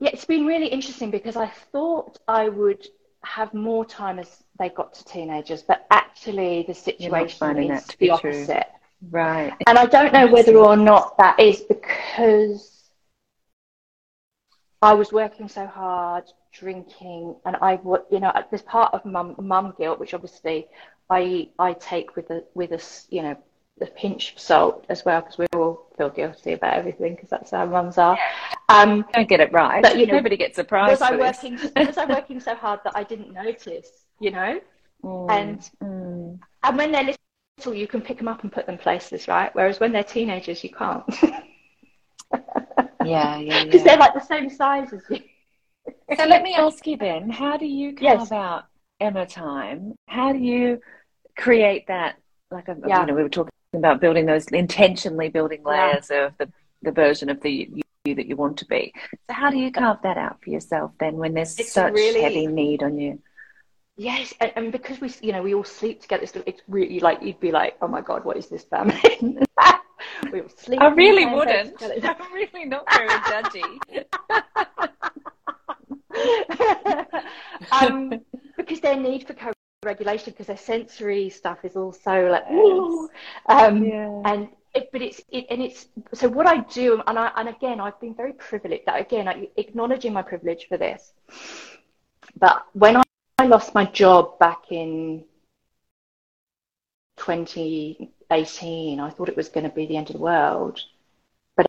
yeah, 0.00 0.10
it's 0.12 0.24
been 0.24 0.46
really 0.46 0.66
interesting 0.66 1.12
because 1.12 1.36
I 1.36 1.46
thought 1.46 2.18
I 2.26 2.48
would 2.48 2.84
have 3.24 3.54
more 3.54 3.84
time 3.84 4.18
as 4.18 4.42
they 4.58 4.68
got 4.68 4.94
to 4.94 5.04
teenagers, 5.04 5.62
but 5.62 5.86
actually 5.90 6.64
the 6.66 6.74
situation 6.74 7.70
is 7.70 7.86
the 7.98 8.10
opposite. 8.10 8.66
True. 9.00 9.10
Right. 9.10 9.52
And 9.66 9.78
I 9.78 9.86
don't 9.86 10.12
know 10.12 10.26
whether 10.28 10.56
or 10.56 10.76
not 10.76 11.18
that 11.18 11.40
is 11.40 11.60
because 11.60 12.90
I 14.80 14.94
was 14.94 15.12
working 15.12 15.48
so 15.48 15.66
hard, 15.66 16.24
drinking, 16.52 17.36
and 17.44 17.56
I 17.62 17.76
would, 17.76 18.02
you 18.10 18.20
know, 18.20 18.32
there's 18.50 18.62
part 18.62 18.92
of 18.94 19.04
mum, 19.04 19.36
mum 19.40 19.74
guilt, 19.78 19.98
which 20.00 20.14
obviously 20.14 20.68
I 21.08 21.50
I 21.58 21.72
take 21.74 22.16
with 22.16 22.30
a 22.30 22.44
with 22.54 22.72
a, 22.72 22.80
you 23.14 23.22
know, 23.22 23.36
a 23.80 23.86
pinch 23.86 24.32
of 24.34 24.38
salt 24.38 24.84
as 24.88 25.04
well, 25.04 25.20
because 25.20 25.38
we 25.38 25.46
all 25.54 25.88
feel 25.96 26.10
guilty 26.10 26.52
about 26.52 26.74
everything, 26.74 27.14
because 27.14 27.30
that's 27.30 27.50
how 27.50 27.66
mums 27.66 27.98
are. 27.98 28.18
Um, 28.68 29.04
Don't 29.12 29.28
get 29.28 29.40
it 29.40 29.52
right. 29.52 29.82
But 29.82 29.98
you 29.98 30.06
know, 30.06 30.14
nobody 30.14 30.36
gets 30.36 30.56
surprised. 30.56 31.00
Was 31.00 31.02
I 31.02 31.16
working? 31.16 31.58
was 31.76 31.98
I 31.98 32.04
working 32.06 32.40
so 32.40 32.54
hard 32.54 32.80
that 32.84 32.96
I 32.96 33.02
didn't 33.02 33.32
notice? 33.32 33.88
You 34.20 34.30
know, 34.30 34.60
mm, 35.04 35.30
and 35.30 35.58
mm. 35.82 36.38
and 36.62 36.76
when 36.76 36.92
they're 36.92 37.14
little, 37.58 37.74
you 37.74 37.86
can 37.88 38.00
pick 38.00 38.18
them 38.18 38.28
up 38.28 38.42
and 38.42 38.52
put 38.52 38.66
them 38.66 38.78
places, 38.78 39.26
right? 39.28 39.54
Whereas 39.54 39.80
when 39.80 39.92
they're 39.92 40.04
teenagers, 40.04 40.62
you 40.62 40.70
can't. 40.70 41.04
Yeah, 43.04 43.38
yeah, 43.38 43.64
Because 43.64 43.80
yeah. 43.80 43.84
they're 43.84 43.98
like 43.98 44.14
the 44.14 44.20
same 44.20 44.50
size 44.50 44.92
as 44.92 45.02
you. 45.10 45.20
so 46.16 46.24
let 46.24 46.42
me 46.42 46.54
ask 46.54 46.86
you 46.86 46.96
then, 46.96 47.30
how 47.30 47.56
do 47.56 47.66
you 47.66 47.94
carve 47.94 48.20
yes. 48.20 48.32
out 48.32 48.64
Emma 49.00 49.26
time? 49.26 49.94
How 50.08 50.32
do 50.32 50.38
you 50.38 50.80
create 51.36 51.86
that? 51.88 52.16
Like, 52.50 52.68
a, 52.68 52.76
yeah. 52.86 53.00
you 53.00 53.06
know, 53.06 53.14
we 53.14 53.22
were 53.22 53.28
talking 53.28 53.52
about 53.74 54.00
building 54.00 54.26
those 54.26 54.46
intentionally 54.48 55.28
building 55.28 55.62
layers 55.64 56.08
yeah. 56.10 56.26
of 56.26 56.38
the, 56.38 56.50
the 56.82 56.92
version 56.92 57.30
of 57.30 57.40
the 57.40 57.70
you 58.04 58.14
that 58.16 58.26
you 58.26 58.36
want 58.36 58.56
to 58.58 58.66
be. 58.66 58.92
So 59.28 59.34
how 59.34 59.50
do 59.50 59.58
you 59.58 59.70
carve 59.70 59.98
that 60.02 60.16
out 60.16 60.42
for 60.42 60.50
yourself 60.50 60.90
then 60.98 61.16
when 61.16 61.34
there's 61.34 61.58
it's 61.58 61.72
such 61.72 61.92
really, 61.92 62.20
heavy 62.20 62.46
need 62.48 62.82
on 62.82 62.98
you? 62.98 63.20
Yes, 63.96 64.34
and, 64.40 64.52
and, 64.56 64.72
because 64.72 65.00
we, 65.00 65.12
you 65.20 65.32
know, 65.32 65.42
we 65.42 65.54
all 65.54 65.64
sleep 65.64 66.00
together, 66.00 66.26
it's 66.46 66.62
really 66.66 66.98
like 66.98 67.22
you'd 67.22 67.38
be 67.40 67.52
like, 67.52 67.76
oh 67.82 67.88
my 67.88 68.00
god, 68.00 68.24
what 68.24 68.36
is 68.36 68.48
this 68.48 68.64
family? 68.64 69.18
we 70.32 70.40
were 70.40 70.48
sleeping. 70.56 70.82
I 70.82 70.88
really 70.88 71.26
wouldn't. 71.26 71.80
I'm 72.04 72.32
really 72.32 72.64
not 72.64 72.86
very 72.92 73.08
judgy. 73.08 74.04
um, 77.72 78.20
because 78.56 78.80
their 78.80 78.96
need 78.96 79.26
for 79.26 79.34
co-regulation, 79.82 80.32
because 80.32 80.46
their 80.46 80.56
sensory 80.56 81.28
stuff 81.28 81.64
is 81.64 81.76
also 81.76 82.28
like, 82.30 82.44
yes. 82.50 83.08
um, 83.46 83.84
yeah. 83.84 84.22
and 84.24 84.48
it, 84.74 84.90
but 84.92 85.02
it's 85.02 85.20
it, 85.30 85.46
and 85.50 85.60
it's 85.60 85.86
so 86.14 86.28
what 86.28 86.46
I 86.46 86.58
do, 86.60 87.02
and 87.06 87.18
I 87.18 87.30
and 87.36 87.48
again 87.48 87.80
I've 87.80 88.00
been 88.00 88.14
very 88.14 88.32
privileged. 88.32 88.86
That 88.86 89.00
again, 89.00 89.28
I, 89.28 89.48
acknowledging 89.56 90.12
my 90.12 90.22
privilege 90.22 90.66
for 90.68 90.76
this. 90.78 91.12
But 92.38 92.64
when 92.72 92.96
I, 92.96 93.02
I 93.38 93.46
lost 93.46 93.74
my 93.74 93.84
job 93.84 94.38
back 94.38 94.70
in 94.70 95.24
2018 97.16 99.00
I 99.00 99.10
thought 99.10 99.28
it 99.28 99.36
was 99.36 99.48
going 99.48 99.68
to 99.68 99.74
be 99.74 99.86
the 99.86 99.96
end 99.96 100.08
of 100.08 100.16
the 100.16 100.22
world. 100.22 100.80
But 101.56 101.66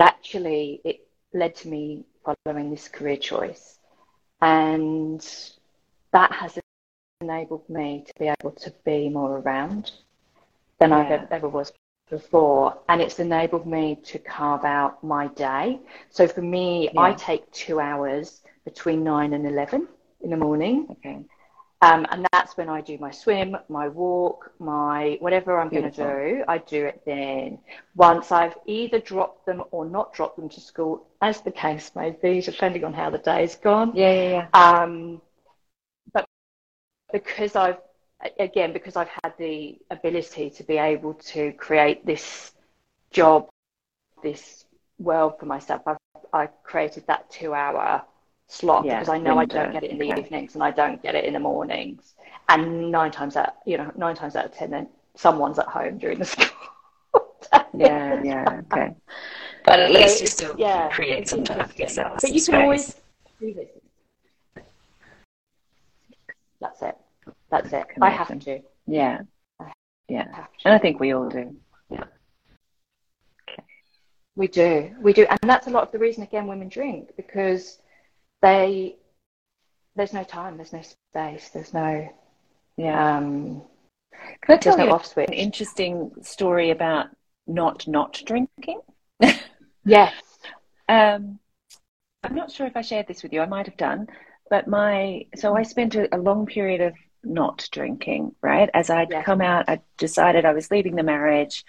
actually, 0.00 0.80
it 0.84 1.06
led 1.34 1.54
to 1.56 1.68
me 1.68 2.06
following 2.24 2.70
this 2.70 2.88
career 2.88 3.16
choice. 3.16 3.78
And 4.40 5.20
that 6.12 6.32
has 6.32 6.58
enabled 7.26 7.68
me 7.68 8.04
to 8.06 8.12
be 8.18 8.32
able 8.40 8.52
to 8.52 8.72
be 8.84 9.08
more 9.08 9.38
around 9.38 9.90
than 10.78 10.90
yeah. 10.90 11.26
I 11.30 11.34
ever, 11.34 11.48
was 11.48 11.72
before. 12.08 12.78
And 12.88 13.00
it's 13.00 13.18
enabled 13.18 13.66
me 13.66 13.98
to 14.04 14.18
carve 14.18 14.64
out 14.64 15.02
my 15.02 15.26
day. 15.28 15.80
So 16.10 16.28
for 16.28 16.42
me, 16.42 16.90
yeah. 16.92 17.00
I 17.00 17.12
take 17.14 17.50
two 17.50 17.80
hours 17.80 18.42
between 18.64 19.02
9 19.02 19.32
and 19.32 19.46
11 19.46 19.88
in 20.22 20.30
the 20.30 20.36
morning. 20.36 20.86
Okay. 20.90 21.24
Um, 21.82 22.06
and 22.10 22.26
that's 22.32 22.56
when 22.56 22.70
I 22.70 22.80
do 22.80 22.96
my 22.98 23.10
swim, 23.10 23.54
my 23.68 23.88
walk, 23.88 24.50
my 24.58 25.18
whatever 25.20 25.60
I'm 25.60 25.68
going 25.68 25.90
to 25.90 25.90
do, 25.90 26.44
I 26.48 26.56
do 26.58 26.86
it 26.86 27.02
then. 27.04 27.58
Once 27.94 28.32
I've 28.32 28.56
either 28.64 28.98
dropped 28.98 29.44
them 29.44 29.62
or 29.72 29.84
not 29.84 30.14
dropped 30.14 30.36
them 30.36 30.48
to 30.48 30.60
school, 30.60 31.06
as 31.20 31.42
the 31.42 31.50
case 31.50 31.90
may 31.94 32.12
be, 32.12 32.40
depending 32.40 32.82
on 32.82 32.94
how 32.94 33.10
the 33.10 33.18
day's 33.18 33.56
gone. 33.56 33.92
Yeah, 33.94 34.12
yeah, 34.12 34.48
yeah. 34.54 34.80
Um, 34.80 35.20
because 37.12 37.56
I've, 37.56 37.78
again, 38.38 38.72
because 38.72 38.96
I've 38.96 39.10
had 39.22 39.34
the 39.38 39.78
ability 39.90 40.50
to 40.50 40.64
be 40.64 40.78
able 40.78 41.14
to 41.14 41.52
create 41.52 42.04
this 42.04 42.52
job, 43.10 43.48
this 44.22 44.64
world 44.98 45.34
for 45.38 45.46
myself, 45.46 45.82
I've, 45.86 45.96
I've 46.32 46.62
created 46.62 47.06
that 47.06 47.30
two 47.30 47.54
hour 47.54 48.02
slot 48.48 48.84
yeah, 48.84 49.00
because 49.00 49.08
I 49.08 49.18
know 49.18 49.36
window. 49.36 49.60
I 49.60 49.62
don't 49.64 49.72
get 49.72 49.84
it 49.84 49.90
in 49.90 49.98
the 49.98 50.12
okay. 50.12 50.20
evenings 50.20 50.54
and 50.54 50.62
I 50.62 50.70
don't 50.70 51.02
get 51.02 51.14
it 51.14 51.24
in 51.24 51.32
the 51.32 51.40
mornings. 51.40 52.14
And 52.48 52.90
nine 52.90 53.10
times 53.10 53.36
out, 53.36 53.54
you 53.66 53.76
know, 53.76 53.90
nine 53.96 54.14
times 54.14 54.36
out 54.36 54.44
of 54.44 54.52
ten, 54.52 54.70
then 54.70 54.88
someone's 55.14 55.58
at 55.58 55.66
home 55.66 55.98
during 55.98 56.18
the 56.18 56.24
school. 56.24 56.48
yeah, 57.74 58.22
yeah, 58.22 58.60
okay. 58.72 58.94
But 59.64 59.80
at 59.80 59.90
least 59.90 60.18
so 60.18 60.20
you 60.20 60.26
still 60.26 60.54
yeah, 60.58 60.88
create 60.90 61.28
some 61.28 61.42
time 61.42 61.66
for 61.66 61.76
yourself. 61.76 62.20
But 62.20 62.32
you 62.32 62.40
can 62.40 62.54
always 62.54 62.94
do 63.40 63.52
this. 63.52 63.68
That's 66.60 66.82
it. 66.82 66.96
That's 67.50 67.72
it. 67.72 67.88
Connection. 67.88 68.02
I 68.02 68.10
have 68.10 68.38
to. 68.40 68.60
Yeah. 68.86 69.20
Yeah. 70.08 70.46
And 70.64 70.74
I 70.74 70.78
think 70.78 71.00
we 71.00 71.12
all 71.12 71.28
do. 71.28 71.56
Yeah. 71.90 72.04
Okay. 73.48 73.62
We 74.36 74.46
do. 74.48 74.94
We 75.00 75.12
do. 75.12 75.26
And 75.28 75.50
that's 75.50 75.66
a 75.66 75.70
lot 75.70 75.82
of 75.82 75.92
the 75.92 75.98
reason, 75.98 76.22
again, 76.22 76.46
women 76.46 76.68
drink 76.68 77.10
because 77.16 77.78
they 78.42 78.96
there's 79.96 80.12
no 80.12 80.24
time, 80.24 80.56
there's 80.56 80.74
no 80.74 80.82
space, 80.82 81.48
there's 81.48 81.72
no 81.72 82.08
yeah. 82.76 83.16
Um, 83.16 83.62
Can 84.42 84.54
I 84.54 84.58
tell 84.58 84.78
you 84.78 85.24
an 85.24 85.32
interesting 85.32 86.12
story 86.22 86.70
about 86.70 87.06
not 87.46 87.88
not 87.88 88.22
drinking? 88.24 88.80
yes. 89.84 90.12
Um, 90.88 91.40
I'm 92.22 92.36
not 92.36 92.52
sure 92.52 92.64
if 92.68 92.76
I 92.76 92.82
shared 92.82 93.08
this 93.08 93.24
with 93.24 93.32
you. 93.32 93.40
I 93.40 93.46
might 93.46 93.66
have 93.66 93.76
done, 93.76 94.06
but 94.50 94.68
my 94.68 95.26
so 95.36 95.56
I 95.56 95.62
spent 95.62 95.94
a, 95.94 96.14
a 96.14 96.18
long 96.18 96.46
period 96.46 96.80
of 96.80 96.94
not 97.22 97.68
drinking, 97.72 98.34
right? 98.42 98.70
As 98.72 98.90
I'd 98.90 99.10
yeah. 99.10 99.22
come 99.22 99.40
out, 99.40 99.68
I 99.68 99.80
decided 99.98 100.44
I 100.44 100.52
was 100.52 100.70
leaving 100.70 100.94
the 100.94 101.02
marriage. 101.02 101.64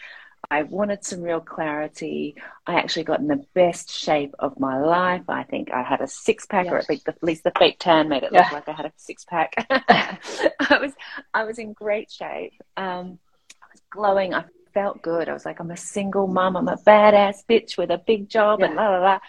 I 0.50 0.64
wanted 0.64 1.04
some 1.04 1.22
real 1.22 1.42
clarity. 1.42 2.36
I 2.66 2.76
actually 2.76 3.04
got 3.04 3.20
in 3.20 3.28
the 3.28 3.44
best 3.54 3.92
shape 3.92 4.34
of 4.40 4.60
my 4.60 4.80
life. 4.80 5.24
I 5.28 5.44
think 5.44 5.72
I 5.72 5.84
had 5.84 6.00
a 6.00 6.08
six 6.08 6.46
pack, 6.46 6.66
yes. 6.66 6.74
or 6.74 6.78
at 6.78 6.90
least, 6.90 7.08
at 7.08 7.24
least 7.24 7.44
the 7.44 7.52
fake 7.58 7.80
tan 7.80 8.08
made 8.08 8.24
it 8.24 8.32
yeah. 8.32 8.44
look 8.44 8.52
like 8.54 8.70
I 8.70 8.74
had 8.74 8.86
a 8.86 8.94
six 8.96 9.26
pack. 9.26 9.56
I 9.70 10.78
was 10.80 10.94
I 11.34 11.44
was 11.44 11.60
in 11.60 11.74
great 11.74 12.12
shape. 12.12 12.54
Um, 12.78 13.20
I 13.62 13.68
was 13.74 13.82
glowing. 13.90 14.34
I 14.34 14.46
felt 14.74 15.02
good. 15.02 15.28
I 15.28 15.34
was 15.34 15.46
like, 15.46 15.60
I'm 15.60 15.72
a 15.72 15.78
single 15.78 16.28
mom. 16.28 16.56
I'm 16.56 16.68
a 16.68 16.78
badass 16.78 17.38
bitch 17.50 17.78
with 17.78 17.90
a 17.90 17.98
big 17.98 18.30
job, 18.30 18.60
yeah. 18.60 18.68
and 18.68 18.76
la 18.76 18.90
la 18.90 19.00
la, 19.00 19.20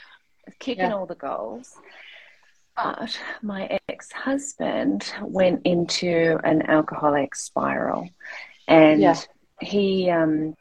kicking 0.61 0.93
all 0.93 1.07
the 1.07 1.15
goals. 1.15 1.75
But 2.83 3.19
my 3.43 3.79
ex 3.89 4.13
husband 4.13 5.13
went 5.21 5.63
into 5.65 6.39
an 6.45 6.63
alcoholic 6.63 7.35
spiral, 7.35 8.09
and 8.69 9.01
yeah. 9.01 9.21
he 9.61 10.09
um, 10.11 10.55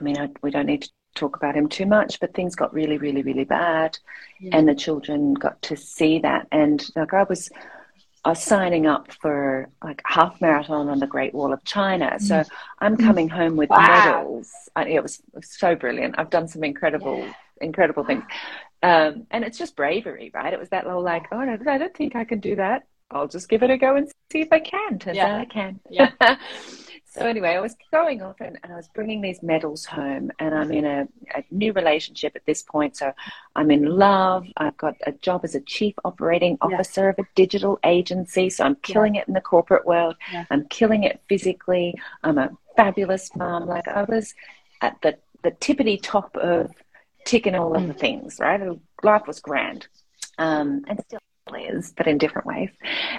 I 0.00 0.02
mean, 0.02 0.18
I, 0.18 0.28
we 0.42 0.50
don't 0.50 0.66
need 0.66 0.82
to 0.82 0.90
talk 1.14 1.36
about 1.36 1.56
him 1.56 1.68
too 1.68 1.86
much, 1.86 2.20
but 2.20 2.34
things 2.34 2.54
got 2.54 2.72
really, 2.72 2.98
really, 2.98 3.22
really 3.22 3.44
bad, 3.44 3.98
yeah. 4.40 4.56
and 4.56 4.68
the 4.68 4.74
children 4.74 5.34
got 5.34 5.60
to 5.62 5.76
see 5.76 6.20
that. 6.20 6.46
And 6.52 6.84
like 6.96 7.12
I 7.12 7.24
was, 7.24 7.50
I 8.24 8.30
was 8.30 8.42
signing 8.42 8.86
up 8.86 9.12
for 9.20 9.68
like 9.82 10.02
half 10.06 10.40
marathon 10.40 10.88
on 10.88 10.98
the 10.98 11.06
Great 11.06 11.34
Wall 11.34 11.52
of 11.52 11.62
China, 11.64 12.18
so 12.18 12.36
mm. 12.36 12.48
I'm 12.78 12.96
coming 12.96 13.28
home 13.28 13.56
with 13.56 13.70
wow. 13.70 13.78
medals. 13.78 14.52
I, 14.76 14.86
it, 14.86 15.02
was, 15.02 15.18
it, 15.18 15.36
was, 15.36 15.50
so 15.50 15.74
brilliant. 15.74 16.14
I've 16.18 16.30
done 16.30 16.48
some 16.48 16.64
incredible, 16.64 17.18
yeah. 17.18 17.32
incredible 17.60 18.04
things, 18.04 18.24
um, 18.82 19.26
and 19.30 19.44
it's 19.44 19.58
just 19.58 19.76
bravery, 19.76 20.30
right? 20.32 20.52
It 20.52 20.58
was 20.58 20.70
that 20.70 20.86
little 20.86 21.02
like, 21.02 21.26
oh 21.32 21.40
no, 21.40 21.58
I 21.66 21.78
don't 21.78 21.94
think 21.94 22.16
I 22.16 22.24
can 22.24 22.40
do 22.40 22.56
that. 22.56 22.86
I'll 23.10 23.28
just 23.28 23.48
give 23.48 23.62
it 23.62 23.70
a 23.70 23.76
go 23.76 23.96
and 23.96 24.08
see 24.30 24.40
if 24.40 24.52
I 24.52 24.60
can. 24.60 24.98
Turns 24.98 25.16
yeah. 25.16 25.34
out 25.34 25.40
I 25.40 25.44
can. 25.46 25.80
Yeah. 25.90 26.12
So 27.12 27.26
anyway, 27.26 27.56
I 27.56 27.60
was 27.60 27.74
going 27.92 28.22
off 28.22 28.36
and, 28.40 28.56
and, 28.62 28.72
I 28.72 28.76
was 28.76 28.88
bringing 28.94 29.20
these 29.20 29.42
medals 29.42 29.84
home, 29.84 30.30
and 30.38 30.54
I'm 30.54 30.70
in 30.70 30.84
a, 30.84 31.08
a, 31.34 31.42
new 31.50 31.72
relationship 31.72 32.36
at 32.36 32.46
this 32.46 32.62
point. 32.62 32.96
So 32.96 33.12
I'm 33.56 33.72
in 33.72 33.84
love. 33.84 34.46
I've 34.56 34.76
got 34.76 34.94
a 35.04 35.10
job 35.10 35.40
as 35.42 35.56
a 35.56 35.60
chief 35.60 35.96
operating 36.04 36.56
officer 36.60 37.06
yeah. 37.06 37.08
of 37.08 37.18
a 37.18 37.28
digital 37.34 37.80
agency. 37.82 38.48
So 38.48 38.64
I'm 38.64 38.76
killing 38.76 39.16
yeah. 39.16 39.22
it 39.22 39.28
in 39.28 39.34
the 39.34 39.40
corporate 39.40 39.86
world. 39.86 40.14
I'm 40.50 40.68
killing 40.68 41.02
it 41.02 41.20
physically. 41.28 41.96
I'm 42.22 42.38
a 42.38 42.50
fabulous 42.76 43.34
mom. 43.34 43.66
Like 43.66 43.88
I 43.88 44.04
was 44.04 44.32
at 44.80 44.96
the 45.02 45.18
the 45.42 45.50
tippity 45.50 45.98
top 46.00 46.36
of 46.36 46.70
ticking 47.24 47.54
all 47.54 47.76
of 47.76 47.86
the 47.86 47.94
mm. 47.94 47.98
things. 47.98 48.38
Right, 48.40 48.60
life 49.02 49.22
was 49.26 49.40
grand, 49.40 49.86
um, 50.38 50.84
and 50.88 51.00
still 51.04 51.20
is, 51.54 51.92
but 51.96 52.06
in 52.06 52.18
different 52.18 52.46
ways. 52.46 52.70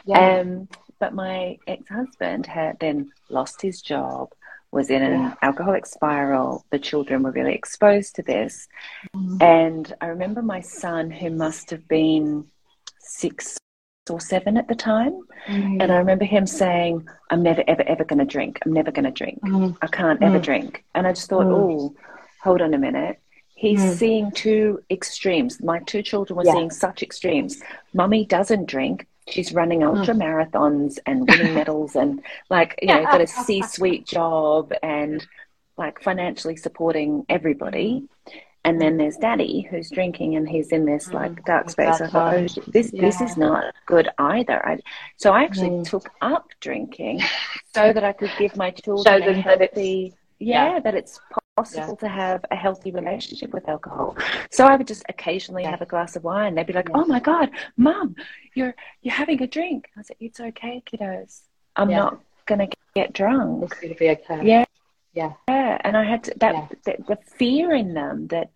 Yeah. 0.05 0.39
Um, 0.39 0.67
but 0.99 1.13
my 1.13 1.57
ex 1.67 1.87
husband 1.89 2.45
had 2.45 2.77
then 2.79 3.11
lost 3.29 3.61
his 3.61 3.81
job, 3.81 4.29
was 4.71 4.89
in 4.89 5.01
an 5.01 5.13
yeah. 5.13 5.33
alcoholic 5.41 5.85
spiral. 5.85 6.65
The 6.71 6.79
children 6.79 7.23
were 7.23 7.31
really 7.31 7.53
exposed 7.53 8.15
to 8.15 8.23
this. 8.23 8.67
Mm-hmm. 9.15 9.41
And 9.41 9.93
I 9.99 10.07
remember 10.07 10.41
my 10.41 10.61
son, 10.61 11.11
who 11.11 11.29
must 11.29 11.71
have 11.71 11.87
been 11.87 12.45
six 12.99 13.57
or 14.09 14.19
seven 14.19 14.57
at 14.57 14.67
the 14.67 14.75
time. 14.75 15.19
Mm-hmm. 15.47 15.81
And 15.81 15.91
I 15.91 15.97
remember 15.97 16.25
him 16.25 16.45
saying, 16.45 17.07
I'm 17.29 17.43
never, 17.43 17.63
ever, 17.67 17.83
ever 17.87 18.03
going 18.03 18.19
to 18.19 18.25
drink. 18.25 18.59
I'm 18.65 18.73
never 18.73 18.91
going 18.91 19.05
to 19.05 19.11
drink. 19.11 19.41
Mm-hmm. 19.43 19.77
I 19.81 19.87
can't 19.87 20.21
ever 20.21 20.39
mm. 20.39 20.43
drink. 20.43 20.83
And 20.95 21.07
I 21.07 21.13
just 21.13 21.29
thought, 21.29 21.45
mm. 21.45 21.53
oh, 21.53 21.95
hold 22.43 22.61
on 22.61 22.73
a 22.73 22.77
minute. 22.77 23.19
He's 23.62 23.80
mm. 23.80 23.93
seeing 23.93 24.32
two 24.32 24.84
extremes. 24.89 25.62
My 25.62 25.78
two 25.82 26.01
children 26.01 26.36
were 26.36 26.45
yeah. 26.45 26.53
seeing 26.53 26.72
such 26.72 27.03
extremes. 27.03 27.62
Mummy 27.93 28.26
doesn't 28.26 28.66
drink. 28.66 29.05
She's 29.30 29.53
running 29.53 29.82
hmm. 29.82 29.89
ultra 29.89 30.16
marathons 30.16 30.97
and 31.05 31.30
winning 31.30 31.53
medals 31.59 31.95
and 31.95 32.24
like, 32.49 32.80
you 32.82 32.88
know, 32.88 33.03
got 33.03 33.22
a 33.22 33.28
C 33.28 33.62
suite 33.62 34.07
job 34.07 34.74
and 34.82 35.24
like 35.78 36.01
financially 36.01 36.55
supporting 36.55 37.24
everybody. 37.30 38.09
And 38.66 38.82
then 38.82 38.97
there's 38.97 39.18
daddy 39.18 39.68
who's 39.70 39.91
drinking 39.91 40.38
and 40.38 40.49
he's 40.49 40.72
in 40.72 40.86
this 40.86 41.14
like 41.14 41.38
hmm. 41.38 41.45
dark 41.45 41.70
space. 41.70 42.01
I 42.01 42.07
thought, 42.07 42.34
oh, 42.34 42.47
this, 42.66 42.91
yeah. 42.91 43.01
this 43.01 43.22
is 43.22 43.38
not 43.38 43.76
good 43.86 44.09
either. 44.18 44.66
I, 44.68 44.80
so 45.18 45.34
I 45.34 45.43
actually 45.43 45.70
mm. 45.70 45.88
took 45.88 46.09
up 46.24 46.47
drinking 46.62 47.22
so 47.76 47.93
that 47.93 48.03
I 48.03 48.14
could 48.14 48.32
give 48.39 48.55
my 48.55 48.72
children 48.72 49.22
a 49.22 49.34
healthy, 49.34 50.16
yeah, 50.39 50.74
yeah, 50.74 50.80
that 50.80 50.95
it's 50.95 51.20
possible 51.55 51.97
yeah. 52.01 52.07
to 52.07 52.13
have 52.13 52.45
a 52.51 52.55
healthy 52.55 52.91
relationship 52.91 53.53
with 53.53 53.67
alcohol. 53.67 54.15
So 54.51 54.65
I 54.65 54.75
would 54.75 54.87
just 54.87 55.03
occasionally 55.09 55.63
yeah. 55.63 55.71
have 55.71 55.81
a 55.81 55.85
glass 55.85 56.15
of 56.15 56.23
wine. 56.23 56.55
They'd 56.55 56.67
be 56.67 56.73
like, 56.73 56.89
"Oh 56.93 57.05
my 57.05 57.19
god, 57.19 57.51
mum, 57.77 58.15
you're 58.55 58.75
you're 59.01 59.13
having 59.13 59.41
a 59.41 59.47
drink." 59.47 59.89
I 59.97 60.01
said, 60.03 60.17
"It's 60.19 60.39
okay, 60.39 60.83
kiddos. 60.85 61.41
I'm 61.75 61.89
yeah. 61.89 61.97
not 61.97 62.19
gonna 62.45 62.67
get 62.95 63.13
drunk. 63.13 63.63
It's 63.63 63.79
gonna 63.79 63.95
be 63.95 64.09
okay." 64.09 64.41
Yeah, 64.43 64.65
yeah, 65.13 65.33
yeah. 65.47 65.77
And 65.81 65.97
I 65.97 66.03
had 66.03 66.23
to, 66.25 66.33
that 66.37 66.69
the, 66.85 66.95
the 67.07 67.17
fear 67.37 67.73
in 67.73 67.93
them 67.93 68.27
that 68.27 68.51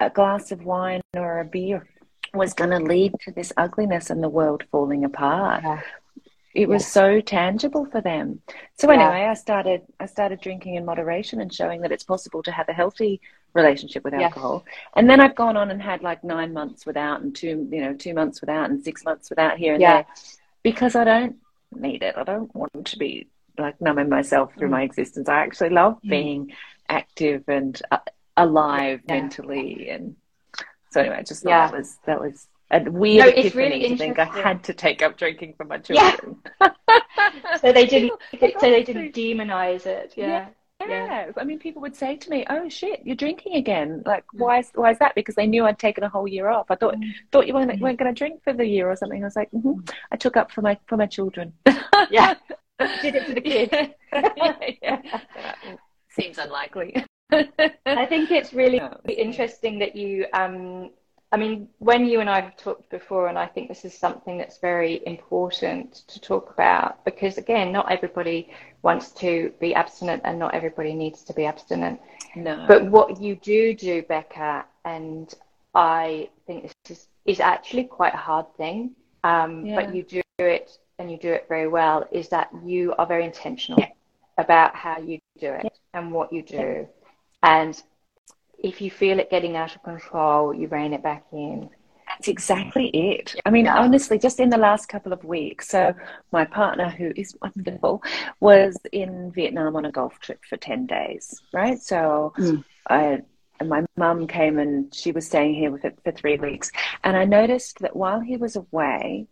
a 0.00 0.10
glass 0.10 0.52
of 0.52 0.64
wine 0.64 1.00
or 1.16 1.40
a 1.40 1.44
beer 1.44 1.88
was 2.34 2.54
going 2.54 2.70
to 2.70 2.78
lead 2.78 3.12
to 3.20 3.30
this 3.30 3.52
ugliness 3.58 4.08
and 4.08 4.22
the 4.22 4.28
world 4.28 4.64
falling 4.70 5.04
apart. 5.04 5.62
Yeah 5.62 5.80
it 6.54 6.68
was 6.68 6.86
so 6.86 7.20
tangible 7.20 7.86
for 7.86 8.00
them 8.00 8.40
so 8.78 8.88
anyway 8.90 9.26
i 9.28 9.34
started 9.34 9.82
i 10.00 10.06
started 10.06 10.40
drinking 10.40 10.74
in 10.74 10.84
moderation 10.84 11.40
and 11.40 11.52
showing 11.52 11.80
that 11.80 11.92
it's 11.92 12.04
possible 12.04 12.42
to 12.42 12.52
have 12.52 12.68
a 12.68 12.72
healthy 12.72 13.20
relationship 13.54 14.04
with 14.04 14.14
alcohol 14.14 14.64
yeah. 14.66 14.72
and 14.96 15.10
then 15.10 15.20
i've 15.20 15.34
gone 15.34 15.56
on 15.56 15.70
and 15.70 15.82
had 15.82 16.02
like 16.02 16.22
nine 16.24 16.52
months 16.52 16.86
without 16.86 17.20
and 17.20 17.34
two 17.34 17.68
you 17.70 17.80
know 17.80 17.94
two 17.94 18.14
months 18.14 18.40
without 18.40 18.70
and 18.70 18.82
six 18.82 19.04
months 19.04 19.30
without 19.30 19.58
here 19.58 19.74
and 19.74 19.82
yeah. 19.82 19.94
there 19.94 20.06
because 20.62 20.94
i 20.94 21.04
don't 21.04 21.36
need 21.74 22.02
it 22.02 22.16
i 22.16 22.24
don't 22.24 22.54
want 22.54 22.86
to 22.86 22.98
be 22.98 23.26
like 23.58 23.80
numbing 23.80 24.08
myself 24.08 24.52
through 24.54 24.68
mm. 24.68 24.72
my 24.72 24.82
existence 24.82 25.28
i 25.28 25.40
actually 25.40 25.70
love 25.70 25.98
mm. 26.04 26.10
being 26.10 26.52
active 26.88 27.44
and 27.48 27.80
uh, 27.90 27.98
alive 28.36 29.00
mentally 29.08 29.88
and 29.90 30.16
so 30.90 31.00
anyway 31.00 31.16
i 31.16 31.22
just 31.22 31.42
thought 31.42 31.70
that 31.70 31.78
was 31.78 31.98
that 32.06 32.20
was 32.20 32.46
a 32.72 32.90
weird 32.90 33.26
no, 33.26 33.42
it's 33.42 33.54
really 33.54 33.96
think 33.96 34.18
I 34.18 34.24
had 34.24 34.64
to 34.64 34.74
take 34.74 35.02
up 35.02 35.16
drinking 35.16 35.54
for 35.56 35.64
my 35.64 35.78
children. 35.78 36.36
Yeah. 36.60 36.70
so 37.60 37.72
they 37.72 37.86
didn't. 37.86 38.12
so 38.40 38.70
they 38.70 38.82
didn't 38.82 39.14
demonize 39.14 39.86
it. 39.86 40.14
Yeah. 40.16 40.48
yeah. 40.80 40.86
yeah. 40.88 41.30
I 41.36 41.44
mean, 41.44 41.58
people 41.58 41.82
would 41.82 41.94
say 41.94 42.16
to 42.16 42.30
me, 42.30 42.46
"Oh 42.48 42.68
shit, 42.68 43.02
you're 43.04 43.16
drinking 43.16 43.56
again." 43.56 44.02
Like, 44.06 44.24
mm. 44.34 44.40
why? 44.40 44.60
Is, 44.60 44.70
why 44.74 44.90
is 44.90 44.98
that? 44.98 45.14
Because 45.14 45.34
they 45.34 45.46
knew 45.46 45.66
I'd 45.66 45.78
taken 45.78 46.02
a 46.02 46.08
whole 46.08 46.26
year 46.26 46.48
off. 46.48 46.70
I 46.70 46.76
thought 46.76 46.94
mm. 46.94 47.12
thought 47.30 47.46
you 47.46 47.54
weren't, 47.54 47.70
mm. 47.70 47.80
weren't 47.80 47.98
going 47.98 48.12
to 48.12 48.18
drink 48.18 48.42
for 48.42 48.54
the 48.54 48.66
year 48.66 48.90
or 48.90 48.96
something. 48.96 49.22
I 49.22 49.26
was 49.26 49.36
like, 49.36 49.50
mm-hmm. 49.50 49.80
I 50.10 50.16
took 50.16 50.36
up 50.36 50.50
for 50.50 50.62
my 50.62 50.78
for 50.86 50.96
my 50.96 51.06
children. 51.06 51.52
yeah, 52.10 52.34
did 53.02 53.14
it 53.16 53.26
for 53.26 53.34
the 53.34 53.40
kids. 53.40 53.92
yeah, 54.82 55.00
Seems 56.08 56.38
unlikely. 56.38 57.04
I 57.30 58.06
think 58.06 58.30
it's 58.30 58.52
really 58.52 58.80
interesting 59.08 59.78
that 59.78 59.96
you 59.96 60.26
um, 60.34 60.90
I 61.32 61.38
mean, 61.38 61.68
when 61.78 62.04
you 62.04 62.20
and 62.20 62.28
I 62.28 62.40
have 62.40 62.56
talked 62.58 62.90
before, 62.90 63.28
and 63.28 63.38
I 63.38 63.46
think 63.46 63.68
this 63.68 63.86
is 63.86 63.96
something 63.96 64.36
that's 64.36 64.58
very 64.58 65.02
important 65.06 66.02
to 66.08 66.20
talk 66.20 66.50
about 66.52 67.02
because, 67.06 67.38
again, 67.38 67.72
not 67.72 67.90
everybody 67.90 68.50
wants 68.82 69.12
to 69.12 69.50
be 69.58 69.74
abstinent 69.74 70.20
and 70.26 70.38
not 70.38 70.52
everybody 70.54 70.92
needs 70.92 71.22
to 71.24 71.32
be 71.32 71.46
abstinent. 71.46 71.98
No. 72.36 72.66
But 72.68 72.84
what 72.84 73.18
you 73.18 73.36
do 73.36 73.72
do, 73.74 74.02
Becca, 74.02 74.66
and 74.84 75.32
I 75.74 76.28
think 76.46 76.64
this 76.64 76.74
is, 76.90 77.06
is 77.24 77.40
actually 77.40 77.84
quite 77.84 78.12
a 78.12 78.18
hard 78.18 78.46
thing, 78.58 78.90
um, 79.24 79.64
yeah. 79.64 79.76
but 79.76 79.94
you 79.94 80.02
do 80.02 80.20
it 80.38 80.76
and 80.98 81.10
you 81.10 81.16
do 81.16 81.32
it 81.32 81.46
very 81.48 81.66
well, 81.66 82.06
is 82.12 82.28
that 82.28 82.50
you 82.62 82.94
are 82.98 83.06
very 83.06 83.24
intentional 83.24 83.80
yeah. 83.80 83.88
about 84.36 84.76
how 84.76 84.98
you 84.98 85.18
do 85.40 85.46
it 85.46 85.64
yeah. 85.64 85.70
and 85.94 86.12
what 86.12 86.30
you 86.30 86.42
do. 86.42 86.86
And 87.42 87.82
if 88.62 88.80
you 88.80 88.90
feel 88.90 89.18
it 89.18 89.30
getting 89.30 89.56
out 89.56 89.74
of 89.74 89.82
control, 89.82 90.54
you 90.54 90.68
rein 90.68 90.92
it 90.92 91.02
back 91.02 91.24
in. 91.32 91.68
That's 92.08 92.28
exactly 92.28 92.88
it. 92.88 93.34
I 93.44 93.50
mean, 93.50 93.64
yeah. 93.64 93.78
honestly, 93.78 94.18
just 94.18 94.38
in 94.38 94.50
the 94.50 94.58
last 94.58 94.86
couple 94.88 95.12
of 95.12 95.24
weeks, 95.24 95.68
so 95.68 95.94
my 96.30 96.44
partner, 96.44 96.88
who 96.88 97.12
is 97.16 97.34
wonderful, 97.40 98.02
was 98.40 98.76
in 98.92 99.32
Vietnam 99.32 99.76
on 99.76 99.86
a 99.86 99.92
golf 99.92 100.18
trip 100.20 100.40
for 100.48 100.56
10 100.56 100.86
days, 100.86 101.40
right? 101.52 101.80
So 101.80 102.32
mm. 102.38 102.62
I, 102.88 103.22
my 103.64 103.84
mum 103.96 104.26
came 104.26 104.58
and 104.58 104.94
she 104.94 105.10
was 105.10 105.26
staying 105.26 105.54
here 105.54 105.70
with 105.70 105.84
it 105.84 105.98
for 106.04 106.12
three 106.12 106.36
weeks. 106.36 106.70
And 107.02 107.16
I 107.16 107.24
noticed 107.24 107.78
that 107.80 107.96
while 107.96 108.20
he 108.20 108.36
was 108.36 108.56
away, 108.56 109.26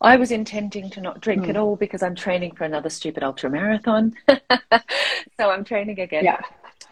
I 0.00 0.16
was 0.16 0.30
intending 0.30 0.88
to 0.90 1.00
not 1.00 1.20
drink 1.20 1.44
mm. 1.44 1.50
at 1.50 1.56
all 1.56 1.76
because 1.76 2.02
I'm 2.02 2.14
training 2.14 2.54
for 2.54 2.64
another 2.64 2.88
stupid 2.88 3.22
ultra 3.22 3.50
marathon. 3.50 4.14
so 4.28 5.50
I'm 5.50 5.64
training 5.64 5.98
again. 5.98 6.24
Yeah 6.24 6.40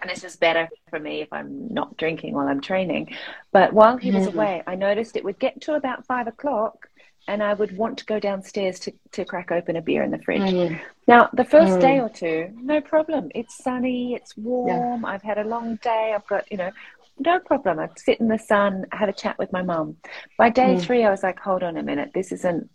and 0.01 0.11
it's 0.11 0.21
just 0.21 0.41
better 0.41 0.69
for 0.91 0.99
me 0.99 1.21
if 1.21 1.33
I'm 1.33 1.69
not 1.73 1.97
drinking 1.97 2.35
while 2.35 2.49
I'm 2.49 2.61
training. 2.61 3.15
But 3.53 3.73
while 3.73 3.97
he 3.97 4.11
was 4.11 4.27
mm-hmm. 4.27 4.39
away, 4.39 4.63
I 4.67 4.75
noticed 4.75 5.17
it 5.17 5.25
would 5.25 5.39
get 5.39 5.61
to 5.63 5.75
about 5.75 6.07
five 6.07 6.27
o'clock 6.27 6.89
and 7.27 7.43
I 7.43 7.53
would 7.55 7.77
want 7.77 7.99
to 7.99 8.07
go 8.07 8.19
downstairs 8.19 8.81
to, 8.81 8.93
to 9.13 9.25
crack 9.25 9.53
open 9.53 9.77
a 9.77 9.83
beer 9.83 10.03
in 10.03 10.11
the 10.11 10.19
fridge. 10.19 10.41
Mm. 10.41 10.81
Now, 11.07 11.29
the 11.35 11.45
first 11.45 11.75
mm. 11.75 11.81
day 11.81 12.01
or 12.01 12.09
two, 12.09 12.51
no 12.55 12.81
problem. 12.81 13.31
It's 13.35 13.63
sunny, 13.63 14.15
it's 14.15 14.37
warm, 14.37 15.03
yeah. 15.03 15.09
I've 15.09 15.23
had 15.23 15.37
a 15.39 15.45
long 15.45 15.77
day, 15.77 16.13
I've 16.15 16.27
got, 16.27 16.51
you 16.51 16.57
know, 16.57 16.71
no 17.19 17.39
problem. 17.39 17.79
I'd 17.81 17.99
sit 17.99 18.21
in 18.21 18.29
the 18.29 18.39
sun, 18.39 18.87
have 18.93 19.11
a 19.11 19.13
chat 19.13 19.39
with 19.39 19.53
my 19.53 19.63
mum. 19.63 19.97
By 20.39 20.49
day 20.49 20.77
mm. 20.77 20.81
three, 20.81 21.05
I 21.05 21.11
was 21.11 21.23
like, 21.23 21.39
hold 21.39 21.63
on 21.63 21.77
a 21.77 21.83
minute, 21.83 22.13
this 22.15 22.33
isn't, 22.33 22.71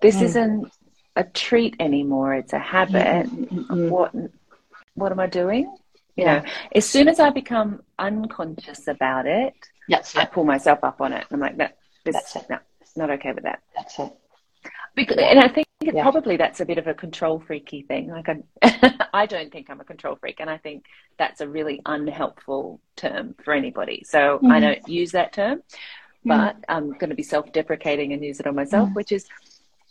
this 0.00 0.16
mm. 0.16 0.22
isn't 0.22 0.72
a 1.16 1.24
treat 1.24 1.76
anymore. 1.78 2.34
It's 2.34 2.52
a 2.52 2.58
habit. 2.58 3.26
Mm-hmm. 3.26 3.88
What 3.88 4.14
what 4.94 5.12
am 5.12 5.20
I 5.20 5.26
doing? 5.26 5.74
You 6.16 6.24
yeah. 6.24 6.38
know, 6.40 6.44
as 6.74 6.88
soon 6.88 7.08
as 7.08 7.20
I 7.20 7.30
become 7.30 7.82
unconscious 7.98 8.88
about 8.88 9.26
it, 9.26 9.54
yes, 9.88 10.16
I 10.16 10.24
pull 10.24 10.44
myself 10.44 10.80
up 10.82 11.00
on 11.00 11.12
it. 11.12 11.26
I'm 11.30 11.40
like, 11.40 11.56
no, 11.56 11.68
this, 12.04 12.14
That's 12.14 12.36
it. 12.36 12.46
no, 12.50 12.58
not 12.96 13.10
okay 13.10 13.32
with 13.32 13.44
that. 13.44 13.62
That's 13.76 13.98
it. 13.98 14.12
Because, 14.94 15.18
and 15.18 15.38
I 15.38 15.48
think 15.48 15.66
yeah. 15.82 16.02
probably 16.02 16.36
that's 16.36 16.60
a 16.60 16.66
bit 16.66 16.78
of 16.78 16.86
a 16.86 16.94
control 16.94 17.40
freaky 17.40 17.82
thing. 17.82 18.08
Like 18.08 18.28
I, 18.28 18.98
I 19.14 19.26
don't 19.26 19.52
think 19.52 19.70
I'm 19.70 19.80
a 19.80 19.84
control 19.84 20.16
freak, 20.16 20.40
and 20.40 20.50
I 20.50 20.58
think 20.58 20.84
that's 21.18 21.40
a 21.40 21.48
really 21.48 21.80
unhelpful 21.86 22.80
term 22.96 23.34
for 23.44 23.54
anybody. 23.54 24.02
So 24.06 24.36
mm-hmm. 24.36 24.50
I 24.50 24.60
don't 24.60 24.88
use 24.88 25.12
that 25.12 25.32
term, 25.32 25.58
mm-hmm. 25.58 26.28
but 26.28 26.56
mm-hmm. 26.56 26.64
I'm 26.68 26.92
going 26.92 27.10
to 27.10 27.16
be 27.16 27.22
self-deprecating 27.22 28.12
and 28.12 28.24
use 28.24 28.40
it 28.40 28.46
on 28.46 28.54
myself, 28.54 28.86
mm-hmm. 28.86 28.94
which 28.94 29.12
is, 29.12 29.26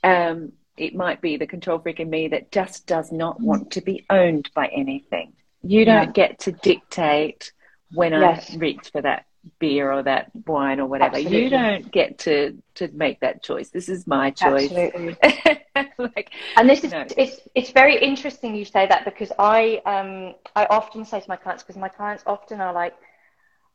um, 0.04 0.52
it 0.78 0.96
might 0.96 1.22
be 1.22 1.38
the 1.38 1.48
control 1.48 1.80
freak 1.80 2.00
in 2.00 2.10
me 2.10 2.28
that 2.30 2.52
just 2.52 2.86
does 2.86 3.12
not 3.12 3.40
want 3.40 3.72
to 3.72 3.82
be 3.82 4.06
owned 4.10 4.50
by 4.54 4.68
anything. 4.68 5.34
You 5.62 5.86
don't 5.86 6.08
yeah. 6.08 6.12
get 6.12 6.40
to 6.40 6.52
dictate 6.52 7.52
when 7.92 8.14
yes. 8.14 8.54
I 8.54 8.58
reach 8.58 8.90
for 8.92 9.02
that 9.02 9.26
beer 9.60 9.92
or 9.92 10.04
that 10.04 10.32
wine 10.46 10.80
or 10.80 10.86
whatever. 10.86 11.16
Absolutely. 11.16 11.44
You 11.44 11.50
don't 11.50 11.92
get 11.92 12.20
to 12.20 12.58
to 12.76 12.88
make 12.90 13.20
that 13.22 13.44
choice. 13.44 13.70
This 13.70 13.90
is 13.90 14.08
my 14.08 14.32
choice. 14.32 14.72
Absolutely. 14.72 15.18
like, 15.98 16.32
and 16.56 16.70
this 16.70 16.84
is 16.84 16.92
no. 16.92 17.06
it's 17.18 17.40
it's 17.56 17.72
very 17.72 17.98
interesting 18.02 18.56
you 18.56 18.66
say 18.66 18.88
that 18.88 19.06
because 19.06 19.32
I 19.40 19.82
um 19.86 20.36
I 20.56 20.66
often 20.66 21.06
say 21.06 21.20
to 21.20 21.26
my 21.30 21.36
clients 21.36 21.64
because 21.64 21.80
my 21.80 21.90
clients 21.90 22.24
often 22.26 22.62
are 22.62 22.74
like, 22.74 22.96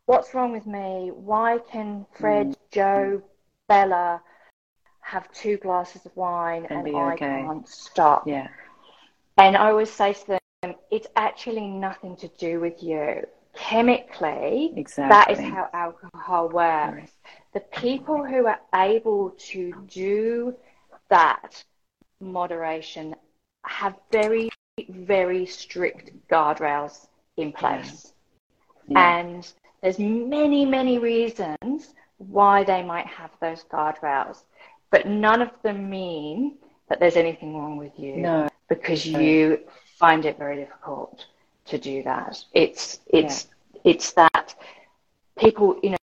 "What's 0.07 0.35
wrong 0.35 0.53
with 0.53 0.67
me? 0.67 1.11
Why 1.15 1.59
can 1.71 2.07
Fred, 2.19 2.49
mm. 2.49 2.57
Joe, 2.71 3.23
Bella 3.69 4.23
have 5.01 5.31
two 5.33 5.59
glasses 5.59 6.07
of 6.07 6.17
wine 6.17 6.67
and, 6.71 6.87
and 6.87 6.97
I 6.97 7.17
can't 7.17 7.69
stop?" 7.69 8.27
Yeah. 8.27 8.49
And 9.37 9.57
I 9.57 9.71
always 9.71 9.91
say 9.91 10.13
to 10.13 10.27
them, 10.27 10.39
"It's 10.95 11.09
actually 11.17 11.67
nothing 11.67 12.17
to 12.17 12.29
do 12.29 12.61
with 12.61 12.83
you." 12.83 13.27
chemically, 13.55 14.73
exactly. 14.77 15.09
that 15.09 15.31
is 15.31 15.39
how 15.39 15.69
alcohol 15.73 16.49
works. 16.49 17.13
The 17.53 17.61
people 17.61 18.25
who 18.25 18.47
are 18.47 18.61
able 18.75 19.31
to 19.51 19.73
do 19.89 20.55
that 21.09 21.63
moderation 22.21 23.15
have 23.65 23.95
very, 24.11 24.51
very 24.89 25.47
strict 25.47 26.11
guardrails 26.29 27.07
in 27.37 27.53
place. 27.53 28.13
Yeah. 28.89 28.99
Yeah. 28.99 29.19
And 29.19 29.53
there's 29.83 29.99
many, 29.99 30.65
many 30.65 30.99
reasons 30.99 31.95
why 32.19 32.65
they 32.65 32.83
might 32.83 33.07
have 33.07 33.31
those 33.41 33.65
guardrails, 33.65 34.43
but 34.91 35.07
none 35.07 35.41
of 35.41 35.51
them 35.63 35.89
mean 35.89 36.57
that 36.89 37.01
there's 37.01 37.17
anything 37.17 37.57
wrong 37.57 37.77
with 37.77 37.99
you 37.99 38.17
no. 38.17 38.49
because 38.69 39.07
you 39.07 39.61
find 40.05 40.27
it 40.27 40.37
very 40.37 40.57
difficult 40.57 41.25
to 41.65 41.79
do 41.79 42.03
that. 42.03 42.33
It's 42.53 43.01
it's 43.07 43.37
yeah. 43.47 43.91
it's 43.91 44.13
that 44.13 44.55
people, 45.39 45.81
you 45.83 45.91
know, 45.93 45.97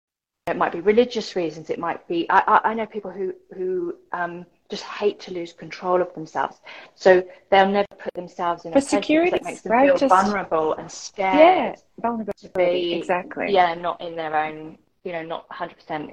it 0.47 0.57
might 0.57 0.71
be 0.71 0.81
religious 0.81 1.35
reasons. 1.35 1.69
It 1.69 1.77
might 1.77 2.01
be 2.07 2.27
I, 2.27 2.39
I, 2.53 2.69
I 2.69 2.73
know 2.73 2.87
people 2.87 3.11
who 3.11 3.27
who 3.53 3.95
um, 4.11 4.33
just 4.69 4.83
hate 4.83 5.19
to 5.25 5.29
lose 5.31 5.53
control 5.53 6.01
of 6.01 6.11
themselves, 6.15 6.55
so 6.95 7.23
they'll 7.51 7.69
never 7.69 7.93
put 7.99 8.11
themselves 8.15 8.65
in 8.65 8.71
For 8.71 8.79
a 8.79 8.81
security 8.81 9.29
that 9.29 9.43
makes 9.43 9.61
them 9.61 9.73
right? 9.73 9.89
feel 9.89 9.97
just, 9.97 10.15
vulnerable 10.15 10.73
and 10.73 10.89
scared. 10.89 11.37
Yeah, 11.37 11.75
vulnerable 12.01 12.33
to 12.41 12.49
be 12.57 12.93
exactly. 12.93 13.53
Yeah, 13.53 13.75
not 13.75 14.01
in 14.01 14.15
their 14.15 14.35
own, 14.35 14.79
you 15.03 15.11
know, 15.11 15.21
not 15.21 15.47
100 15.49 15.75
percent 15.75 16.09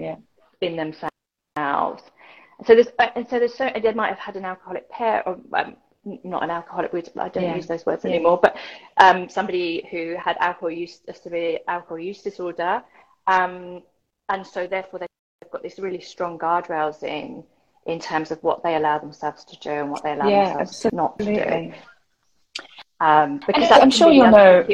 in 0.61 0.76
themselves. 0.76 2.03
So 2.66 2.74
there's 2.76 2.89
and 3.16 3.26
so 3.30 3.39
there's 3.39 3.55
so 3.55 3.70
they 3.82 3.95
might 3.95 4.11
have 4.14 4.24
had 4.28 4.36
an 4.36 4.45
alcoholic 4.45 4.91
parent 4.91 5.26
or 5.26 5.39
um, 5.59 5.76
not 6.24 6.42
an 6.42 6.50
alcoholic, 6.50 6.92
I 7.16 7.28
don't 7.28 7.42
yeah. 7.42 7.56
use 7.56 7.66
those 7.66 7.84
words 7.86 8.04
yeah. 8.04 8.12
anymore, 8.12 8.38
but 8.40 8.56
um, 8.96 9.28
somebody 9.28 9.86
who 9.90 10.16
had 10.16 10.36
alcohol 10.38 10.70
use, 10.70 11.00
a 11.09 11.14
severe 11.14 11.59
alcohol 11.68 11.98
use 11.98 12.22
disorder. 12.22 12.82
Um, 13.26 13.82
and 14.28 14.46
so 14.46 14.66
therefore 14.66 15.00
they've 15.00 15.50
got 15.50 15.62
these 15.62 15.78
really 15.78 16.00
strong 16.00 16.38
guardrails 16.38 17.02
in, 17.02 17.44
in 17.86 17.98
terms 17.98 18.30
of 18.30 18.42
what 18.42 18.62
they 18.62 18.76
allow 18.76 18.98
themselves 18.98 19.44
to 19.46 19.59
do 19.59 19.70
and 19.70 19.90
what 19.90 20.02
they 20.02 20.12
allow 20.12 20.28
yeah, 20.28 20.56
themselves 20.56 20.84
absolutely. 20.84 20.98
not 20.98 21.18
to 21.18 21.70
do. 21.70 21.74
Um, 23.00 23.40
because 23.46 23.70
I'm 23.70 23.90
sure 23.90 24.11
you'll 24.11 24.30
know. 24.30 24.66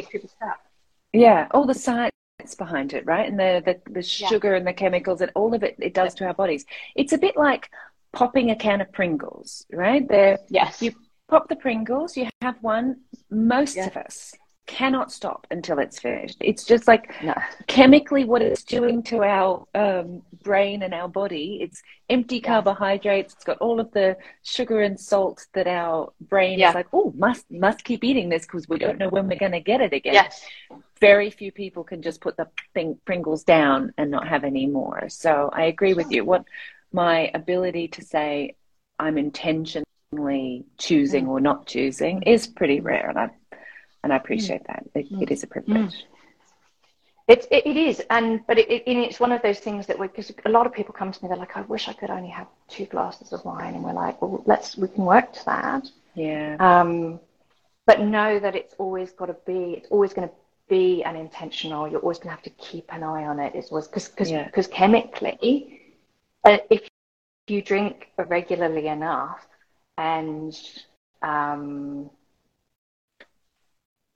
Yeah, 1.12 1.46
all 1.52 1.66
the 1.66 1.74
science 1.74 2.10
behind 2.56 2.92
it, 2.92 3.06
right? 3.06 3.28
And 3.28 3.38
the 3.38 3.62
the, 3.64 3.92
the 3.92 4.02
sugar 4.02 4.54
and 4.54 4.66
the 4.66 4.72
chemicals 4.72 5.20
and 5.20 5.30
all 5.34 5.54
of 5.54 5.62
it 5.62 5.76
it 5.78 5.94
does 5.94 6.14
to 6.14 6.26
our 6.26 6.34
bodies. 6.34 6.64
It's 6.96 7.12
a 7.12 7.18
bit 7.18 7.36
like 7.36 7.70
popping 8.12 8.50
a 8.50 8.56
can 8.56 8.80
of 8.80 8.90
Pringles, 8.92 9.66
right? 9.70 10.08
There, 10.08 10.38
yes. 10.48 10.80
You 10.80 10.92
pop 11.28 11.48
the 11.48 11.56
Pringles, 11.56 12.16
you 12.16 12.28
have 12.42 12.56
one. 12.62 13.00
Most 13.30 13.76
yeah. 13.76 13.86
of 13.86 13.96
us 13.96 14.34
cannot 14.66 15.12
stop 15.12 15.46
until 15.50 15.78
it's 15.78 15.98
finished. 15.98 16.38
It's 16.40 16.64
just 16.64 16.88
like 16.88 17.12
no. 17.22 17.34
chemically 17.66 18.24
what 18.24 18.40
it's 18.40 18.64
doing 18.64 19.02
to 19.04 19.22
our 19.22 19.66
um, 19.74 20.22
brain 20.42 20.82
and 20.82 20.94
our 20.94 21.08
body. 21.08 21.58
It's 21.60 21.82
empty 22.08 22.36
yeah. 22.36 22.48
carbohydrates. 22.48 23.34
It's 23.34 23.44
got 23.44 23.58
all 23.58 23.78
of 23.78 23.90
the 23.92 24.16
sugar 24.42 24.80
and 24.82 24.98
salt 24.98 25.46
that 25.52 25.66
our 25.66 26.12
brain 26.22 26.58
yeah. 26.58 26.70
is 26.70 26.74
like, 26.74 26.88
oh, 26.92 27.12
must 27.16 27.50
must 27.50 27.84
keep 27.84 28.04
eating 28.04 28.28
this 28.28 28.42
because 28.42 28.68
we 28.68 28.78
don't 28.78 28.98
know 28.98 29.08
when 29.08 29.28
we're 29.28 29.38
going 29.38 29.52
to 29.52 29.60
get 29.60 29.80
it 29.80 29.92
again. 29.92 30.14
Yes. 30.14 30.42
Very 31.00 31.30
few 31.30 31.52
people 31.52 31.84
can 31.84 32.00
just 32.00 32.20
put 32.20 32.36
the 32.36 32.48
thing, 32.72 32.98
Pringles 33.04 33.44
down 33.44 33.92
and 33.98 34.10
not 34.10 34.26
have 34.26 34.44
any 34.44 34.66
more. 34.66 35.08
So 35.08 35.50
I 35.52 35.64
agree 35.64 35.92
with 35.94 36.10
you. 36.10 36.24
What 36.24 36.44
my 36.92 37.30
ability 37.34 37.88
to 37.88 38.02
say 38.02 38.56
I'm 38.98 39.18
intention 40.18 40.64
choosing 40.78 41.26
or 41.26 41.40
not 41.40 41.66
choosing 41.66 42.22
is 42.22 42.46
pretty 42.46 42.80
rare, 42.80 43.08
and 43.08 43.18
I 43.18 43.30
and 44.02 44.12
I 44.12 44.16
appreciate 44.16 44.62
mm. 44.64 44.66
that. 44.66 44.84
It, 44.94 45.06
it 45.22 45.30
is 45.30 45.42
a 45.42 45.46
privilege. 45.46 45.94
Mm. 45.94 46.02
It, 47.26 47.46
it, 47.50 47.66
it 47.66 47.76
is, 47.76 48.02
and 48.10 48.46
but 48.46 48.58
it, 48.58 48.70
it, 48.70 48.82
it's 48.86 49.18
one 49.18 49.32
of 49.32 49.40
those 49.40 49.58
things 49.58 49.86
that 49.86 49.98
we 49.98 50.08
because 50.08 50.30
a 50.44 50.50
lot 50.50 50.66
of 50.66 50.74
people 50.74 50.92
come 50.92 51.10
to 51.10 51.22
me, 51.22 51.28
they're 51.28 51.38
like, 51.38 51.56
I 51.56 51.62
wish 51.62 51.88
I 51.88 51.94
could 51.94 52.10
only 52.10 52.28
have 52.28 52.46
two 52.68 52.84
glasses 52.84 53.32
of 53.32 53.44
wine, 53.44 53.74
and 53.74 53.82
we're 53.82 53.94
like, 53.94 54.20
well, 54.20 54.42
let's 54.46 54.76
we 54.76 54.88
can 54.88 55.04
work 55.04 55.32
to 55.32 55.44
that. 55.46 55.88
Yeah. 56.14 56.56
Um, 56.60 57.20
but 57.86 58.00
know 58.00 58.38
that 58.38 58.54
it's 58.54 58.74
always 58.78 59.12
got 59.12 59.26
to 59.26 59.36
be, 59.46 59.74
it's 59.74 59.88
always 59.90 60.14
going 60.14 60.28
to 60.28 60.34
be 60.68 61.02
an 61.04 61.16
intentional. 61.16 61.88
You're 61.88 62.00
always 62.00 62.18
going 62.18 62.28
to 62.28 62.34
have 62.34 62.42
to 62.42 62.50
keep 62.50 62.92
an 62.92 63.02
eye 63.02 63.24
on 63.24 63.38
it. 63.38 63.54
It's 63.54 63.70
always 63.70 63.88
because 63.88 64.08
because 64.08 64.30
yeah. 64.30 64.48
chemically, 64.70 65.80
uh, 66.44 66.58
if 66.70 66.88
you 67.46 67.62
drink 67.62 68.10
regularly 68.16 68.88
enough, 68.88 69.46
and 69.98 70.58
um, 71.22 72.10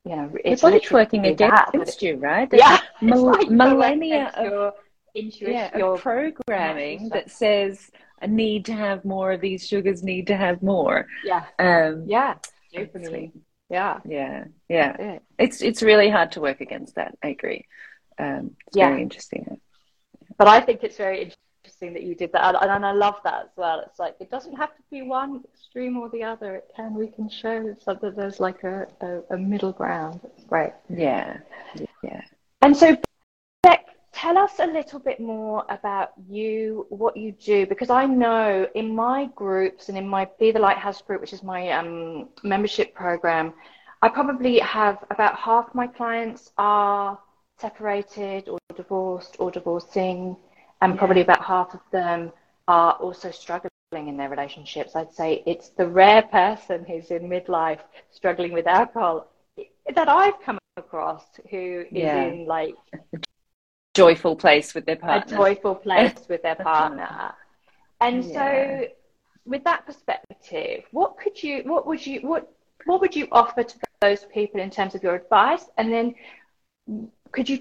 you 0.05 0.17
know, 0.17 0.33
it's 0.45 0.63
body's 0.63 0.91
working 0.91 1.27
against 1.27 2.03
you, 2.03 2.17
right? 2.17 2.49
There's 2.51 2.63
yeah, 2.63 2.81
like 3.15 3.51
millennia 3.51 4.33
of 4.37 4.45
your 4.45 4.73
intuition, 5.15 5.55
yeah, 5.55 5.77
your 5.77 5.99
programming 5.99 7.11
that 7.11 7.31
says 7.31 7.91
I 8.23 8.27
need 8.27 8.65
to 8.67 8.73
have 8.73 9.05
more 9.05 9.33
of 9.33 9.41
these 9.41 9.67
sugars, 9.67 10.03
need 10.03 10.27
to 10.29 10.37
have 10.37 10.63
more. 10.63 11.07
Yeah, 11.25 11.45
um, 11.59 12.05
yeah, 12.07 12.35
definitely. 12.73 13.33
Yeah, 13.71 13.99
yeah, 14.07 14.45
yeah. 14.69 15.19
It's 15.39 15.61
it's 15.61 15.83
really 15.83 16.09
hard 16.09 16.33
to 16.33 16.41
work 16.41 16.61
against 16.61 16.95
that. 16.95 17.17
I 17.23 17.29
agree. 17.29 17.67
Um, 18.19 18.57
it's 18.67 18.77
yeah. 18.77 18.89
very 18.89 19.03
interesting. 19.03 19.61
But 20.39 20.49
I 20.49 20.61
think 20.61 20.83
it's 20.83 20.97
very 20.97 21.33
interesting 21.69 21.93
that 21.93 22.03
you 22.03 22.15
did 22.15 22.33
that, 22.33 22.55
and, 22.55 22.71
and 22.71 22.87
I 22.87 22.93
love 22.93 23.17
that 23.25 23.45
as 23.45 23.51
well. 23.57 23.83
It's 23.87 23.99
like 23.99 24.17
it 24.21 24.31
doesn't 24.31 24.57
have 24.57 24.75
to 24.75 24.83
be 24.91 25.03
one 25.03 25.43
extreme 25.55 25.97
or 25.99 26.09
the 26.09 26.23
other. 26.23 26.57
It 26.57 26.71
can 26.75 26.95
we 26.95 27.09
can 27.09 27.29
show 27.29 27.77
that 27.87 28.17
there's 28.17 28.41
like 28.41 28.65
a, 28.65 28.87
a, 29.01 29.35
a 29.35 29.37
middle 29.37 29.73
ground. 29.73 30.21
It's 30.25 30.45
great. 30.45 30.73
Yeah, 30.89 31.39
yeah. 32.03 32.23
And 32.63 32.75
so, 32.77 32.97
Beck, 33.63 33.87
tell 34.13 34.39
us 34.39 34.53
a 34.59 34.67
little 34.67 34.99
bit 34.99 35.21
more 35.21 35.65
about 35.69 36.13
you, 36.29 36.87
what 36.89 37.17
you 37.17 37.33
do, 37.33 37.67
because 37.67 37.91
I 37.91 38.07
know 38.07 38.67
in 38.75 38.95
my 38.95 39.29
groups 39.35 39.89
and 39.91 39.99
in 39.99 40.09
my 40.09 40.27
Be 40.39 40.51
the 40.51 40.59
Lighthouse 40.59 41.03
group, 41.03 41.21
which 41.21 41.35
is 41.35 41.43
my 41.43 41.71
um, 41.71 42.29
membership 42.43 42.95
program, 42.95 43.53
I 44.01 44.09
probably 44.09 44.59
have 44.61 45.05
about 45.11 45.37
half 45.37 45.75
my 45.75 45.87
clients 45.87 46.53
are 46.57 47.19
separated 47.61 48.49
or 48.49 48.59
divorced 48.77 49.37
or 49.39 49.51
divorcing 49.51 50.37
and 50.81 50.95
yeah. 50.95 50.99
probably 50.99 51.23
about 51.23 51.45
half 51.45 51.75
of 51.75 51.81
them 51.91 52.33
are 52.67 52.93
also 52.95 53.31
struggling 53.31 53.71
in 53.93 54.17
their 54.17 54.29
relationships. 54.29 54.95
I'd 54.95 55.13
say 55.13 55.43
it's 55.47 55.71
the 55.71 55.87
rare 55.87 56.23
person 56.23 56.85
who's 56.85 57.11
in 57.11 57.29
midlife 57.29 57.81
struggling 58.11 58.53
with 58.53 58.67
alcohol 58.67 59.29
that 59.95 60.09
I've 60.09 60.41
come 60.43 60.59
across 60.77 61.25
who 61.51 61.85
is 61.91 61.93
yeah. 61.93 62.25
in 62.25 62.47
like 62.47 62.75
a 62.95 63.19
joyful 63.95 64.37
place 64.37 64.75
with 64.75 64.87
their 64.87 64.97
partner. 64.97 65.35
A 65.35 65.39
joyful 65.39 65.75
place 65.75 66.15
with 66.29 66.43
their 66.43 66.55
partner. 66.55 67.35
And 68.01 68.25
yeah. 68.25 68.33
so 68.33 68.87
with 69.45 69.65
that 69.65 69.87
perspective, 69.87 70.85
what 70.93 71.19
could 71.19 71.43
you 71.43 71.63
what 71.65 71.87
would 71.87 72.07
you 72.07 72.21
what 72.21 72.53
what 72.85 73.01
would 73.01 73.17
you 73.17 73.27
offer 73.33 73.65
to 73.65 73.79
those 74.01 74.25
people 74.27 74.61
in 74.61 74.71
terms 74.71 74.95
of 74.95 75.03
your 75.03 75.15
advice? 75.15 75.65
And 75.79 75.93
then 75.93 76.15
could 77.33 77.49
you 77.49 77.59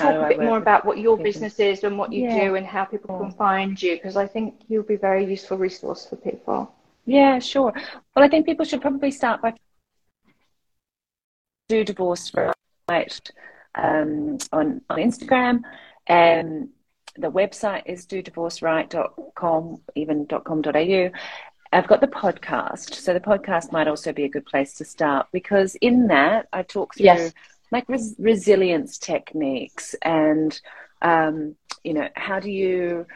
talk 0.00 0.24
a 0.24 0.28
bit 0.28 0.40
more 0.40 0.58
about 0.58 0.84
what 0.84 0.98
your 0.98 1.16
business 1.16 1.58
is 1.60 1.84
and 1.84 1.98
what 1.98 2.12
you 2.12 2.24
yeah. 2.24 2.40
do 2.40 2.54
and 2.56 2.66
how 2.66 2.84
people 2.84 3.18
can 3.18 3.32
find 3.32 3.80
you 3.80 3.96
because 3.96 4.16
I 4.16 4.26
think 4.26 4.54
you'll 4.68 4.82
be 4.82 4.94
a 4.94 4.98
very 4.98 5.24
useful 5.24 5.58
resource 5.58 6.06
for 6.06 6.16
people. 6.16 6.72
Yeah, 7.06 7.38
sure. 7.38 7.72
Well, 8.14 8.24
I 8.24 8.28
think 8.28 8.46
people 8.46 8.64
should 8.64 8.80
probably 8.80 9.10
start 9.10 9.42
by 9.42 9.54
do 11.68 11.84
divorce 11.84 12.32
right 12.88 13.30
um, 13.76 14.38
on 14.52 14.80
on 14.90 14.98
Instagram, 14.98 15.62
and 16.06 16.68
the 17.16 17.30
website 17.30 17.82
is 17.86 18.06
do 18.06 18.22
right.com, 18.62 19.80
even 19.94 20.26
.com.au. 20.26 21.10
I've 21.72 21.86
got 21.86 22.00
the 22.00 22.08
podcast, 22.08 22.94
so 22.94 23.14
the 23.14 23.20
podcast 23.20 23.70
might 23.70 23.86
also 23.86 24.12
be 24.12 24.24
a 24.24 24.28
good 24.28 24.44
place 24.44 24.74
to 24.74 24.84
start 24.84 25.28
because 25.32 25.76
in 25.76 26.08
that 26.08 26.48
I 26.52 26.62
talk 26.62 26.96
through 26.96 27.06
yes. 27.06 27.32
Like 27.70 27.88
res- 27.88 28.16
resilience 28.18 28.98
techniques 28.98 29.94
and 30.02 30.60
um, 31.02 31.54
you 31.84 31.94
know 31.94 32.08
how 32.16 32.40
do 32.40 32.50
you 32.50 33.06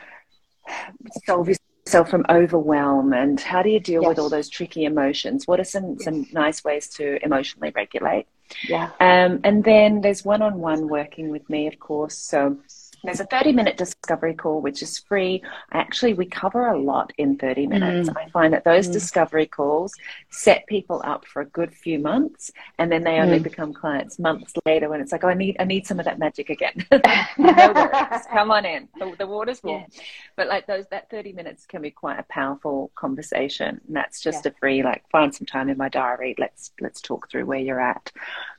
solve 1.26 1.48
yourself 1.48 2.09
from 2.09 2.24
overwhelm 2.28 3.12
and 3.12 3.40
how 3.40 3.62
do 3.62 3.68
you 3.68 3.80
deal 3.80 4.02
yes. 4.02 4.09
with 4.09 4.18
all 4.18 4.30
those 4.30 4.48
tricky 4.48 4.84
emotions? 4.84 5.46
What 5.46 5.61
are 5.61 5.64
some 5.64 5.96
yes. 5.98 6.05
some 6.05 6.26
nice 6.32 6.64
ways 6.64 6.88
to 6.90 7.22
emotionally 7.24 7.72
regulate? 7.74 8.26
Yeah. 8.68 8.90
Um, 9.00 9.40
and 9.44 9.64
then 9.64 10.00
there's 10.00 10.24
one 10.24 10.42
on 10.42 10.61
one 10.61 10.88
working 10.88 11.30
with 11.30 11.48
me, 11.48 11.66
of 11.66 11.78
course. 11.78 12.16
So 12.16 12.59
there's 13.05 13.20
a 13.20 13.26
30 13.26 13.52
minute 13.52 13.76
discovery 13.76 14.34
call, 14.34 14.61
which 14.61 14.82
is 14.82 14.98
free. 14.98 15.42
Actually, 15.72 16.14
we 16.14 16.26
cover 16.26 16.68
a 16.68 16.78
lot 16.78 17.12
in 17.18 17.36
30 17.36 17.66
minutes. 17.66 18.09
Mm. 18.09 18.16
I 18.16 18.28
find 18.30 18.52
that 18.52 18.64
those 18.64 18.88
mm. 18.88 18.92
discovery 18.92 19.46
calls 19.46 19.94
set 20.30 20.66
people 20.66 21.02
up 21.05 21.26
for 21.26 21.42
a 21.42 21.46
good 21.46 21.72
few 21.72 21.98
months, 21.98 22.50
and 22.78 22.90
then 22.90 23.05
they 23.05 23.18
only 23.20 23.38
mm. 23.38 23.44
become 23.44 23.72
clients 23.72 24.18
months 24.18 24.52
later 24.64 24.88
when 24.88 25.00
it's 25.00 25.12
like, 25.12 25.24
oh, 25.24 25.28
I 25.28 25.34
need, 25.34 25.57
I 25.59 25.64
need 25.64 25.86
some 25.86 25.98
of 25.98 26.05
that 26.07 26.18
magic 26.18 26.50
again. 26.50 26.86
no 27.38 27.72
worries. 27.74 28.22
Come 28.30 28.50
on 28.50 28.64
in. 28.64 28.88
The, 28.98 29.14
the 29.18 29.26
water's 29.26 29.62
warm. 29.62 29.84
Yeah. 29.90 30.02
But 30.36 30.48
like 30.48 30.66
those, 30.66 30.86
that 30.90 31.11
30 31.11 31.32
minutes 31.32 31.66
can 31.66 31.82
be 31.82 31.90
quite 31.90 32.18
a 32.18 32.24
powerful 32.24 32.90
conversation. 32.94 33.80
And 33.86 33.96
that's 33.96 34.20
just 34.20 34.44
yeah. 34.44 34.50
a 34.50 34.55
free, 34.59 34.82
like, 34.82 35.09
find 35.11 35.34
some 35.34 35.46
time 35.46 35.68
in 35.68 35.76
my 35.76 35.88
diary. 35.88 36.34
Let's, 36.38 36.72
let's 36.80 37.00
talk 37.00 37.30
through 37.30 37.46
where 37.46 37.59
you're 37.59 37.80
at. 37.80 38.11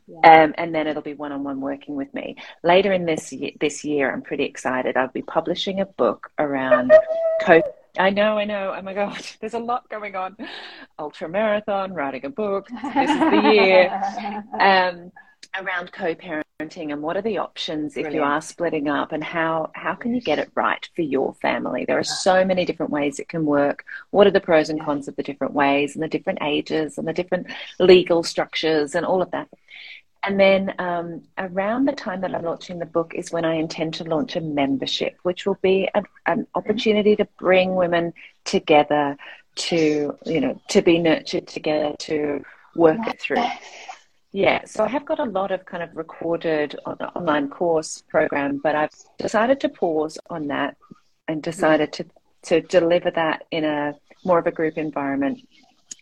Yeah. 0.08 0.44
Um, 0.44 0.54
and 0.58 0.74
then 0.74 0.88
it'll 0.88 1.02
be 1.02 1.14
one-on-one 1.14 1.62
working 1.62 1.96
with 1.96 2.14
me 2.14 2.36
later 2.64 2.92
in 2.92 3.06
this 3.06 3.34
year, 3.34 3.52
this 3.60 3.84
year. 3.84 4.12
I'm 4.12 4.22
pretty 4.22 4.44
excited. 4.44 4.98
I'll 4.98 5.08
be 5.08 5.24
publishing 5.24 5.80
a 5.80 5.86
book 5.86 6.32
around 6.38 6.92
co. 7.42 7.62
I 7.98 8.10
know, 8.10 8.38
I 8.38 8.46
know. 8.46 8.74
Oh 8.78 8.82
my 8.82 8.94
god, 8.94 9.26
there's 9.40 9.54
a 9.54 9.60
lot 9.60 9.90
going 9.90 10.16
on. 10.16 10.38
Ultra 11.00 11.30
marathon, 11.30 11.94
writing 11.94 12.26
a 12.26 12.30
book. 12.30 12.68
This 12.68 13.10
is 13.10 13.20
the 13.20 13.52
year. 13.54 14.44
Um, 14.60 15.12
around 15.60 15.92
co-parenting 15.92 16.92
and 16.92 17.02
what 17.02 17.16
are 17.16 17.22
the 17.22 17.38
options 17.38 17.96
if 17.96 18.04
Brilliant. 18.04 18.16
you 18.16 18.24
are 18.24 18.42
splitting 18.42 18.88
up 18.88 19.12
and 19.12 19.24
how 19.24 19.70
how 19.74 19.94
can 19.94 20.14
you 20.14 20.22
get 20.22 20.40
it 20.40 20.50
right 20.56 20.88
for 20.96 21.02
your 21.02 21.34
family 21.36 21.86
there 21.86 21.98
are 21.98 22.04
so 22.04 22.44
many 22.44 22.66
different 22.66 22.92
ways 22.92 23.20
it 23.20 23.30
can 23.30 23.46
work 23.46 23.86
what 24.12 24.28
are 24.28 24.32
the 24.32 24.40
pros 24.40 24.70
and 24.70 24.82
cons 24.82 25.08
of 25.08 25.16
the 25.16 25.24
different 25.24 25.54
ways 25.54 25.96
and 25.96 26.04
the 26.04 26.08
different 26.08 26.40
ages 26.42 26.98
and 26.98 27.08
the 27.08 27.14
different 27.14 27.48
legal 27.80 28.24
structures 28.24 28.96
and 28.96 29.06
all 29.06 29.22
of 29.22 29.32
that 29.32 29.48
and 30.26 30.40
then 30.40 30.74
um, 30.80 31.22
around 31.38 31.86
the 31.86 31.92
time 31.92 32.22
that 32.22 32.34
I'm 32.34 32.44
launching 32.44 32.80
the 32.80 32.86
book 32.86 33.14
is 33.16 33.32
when 33.32 33.46
I 33.46 33.56
intend 33.56 33.94
to 33.96 34.04
launch 34.04 34.36
a 34.36 34.42
membership, 34.42 35.18
which 35.24 35.46
will 35.46 35.60
be 35.62 35.90
a, 35.94 36.04
an 36.26 36.48
opportunity 36.56 37.16
to 37.16 37.28
bring 37.38 37.76
women 37.76 38.14
together 38.44 39.18
to, 39.56 40.18
you 40.26 40.42
know, 40.42 40.60
to 40.70 40.82
be 40.82 41.00
nurtured 41.00 41.48
together, 41.48 41.96
to 42.00 42.44
work 42.76 43.00
it 43.08 43.20
through. 43.20 43.46
Yeah, 44.32 44.66
so 44.66 44.84
I 44.84 44.88
have 44.90 45.06
got 45.06 45.20
a 45.20 45.26
lot 45.26 45.52
of 45.52 45.64
kind 45.66 45.82
of 45.82 45.96
recorded 45.96 46.76
on, 46.86 46.98
online 47.16 47.50
course 47.50 48.04
program, 48.10 48.60
but 48.62 48.76
I've 48.76 48.92
decided 49.18 49.62
to 49.62 49.70
pause 49.70 50.18
on 50.30 50.48
that 50.48 50.76
and 51.28 51.42
decided 51.42 51.94
to, 51.94 52.06
to 52.44 52.62
deliver 52.62 53.12
that 53.12 53.46
in 53.52 53.64
a 53.64 53.96
more 54.26 54.40
of 54.40 54.48
a 54.48 54.52
group 54.52 54.78
environment 54.78 55.40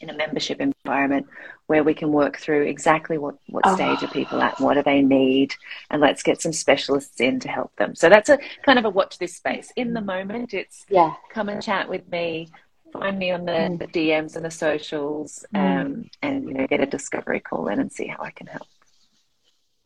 in 0.03 0.09
a 0.09 0.17
membership 0.17 0.59
environment 0.59 1.25
where 1.67 1.83
we 1.83 1.93
can 1.93 2.11
work 2.11 2.37
through 2.37 2.63
exactly 2.63 3.17
what, 3.17 3.35
what 3.47 3.63
oh. 3.65 3.75
stage 3.75 4.03
are 4.03 4.13
people 4.13 4.41
at, 4.41 4.59
what 4.59 4.75
do 4.75 4.83
they 4.83 5.01
need, 5.01 5.55
and 5.89 6.01
let's 6.01 6.21
get 6.21 6.41
some 6.41 6.53
specialists 6.53 7.21
in 7.21 7.39
to 7.39 7.47
help 7.47 7.75
them. 7.77 7.95
So 7.95 8.09
that's 8.09 8.29
a 8.29 8.37
kind 8.63 8.77
of 8.77 8.85
a 8.85 8.89
watch 8.89 9.17
this 9.17 9.35
space. 9.35 9.71
In 9.75 9.93
the 9.93 10.01
moment, 10.01 10.53
it's 10.53 10.85
yeah. 10.89 11.13
come 11.31 11.49
and 11.49 11.63
chat 11.63 11.89
with 11.89 12.07
me, 12.11 12.49
find 12.91 13.17
me 13.17 13.31
on 13.31 13.45
the, 13.45 13.51
mm. 13.51 13.79
the 13.79 13.87
DMs 13.87 14.35
and 14.35 14.45
the 14.45 14.51
socials, 14.51 15.45
mm. 15.55 15.81
um, 15.81 16.09
and 16.21 16.43
you 16.45 16.53
know 16.53 16.67
get 16.67 16.81
a 16.81 16.85
discovery 16.85 17.39
call 17.39 17.69
in 17.69 17.79
and 17.79 17.91
see 17.91 18.07
how 18.07 18.21
I 18.21 18.31
can 18.31 18.47
help. 18.47 18.67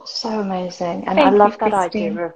So 0.04 0.40
amazing, 0.40 1.08
and 1.08 1.18
Thank 1.18 1.28
I 1.28 1.30
love 1.30 1.54
you, 1.54 1.70
that 1.70 1.72
Christine. 1.72 2.12
idea 2.12 2.26
of. 2.26 2.34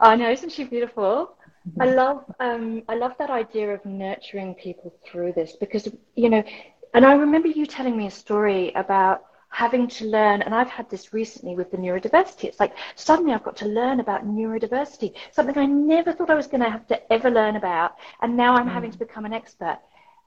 I 0.00 0.16
know, 0.16 0.30
isn't 0.30 0.50
she 0.50 0.64
beautiful? 0.64 1.36
Mm-hmm. 1.68 1.82
I 1.82 1.84
love 1.86 2.24
um, 2.40 2.82
I 2.88 2.94
love 2.94 3.12
that 3.18 3.30
idea 3.30 3.72
of 3.72 3.84
nurturing 3.86 4.54
people 4.54 4.94
through 5.06 5.32
this 5.32 5.56
because 5.58 5.88
you 6.14 6.28
know 6.28 6.44
and 6.94 7.04
I 7.04 7.14
remember 7.14 7.48
you 7.48 7.66
telling 7.66 7.96
me 7.96 8.06
a 8.06 8.10
story 8.10 8.72
about 8.74 9.24
having 9.50 9.86
to 9.86 10.04
learn, 10.06 10.42
and 10.42 10.54
I've 10.54 10.68
had 10.68 10.90
this 10.90 11.12
recently 11.12 11.54
with 11.54 11.70
the 11.70 11.76
neurodiversity. 11.76 12.44
It's 12.44 12.58
like 12.58 12.74
suddenly 12.96 13.32
I've 13.32 13.44
got 13.44 13.56
to 13.58 13.66
learn 13.66 14.00
about 14.00 14.26
neurodiversity, 14.26 15.14
something 15.30 15.56
I 15.56 15.66
never 15.66 16.12
thought 16.12 16.30
I 16.30 16.34
was 16.34 16.48
going 16.48 16.62
to 16.62 16.70
have 16.70 16.86
to 16.88 17.12
ever 17.12 17.30
learn 17.30 17.56
about, 17.56 17.96
and 18.22 18.36
now 18.36 18.54
I'm 18.54 18.68
mm. 18.68 18.72
having 18.72 18.90
to 18.90 18.98
become 18.98 19.24
an 19.24 19.32
expert. 19.32 19.78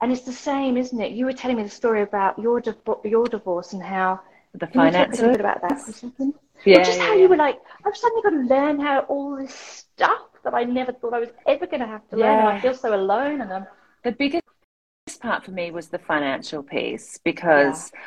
And 0.02 0.12
it's 0.12 0.22
the 0.22 0.32
same, 0.32 0.78
isn't 0.78 1.02
it? 1.02 1.12
You 1.12 1.26
were 1.26 1.34
telling 1.34 1.58
me 1.58 1.64
the 1.64 1.70
story 1.70 2.04
about 2.04 2.38
your 2.40 2.62
your 3.04 3.28
divorce 3.28 3.74
and 3.74 3.82
how 3.82 4.22
the 4.54 4.68
finances. 4.68 5.20
a 5.20 5.24
little 5.24 5.38
bit 5.38 5.46
about 5.46 5.62
that 5.62 5.72
or 5.72 5.90
a 5.90 5.94
second? 5.94 6.34
Yeah, 6.66 6.84
just 6.84 6.98
yeah, 6.98 7.06
how 7.06 7.14
yeah. 7.14 7.22
you 7.22 7.30
were 7.30 7.36
like, 7.36 7.60
I've 7.86 7.98
suddenly 7.98 8.24
got 8.24 8.30
to 8.30 8.56
learn 8.56 8.80
how 8.80 9.00
all 9.02 9.36
this 9.36 9.54
stuff 9.54 10.22
that 10.44 10.54
I 10.54 10.64
never 10.64 10.92
thought 10.92 11.14
I 11.14 11.20
was 11.20 11.30
ever 11.46 11.68
going 11.68 11.82
to 11.82 11.88
have 11.88 12.08
to 12.10 12.18
learn, 12.18 12.40
and 12.40 12.48
I 12.48 12.62
feel 12.62 12.74
so 12.74 12.96
alone. 12.96 13.42
And 13.42 13.52
I'm 13.52 13.68
the 14.04 14.12
biggest 14.12 14.47
part 15.18 15.46
for 15.46 15.52
me 15.52 15.72
was 15.72 15.88
the 15.90 16.00
financial 16.00 16.64
piece 16.64 17.20
because 17.24 17.92
yeah. 17.94 18.00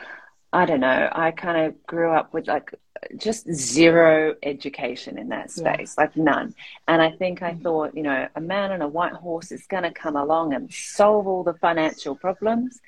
I 0.53 0.65
don't 0.67 0.81
know, 0.81 1.09
I 1.13 1.31
kind 1.31 1.67
of 1.67 1.87
grew 1.87 2.11
up 2.13 2.33
with 2.33 2.49
like 2.49 2.75
just 3.17 3.51
zero 3.53 4.35
education 4.43 5.19
in 5.19 5.29
that 5.29 5.51
space, 5.51 5.95
yeah. 5.97 6.05
like 6.05 6.17
none. 6.17 6.55
And 6.89 7.01
I 7.01 7.13
think 7.13 7.43
I 7.43 7.53
mm-hmm. 7.53 7.63
thought, 7.63 7.97
you 7.97 8.03
know, 8.03 8.29
a 8.35 8.41
man 8.41 8.73
on 8.73 8.83
a 8.83 8.89
white 8.89 9.13
horse 9.13 9.53
is 9.53 9.67
going 9.67 9.85
to 9.85 9.93
come 9.93 10.17
along 10.17 10.55
and 10.55 10.73
solve 10.73 11.27
all 11.27 11.45
the 11.45 11.55
financial 11.55 12.15
problems. 12.15 12.81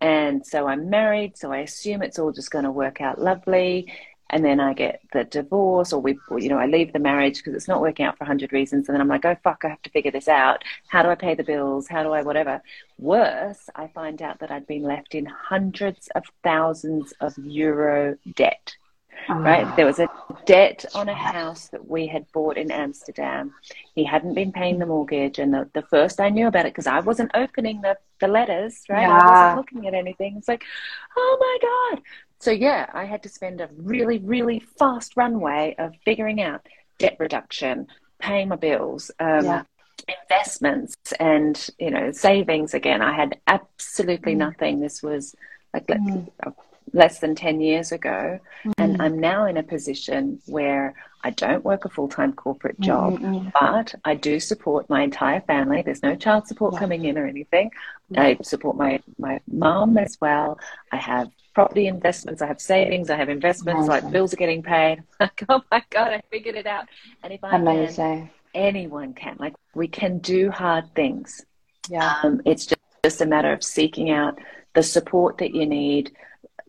And 0.00 0.44
so 0.44 0.66
I'm 0.66 0.90
married, 0.90 1.36
so 1.36 1.52
I 1.52 1.58
assume 1.58 2.02
it's 2.02 2.18
all 2.18 2.32
just 2.32 2.50
going 2.50 2.64
to 2.64 2.70
work 2.70 3.00
out 3.00 3.20
lovely 3.20 3.92
and 4.30 4.44
then 4.44 4.58
I 4.60 4.72
get 4.74 5.00
the 5.12 5.24
divorce, 5.24 5.92
or 5.92 6.00
we, 6.00 6.18
you 6.38 6.48
know, 6.48 6.58
I 6.58 6.66
leave 6.66 6.92
the 6.92 6.98
marriage 6.98 7.38
because 7.38 7.54
it's 7.54 7.68
not 7.68 7.80
working 7.80 8.06
out 8.06 8.16
for 8.16 8.24
a 8.24 8.26
hundred 8.26 8.52
reasons, 8.52 8.88
and 8.88 8.94
then 8.94 9.00
I'm 9.00 9.08
like, 9.08 9.24
oh 9.24 9.36
fuck, 9.44 9.62
I 9.64 9.68
have 9.68 9.82
to 9.82 9.90
figure 9.90 10.10
this 10.10 10.28
out. 10.28 10.64
How 10.88 11.02
do 11.02 11.08
I 11.08 11.14
pay 11.14 11.34
the 11.34 11.44
bills? 11.44 11.88
How 11.88 12.02
do 12.02 12.12
I 12.12 12.22
whatever? 12.22 12.62
Worse, 12.98 13.68
I 13.74 13.88
find 13.88 14.22
out 14.22 14.38
that 14.40 14.50
I'd 14.50 14.66
been 14.66 14.82
left 14.82 15.14
in 15.14 15.26
hundreds 15.26 16.08
of 16.14 16.24
thousands 16.42 17.12
of 17.20 17.36
euro 17.38 18.16
debt. 18.34 18.76
Oh. 19.28 19.34
Right, 19.34 19.76
there 19.76 19.86
was 19.86 20.00
a 20.00 20.08
debt 20.44 20.84
on 20.94 21.08
a 21.08 21.14
house 21.14 21.68
that 21.68 21.88
we 21.88 22.06
had 22.06 22.30
bought 22.32 22.58
in 22.58 22.70
Amsterdam. 22.70 23.54
He 23.94 24.04
hadn't 24.04 24.34
been 24.34 24.52
paying 24.52 24.78
the 24.78 24.86
mortgage, 24.86 25.38
and 25.38 25.52
the, 25.52 25.70
the 25.72 25.82
first 25.82 26.20
I 26.20 26.28
knew 26.28 26.46
about 26.46 26.66
it 26.66 26.74
because 26.74 26.86
I 26.86 27.00
wasn't 27.00 27.30
opening 27.34 27.80
the, 27.80 27.96
the 28.20 28.28
letters, 28.28 28.82
right? 28.88 29.02
Yeah. 29.02 29.18
I 29.18 29.30
wasn't 29.30 29.56
looking 29.56 29.88
at 29.88 29.94
anything. 29.94 30.36
It's 30.36 30.48
like, 30.48 30.64
oh 31.16 31.36
my 31.40 31.58
god! 31.96 32.02
So, 32.40 32.50
yeah, 32.50 32.90
I 32.92 33.04
had 33.04 33.22
to 33.22 33.28
spend 33.28 33.60
a 33.60 33.68
really, 33.76 34.18
really 34.18 34.60
fast 34.78 35.16
runway 35.16 35.74
of 35.78 35.94
figuring 36.04 36.40
out 36.40 36.66
debt 36.98 37.16
reduction, 37.18 37.86
paying 38.18 38.48
my 38.48 38.56
bills, 38.56 39.10
um, 39.18 39.44
yeah. 39.44 39.62
investments, 40.08 40.96
and, 41.18 41.70
you 41.78 41.90
know, 41.90 42.12
savings 42.12 42.74
again. 42.74 43.02
I 43.02 43.14
had 43.14 43.38
absolutely 43.46 44.34
mm. 44.34 44.38
nothing. 44.38 44.80
This 44.80 45.02
was 45.02 45.34
like 45.72 45.86
mm. 45.86 46.28
Less 46.94 47.18
than 47.18 47.34
10 47.34 47.60
years 47.60 47.92
ago. 47.92 48.38
Mm. 48.64 48.72
And 48.78 49.02
I'm 49.02 49.18
now 49.18 49.44
in 49.44 49.58
a 49.58 49.62
position 49.62 50.40
where 50.46 50.94
I 51.22 51.30
don't 51.30 51.64
work 51.64 51.84
a 51.84 51.88
full 51.88 52.08
time 52.08 52.32
corporate 52.32 52.78
job, 52.80 53.18
mm-hmm. 53.18 53.48
but 53.58 53.94
I 54.04 54.14
do 54.14 54.38
support 54.40 54.88
my 54.88 55.02
entire 55.02 55.40
family. 55.40 55.82
There's 55.82 56.02
no 56.02 56.14
child 56.14 56.46
support 56.46 56.74
yeah. 56.74 56.80
coming 56.80 57.04
in 57.04 57.18
or 57.18 57.26
anything. 57.26 57.70
I 58.16 58.38
support 58.42 58.76
my, 58.76 59.00
my 59.18 59.40
mom 59.50 59.98
as 59.98 60.18
well. 60.20 60.58
I 60.92 60.96
have 60.96 61.28
property 61.54 61.86
investments, 61.86 62.42
I 62.42 62.46
have 62.46 62.60
savings, 62.60 63.10
I 63.10 63.16
have 63.16 63.28
investments, 63.28 63.86
Amazing. 63.86 64.04
like 64.04 64.12
bills 64.12 64.32
are 64.32 64.36
getting 64.36 64.62
paid. 64.62 65.02
Like, 65.20 65.44
oh 65.48 65.62
my 65.70 65.82
God, 65.90 66.12
I 66.12 66.22
figured 66.30 66.56
it 66.56 66.66
out. 66.66 66.86
And 67.22 67.32
if 67.32 67.42
I 67.42 67.56
Amazing. 67.56 67.94
can, 67.94 68.30
anyone 68.54 69.14
can. 69.14 69.36
Like, 69.38 69.54
we 69.74 69.88
can 69.88 70.18
do 70.18 70.50
hard 70.50 70.94
things. 70.94 71.44
Yeah. 71.88 72.16
Um, 72.22 72.42
it's 72.44 72.66
just, 72.66 72.80
just 73.02 73.20
a 73.20 73.26
matter 73.26 73.52
of 73.52 73.64
seeking 73.64 74.10
out 74.10 74.38
the 74.74 74.82
support 74.82 75.38
that 75.38 75.54
you 75.54 75.66
need, 75.66 76.12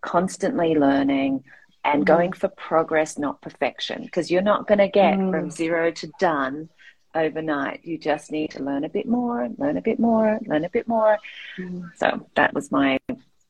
constantly 0.06 0.76
learning, 0.76 1.44
and 1.84 2.04
mm. 2.04 2.06
going 2.06 2.32
for 2.32 2.48
progress, 2.50 3.18
not 3.18 3.42
perfection. 3.42 4.04
Because 4.04 4.32
you're 4.32 4.42
not 4.42 4.68
going 4.68 4.78
to 4.78 4.88
get 4.88 5.16
mm. 5.16 5.32
from 5.32 5.50
zero 5.50 5.92
to 5.92 6.08
done 6.20 6.70
overnight. 7.14 7.82
You 7.84 7.98
just 7.98 8.32
need 8.32 8.52
to 8.52 8.64
learn 8.64 8.86
a 8.86 8.90
bit 8.90 9.08
more, 9.08 9.50
learn 9.58 9.78
a 9.78 9.82
bit 9.82 10.00
more, 10.00 10.40
learn 10.46 10.66
a 10.66 10.70
bit 10.70 10.88
more. 10.88 11.18
Mm. 11.58 11.90
So 11.98 12.28
that 12.36 12.54
was 12.54 12.72
my 12.72 13.00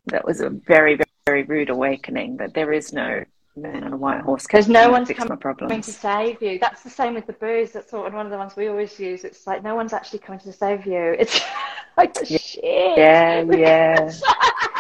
that 0.08 0.26
was 0.26 0.42
a 0.42 0.50
very, 0.50 0.96
very 0.96 1.06
very 1.26 1.44
rude 1.44 1.72
awakening 1.72 2.38
that 2.38 2.54
there 2.54 2.72
is 2.72 2.94
no 2.94 3.24
man 3.56 3.84
on 3.84 3.94
a 3.94 3.98
white 3.98 4.22
horse 4.22 4.44
because 4.44 4.68
no 4.68 4.92
one's 4.92 5.10
coming 5.10 5.82
to 5.82 5.92
save 5.92 6.42
you. 6.42 6.60
That's 6.60 6.84
the 6.84 6.90
same 6.90 7.16
with 7.16 7.26
the 7.26 7.34
booze. 7.34 7.72
That's 7.72 7.90
sort 7.90 8.08
of 8.08 8.14
one 8.14 8.28
of 8.28 8.32
the 8.32 8.38
ones 8.38 8.56
we 8.56 8.68
always 8.68 9.00
use. 9.00 9.24
It's 9.24 9.48
like 9.48 9.64
no 9.64 9.74
one's 9.76 9.94
actually 9.94 10.20
coming 10.20 10.40
to 10.42 10.54
save 10.54 10.86
you. 10.86 11.16
It's 11.18 11.42
like 11.98 12.16
yeah, 12.30 12.38
shit. 12.38 12.98
Yeah, 12.98 13.42
yeah, 13.42 14.12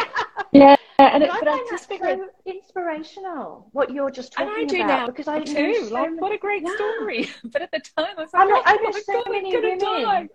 yeah. 0.55 0.75
And, 0.97 1.23
it, 1.23 1.29
but 1.29 1.47
I, 1.47 1.57
just 1.69 1.89
so 1.89 2.29
inspirational 2.45 3.67
what 3.73 3.91
you're 3.91 4.09
just 4.09 4.31
talking 4.31 4.47
about. 4.47 4.61
and 4.61 4.71
I 4.71 4.73
do 4.73 4.83
about 4.83 4.99
now 4.99 5.05
because 5.07 5.27
I 5.27 5.41
too. 5.41 5.87
So 5.87 5.93
like, 5.93 6.21
what 6.21 6.31
a 6.31 6.37
great 6.37 6.63
yeah. 6.65 6.75
story! 6.75 7.29
but 7.43 7.63
at 7.63 7.71
the 7.71 7.79
time, 7.79 8.15
I 8.17 8.21
was 8.21 8.33
like, 8.33 8.43
I'm 8.43 8.49
like, 8.49 8.63
oh, 8.65 8.71
I 8.71 8.75
know 8.75 8.91
so 8.91 9.23
God, 9.23 9.31
many 9.31 9.55
women 9.55 9.77
die. 9.77 10.29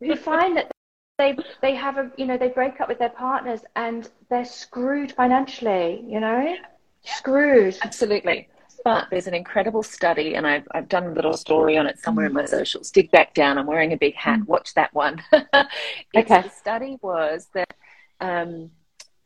who 0.00 0.16
find 0.16 0.56
that 0.58 0.70
they 1.18 1.36
they 1.62 1.74
have 1.74 1.96
a 1.96 2.10
you 2.18 2.26
know 2.26 2.36
they 2.36 2.48
break 2.48 2.80
up 2.80 2.88
with 2.88 2.98
their 2.98 3.08
partners 3.08 3.60
and 3.74 4.10
they're 4.28 4.44
screwed 4.44 5.12
financially. 5.12 6.04
You 6.06 6.20
know, 6.20 6.56
screwed. 7.02 7.78
Absolutely. 7.82 8.48
But 8.84 9.08
there's 9.10 9.28
an 9.28 9.34
incredible 9.34 9.84
study, 9.84 10.34
and 10.34 10.44
I've, 10.46 10.66
I've 10.72 10.88
done 10.88 11.04
a 11.04 11.12
little 11.12 11.36
story 11.36 11.78
on 11.78 11.86
it 11.86 12.00
somewhere 12.00 12.26
in 12.26 12.32
my 12.32 12.46
socials. 12.46 12.90
Dig 12.90 13.12
back 13.12 13.32
down. 13.32 13.56
I'm 13.56 13.66
wearing 13.66 13.92
a 13.92 13.96
big 13.96 14.14
hat. 14.16 14.40
Mm. 14.40 14.46
Watch 14.46 14.74
that 14.74 14.92
one. 14.92 15.22
okay. 15.32 16.42
The 16.42 16.48
study 16.48 16.98
was 17.00 17.48
that 17.54 17.74
um, 18.20 18.70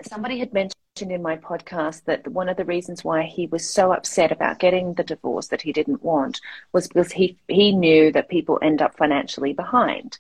somebody 0.03 0.38
had 0.38 0.53
mentioned 0.53 0.74
in 0.99 1.22
my 1.22 1.36
podcast 1.36 2.05
that 2.05 2.26
one 2.28 2.49
of 2.49 2.57
the 2.57 2.64
reasons 2.64 3.05
why 3.05 3.22
he 3.22 3.47
was 3.47 3.68
so 3.68 3.92
upset 3.92 4.32
about 4.32 4.59
getting 4.59 4.94
the 4.94 5.05
divorce 5.05 5.49
that 5.49 5.62
he 5.62 5.72
didn't 5.72 6.03
want 6.03 6.40
was 6.72 6.88
because 6.88 7.12
he 7.12 7.38
he 7.49 7.72
knew 7.72 8.11
that 8.12 8.28
people 8.28 8.59
end 8.62 8.80
up 8.80 8.97
financially 8.97 9.53
behind. 9.53 10.18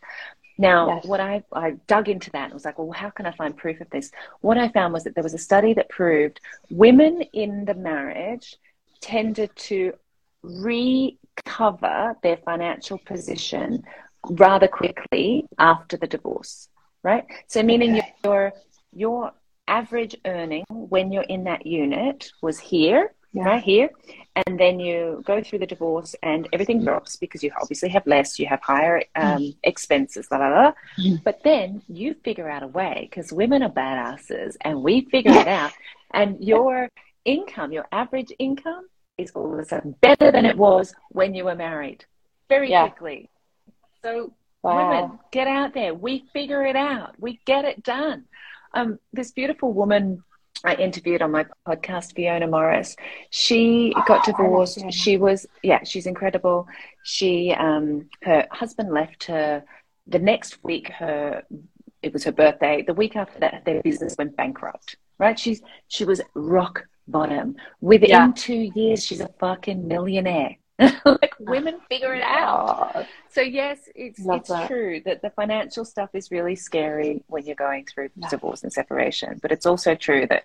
Now, 0.58 0.88
yes. 0.88 1.04
what 1.04 1.20
I, 1.20 1.44
I 1.52 1.72
dug 1.86 2.08
into 2.08 2.30
that 2.30 2.46
and 2.46 2.54
was 2.54 2.64
like, 2.64 2.78
well, 2.78 2.90
how 2.90 3.10
can 3.10 3.26
I 3.26 3.32
find 3.32 3.56
proof 3.56 3.80
of 3.80 3.90
this? 3.90 4.10
What 4.40 4.56
I 4.56 4.68
found 4.68 4.94
was 4.94 5.04
that 5.04 5.14
there 5.14 5.24
was 5.24 5.34
a 5.34 5.38
study 5.38 5.74
that 5.74 5.90
proved 5.90 6.40
women 6.70 7.22
in 7.32 7.66
the 7.66 7.74
marriage 7.74 8.56
tended 9.00 9.54
to 9.56 9.92
recover 10.42 12.16
their 12.22 12.38
financial 12.38 12.98
position 12.98 13.82
rather 14.30 14.68
quickly 14.68 15.44
after 15.58 15.96
the 15.96 16.06
divorce, 16.06 16.68
right? 17.02 17.24
So, 17.48 17.62
meaning 17.62 17.98
okay. 17.98 18.14
your 18.24 18.52
your 18.92 19.32
average 19.68 20.16
earning 20.24 20.64
when 20.68 21.12
you're 21.12 21.22
in 21.24 21.44
that 21.44 21.66
unit 21.66 22.30
was 22.42 22.58
here, 22.58 23.12
yeah. 23.32 23.44
right 23.44 23.62
here, 23.62 23.90
and 24.46 24.58
then 24.60 24.78
you 24.78 25.22
go 25.26 25.42
through 25.42 25.60
the 25.60 25.66
divorce 25.66 26.14
and 26.22 26.48
everything 26.52 26.84
drops 26.84 27.16
because 27.16 27.42
you 27.42 27.50
obviously 27.60 27.88
have 27.88 28.06
less, 28.06 28.38
you 28.38 28.46
have 28.46 28.60
higher 28.62 29.02
um, 29.14 29.38
mm. 29.38 29.56
expenses, 29.62 30.26
blah, 30.28 30.38
blah, 30.38 30.48
blah. 30.48 30.72
Mm. 30.98 31.24
But 31.24 31.42
then 31.42 31.82
you 31.88 32.14
figure 32.24 32.48
out 32.48 32.62
a 32.62 32.68
way 32.68 33.08
because 33.10 33.32
women 33.32 33.62
are 33.62 33.70
badasses 33.70 34.56
and 34.60 34.82
we 34.82 35.02
figure 35.10 35.32
it 35.32 35.48
out. 35.48 35.72
And 36.12 36.42
your 36.42 36.90
income, 37.24 37.72
your 37.72 37.86
average 37.92 38.32
income, 38.38 38.88
is 39.18 39.30
all 39.30 39.52
of 39.52 39.58
a 39.58 39.64
sudden 39.64 39.94
better 40.00 40.30
than 40.30 40.44
it 40.44 40.56
was 40.56 40.94
when 41.10 41.34
you 41.34 41.44
were 41.44 41.54
married 41.54 42.04
very 42.48 42.70
yeah. 42.70 42.88
quickly. 42.88 43.30
So, 44.02 44.34
wow. 44.62 44.90
women, 44.90 45.18
get 45.30 45.46
out 45.48 45.72
there. 45.72 45.94
We 45.94 46.24
figure 46.32 46.64
it 46.64 46.76
out, 46.76 47.14
we 47.18 47.40
get 47.46 47.64
it 47.64 47.82
done. 47.82 48.26
Um, 48.74 48.98
this 49.12 49.32
beautiful 49.32 49.72
woman 49.72 50.22
I 50.64 50.74
interviewed 50.74 51.22
on 51.22 51.30
my 51.32 51.46
podcast, 51.66 52.14
Fiona 52.14 52.46
Morris. 52.46 52.96
She 53.30 53.92
got 54.06 54.28
oh, 54.28 54.32
divorced. 54.32 54.92
She 54.92 55.16
was, 55.16 55.46
yeah, 55.62 55.84
she's 55.84 56.06
incredible. 56.06 56.66
She, 57.04 57.52
um, 57.52 58.08
her 58.22 58.46
husband 58.50 58.92
left 58.92 59.24
her 59.24 59.64
the 60.06 60.18
next 60.18 60.62
week. 60.64 60.88
Her, 60.88 61.42
it 62.02 62.12
was 62.12 62.24
her 62.24 62.32
birthday. 62.32 62.82
The 62.82 62.94
week 62.94 63.16
after 63.16 63.38
that, 63.40 63.64
their 63.64 63.82
business 63.82 64.16
went 64.18 64.36
bankrupt. 64.36 64.96
Right? 65.18 65.38
She's 65.38 65.62
she 65.88 66.04
was 66.04 66.20
rock 66.34 66.84
bottom. 67.08 67.56
Within 67.80 68.10
yeah. 68.10 68.32
two 68.34 68.70
years, 68.74 69.04
she's 69.04 69.20
a 69.20 69.30
fucking 69.40 69.88
millionaire. 69.88 70.56
like 71.04 71.34
women 71.38 71.78
figure 71.88 72.14
it 72.14 72.22
out. 72.22 73.06
So 73.30 73.40
yes, 73.40 73.78
it's 73.94 74.20
Love 74.20 74.40
it's 74.40 74.48
that. 74.50 74.68
true 74.68 75.00
that 75.06 75.22
the 75.22 75.30
financial 75.30 75.84
stuff 75.84 76.10
is 76.14 76.30
really 76.30 76.54
scary 76.54 77.22
when 77.28 77.46
you're 77.46 77.56
going 77.56 77.86
through 77.86 78.10
yeah. 78.16 78.28
divorce 78.28 78.62
and 78.62 78.72
separation, 78.72 79.38
but 79.40 79.52
it's 79.52 79.66
also 79.66 79.94
true 79.94 80.26
that 80.26 80.44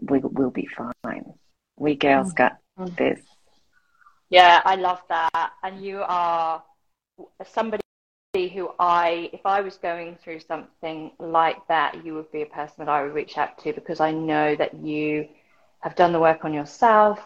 we 0.00 0.20
will 0.20 0.50
be 0.50 0.66
fine. 0.66 1.32
We 1.76 1.96
girls 1.96 2.32
mm. 2.32 2.36
got 2.36 2.58
mm. 2.78 2.96
this. 2.96 3.20
Yeah, 4.30 4.62
I 4.64 4.76
love 4.76 5.02
that. 5.08 5.52
And 5.62 5.84
you 5.84 6.02
are 6.06 6.62
somebody 7.44 7.82
who 8.34 8.70
I, 8.78 9.28
if 9.32 9.44
I 9.44 9.60
was 9.60 9.76
going 9.76 10.16
through 10.22 10.40
something 10.40 11.10
like 11.18 11.58
that, 11.68 12.04
you 12.04 12.14
would 12.14 12.30
be 12.32 12.42
a 12.42 12.46
person 12.46 12.76
that 12.78 12.88
I 12.88 13.02
would 13.02 13.12
reach 13.12 13.36
out 13.36 13.58
to 13.64 13.72
because 13.72 14.00
I 14.00 14.12
know 14.12 14.56
that 14.56 14.74
you 14.74 15.28
have 15.80 15.96
done 15.96 16.12
the 16.12 16.20
work 16.20 16.44
on 16.44 16.54
yourself 16.54 17.18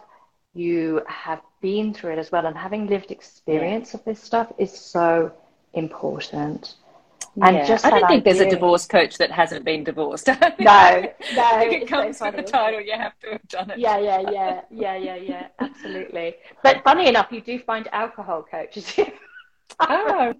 you 0.57 1.01
have 1.07 1.41
been 1.61 1.93
through 1.93 2.13
it 2.13 2.19
as 2.19 2.31
well, 2.31 2.45
and 2.45 2.57
having 2.57 2.87
lived 2.87 3.11
experience 3.11 3.93
yeah. 3.93 3.99
of 3.99 4.05
this 4.05 4.21
stuff 4.21 4.51
is 4.57 4.71
so 4.71 5.31
important. 5.73 6.75
And 7.41 7.55
yeah. 7.55 7.67
just 7.67 7.85
I 7.85 7.91
don't 7.91 8.07
think 8.07 8.21
idea... 8.21 8.33
there's 8.33 8.47
a 8.47 8.49
divorce 8.49 8.87
coach 8.87 9.19
that 9.19 9.31
hasn't 9.31 9.63
been 9.63 9.83
divorced. 9.83 10.27
no, 10.27 10.33
no. 10.59 11.59
it 11.61 11.87
comes 11.87 12.17
so 12.17 12.25
with 12.25 12.35
the 12.35 12.41
title. 12.41 12.81
You 12.81 12.93
have 12.93 13.17
to 13.19 13.31
have 13.33 13.47
done 13.47 13.71
it. 13.71 13.79
Yeah, 13.79 13.99
yeah, 13.99 14.21
yeah, 14.31 14.61
yeah, 14.71 14.95
yeah, 14.95 15.15
yeah. 15.15 15.47
Absolutely. 15.59 16.35
But 16.63 16.83
funny 16.83 17.07
enough, 17.07 17.27
you 17.31 17.41
do 17.41 17.59
find 17.59 17.87
alcohol 17.91 18.43
coaches. 18.49 18.91
oh, 19.79 20.33